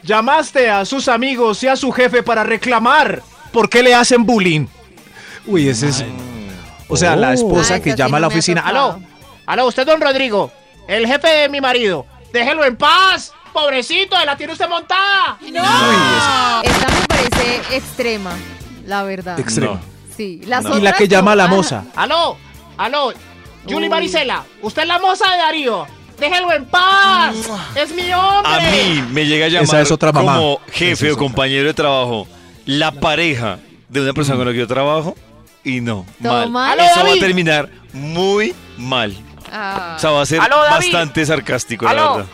[0.03, 3.22] Llamaste a sus amigos y a su jefe para reclamar
[3.52, 4.66] por qué le hacen bullying.
[5.45, 6.03] Uy, ese es.
[6.88, 8.62] O sea, la esposa Ah, que llama a sí la no oficina.
[8.62, 8.99] ¡Aló!
[9.45, 10.52] Aló, usted, don Rodrigo,
[10.88, 12.06] el jefe de mi marido.
[12.34, 13.34] Déjelo en paz.
[13.53, 15.38] Pobrecito, la tiene usted montada.
[16.64, 18.32] Esta me parece extrema,
[18.86, 19.40] la verdad.
[19.40, 19.80] Extremo.
[20.15, 21.56] Sí, las Y la que llama a la no.
[21.57, 21.84] moza.
[21.95, 22.38] Aló,
[22.78, 23.14] aló.
[23.68, 23.90] Julie.
[23.90, 25.86] Maricela, usted es la moza de Darío.
[26.19, 27.36] Déjelo en paz.
[27.76, 28.52] Es mi hombre.
[28.52, 30.36] A mí me llega a llamar Esa es otra mamá.
[30.36, 32.28] como jefe es o compañero de trabajo
[32.65, 33.57] la pareja
[33.90, 35.15] de una persona con la que yo trabajo
[35.64, 36.78] y no, ¿Todo mal.
[36.78, 36.80] mal?
[36.80, 39.15] Eso va a terminar muy mal.
[39.52, 39.94] Ah.
[39.98, 42.15] O sea, va a ser bastante sarcástico, la Aló.
[42.18, 42.30] verdad.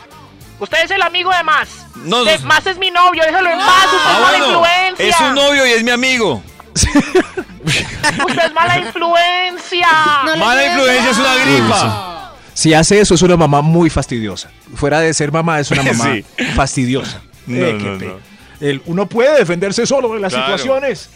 [0.60, 1.68] Usted es el amigo de Más.
[1.96, 3.84] No, De- no- Más es mi novio, déjelo en paz.
[3.86, 5.08] Usted Ah, es mala bueno, influencia.
[5.08, 6.42] es un novio y es mi amigo.
[6.74, 9.88] Usted es mala influencia.
[10.24, 12.32] No Mala influencia es una gripa.
[12.54, 14.50] Si hace eso, es una mamá muy fastidiosa.
[14.74, 16.24] Fuera de ser mamá, es una mamá Sí.
[16.54, 17.20] fastidiosa.
[17.46, 18.16] No, Eh,
[18.60, 20.46] El- uno puede defenderse solo de las Claro.
[20.58, 21.08] situaciones.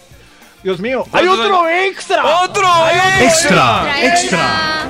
[0.62, 1.04] Dios mío.
[1.12, 2.24] ¡Hay ¿Cuántos otro extra!
[2.42, 2.68] ¡Otro
[3.20, 4.84] Extra, extra.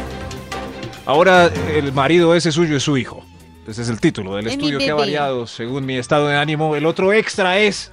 [1.07, 3.24] Ahora el marido ese suyo es su hijo.
[3.66, 6.74] Ese es el título del Es estudio que ha variado según mi estado de ánimo.
[6.74, 7.93] El otro extra es,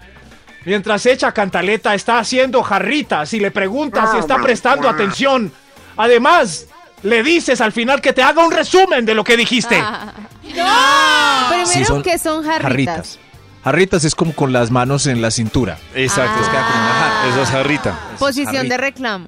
[0.65, 5.51] mientras echa cantaleta, está haciendo jarritas y le preguntas si está prestando atención.
[5.95, 6.67] Además,
[7.03, 9.79] le dices al final que te haga un resumen de lo que dijiste.
[9.81, 10.13] Ah.
[11.49, 12.63] Primero Sí, son que son jarritas.
[12.63, 13.19] Jarritas.
[13.63, 15.77] Jarritas es como con las manos en la cintura.
[15.93, 16.39] Exacto.
[16.41, 16.51] Ah.
[16.51, 17.29] queda como una jarra.
[17.29, 17.99] Esa es jarrita.
[18.17, 18.73] Posición jarrita.
[18.73, 19.27] de reclamo.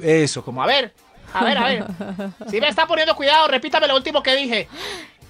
[0.00, 0.92] Eso, como A ver,
[1.32, 1.84] a ver, a ver.
[2.50, 4.68] Si me está poniendo cuidado, repítame lo último que dije.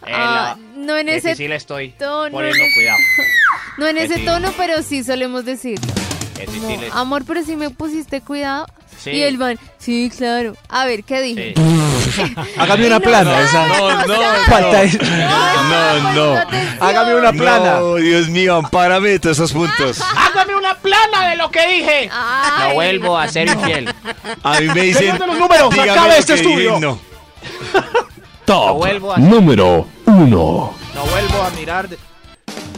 [0.03, 2.99] Ah, no en ese estoy tono, poniendo cuidado.
[3.79, 4.25] No en ese Sí.
[4.25, 5.93] tono, pero sí solemos decirlo.
[6.41, 6.81] Difícil.
[6.93, 8.67] Amor, pero si me pusiste cuidado.
[8.99, 9.11] Sí.
[9.11, 10.57] Y el man, sí, claro.
[10.71, 11.53] A ver, ¿qué dije?
[12.57, 13.31] Hágame una no, plana.
[13.33, 14.15] no, esa- No, no,
[14.47, 16.43] Falta es- no, no.
[16.81, 17.81] Hágame una plana.
[17.81, 20.01] No, Dios mío, ampárame de todos esos puntos.
[20.17, 22.09] Hágame una plana de lo que dije.
[22.11, 22.69] Ay.
[22.69, 23.95] No vuelvo a ser infiel.
[24.43, 25.19] A mí me dicen.
[25.19, 26.81] Los números, dígame acabe lo este que dije y estudio.
[26.81, 26.99] No.
[28.47, 30.27] Top vuelvo a- número 1.
[30.95, 31.89] No vuelvo a mirar.
[31.89, 31.99] de-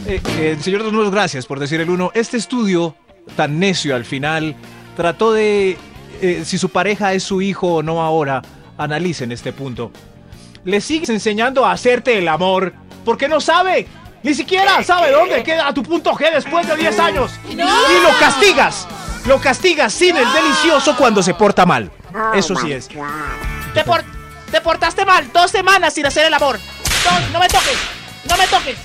[0.07, 2.09] Eh, eh, señor de los números, gracias por decir el uno.
[2.15, 2.95] Este estudio
[3.35, 4.55] tan necio al final
[4.95, 5.77] trató de
[6.21, 8.41] eh, si su pareja es su hijo o no ahora.
[8.77, 9.91] Analicen este punto.
[10.63, 12.73] Le sigues enseñando a hacerte el amor
[13.05, 13.87] porque no sabe.
[14.23, 17.31] Ni siquiera sabe dónde queda tu punto G después de 10 años.
[17.49, 18.87] Y lo castigas.
[19.25, 21.91] Lo castigas sin el delicioso cuando se porta mal.
[22.33, 22.89] Eso sí es.
[23.73, 24.03] Te, por-
[24.49, 26.59] te portaste mal dos semanas sin hacer el amor.
[27.33, 27.77] No me toques.
[28.29, 28.77] No me toques.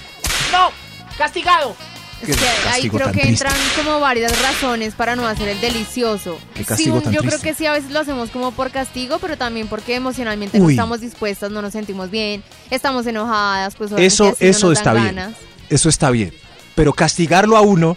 [0.52, 0.70] No.
[1.18, 1.76] Castigado.
[2.22, 3.44] Es que ahí castigo creo que triste.
[3.46, 6.38] entran como varias razones para no hacer el delicioso.
[6.54, 9.68] Qué Sí, yo creo que sí, a veces lo hacemos como por castigo, pero también
[9.68, 14.72] porque emocionalmente no estamos dispuestas, no nos sentimos bien, estamos enojadas, pues Eso, no eso
[14.72, 15.06] está bien.
[15.16, 15.34] ganas.
[15.68, 16.32] Eso está bien.
[16.74, 17.94] Pero castigarlo a uno,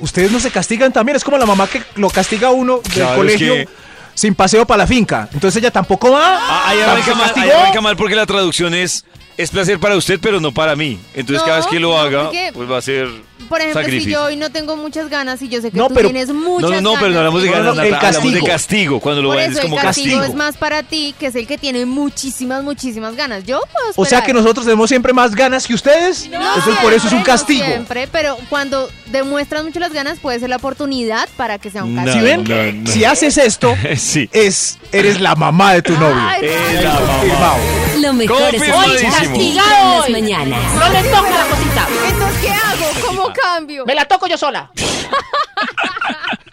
[0.00, 1.16] ustedes no se castigan también.
[1.16, 3.68] Es como la mamá que lo castiga a uno del Claro, es colegio que-
[4.14, 5.28] sin paseo para la finca.
[5.32, 6.38] Entonces ella tampoco va.
[6.40, 9.04] Ah, Ahí arranca, mal, ahí arranca mal porque la traducción es
[9.36, 10.98] es placer para usted, pero no para mí.
[11.14, 13.08] Entonces cada vez No, que lo no, haga, porque- pues va a ser
[13.48, 14.12] Por ejemplo, si sacrificio.
[14.12, 16.34] yo hoy no tengo muchas ganas y yo sé que No, tú pero- tienes No,
[16.34, 18.38] muchas no, no, pero no ganas, hablamos de No, no, ganas, el Nata, hablamos de
[18.40, 18.46] castigo.
[18.52, 20.32] castigo, cuando lo Por ves eso el como castigo, castigo.
[20.32, 23.44] es más para ti, que es el que tiene muchísimas, muchísimas ganas.
[23.44, 26.28] Yo puedo O sea que nosotros tenemos siempre más ganas que ustedes.
[26.30, 27.64] No Entonces por eso es un no castigo.
[27.66, 31.94] siempre, pero cuando demuestras mucho las ganas puede ser la oportunidad para que sea un
[31.94, 32.24] No, castigo.
[32.26, 32.44] ¿Sí ven?
[32.44, 32.90] no, no.
[32.90, 34.28] Si haces esto, Sí.
[34.32, 36.16] es, eres la mamá de tu novio.
[36.18, 37.54] Ay, Es la mamá.
[38.00, 38.62] Lo mejor es
[39.28, 40.12] castigado hoy.
[40.12, 41.88] No le toca la cosita.
[42.08, 43.06] Entonces, ¿qué hago?
[43.06, 43.84] ¿Cómo cambio?
[43.86, 44.70] Me la toco yo sola.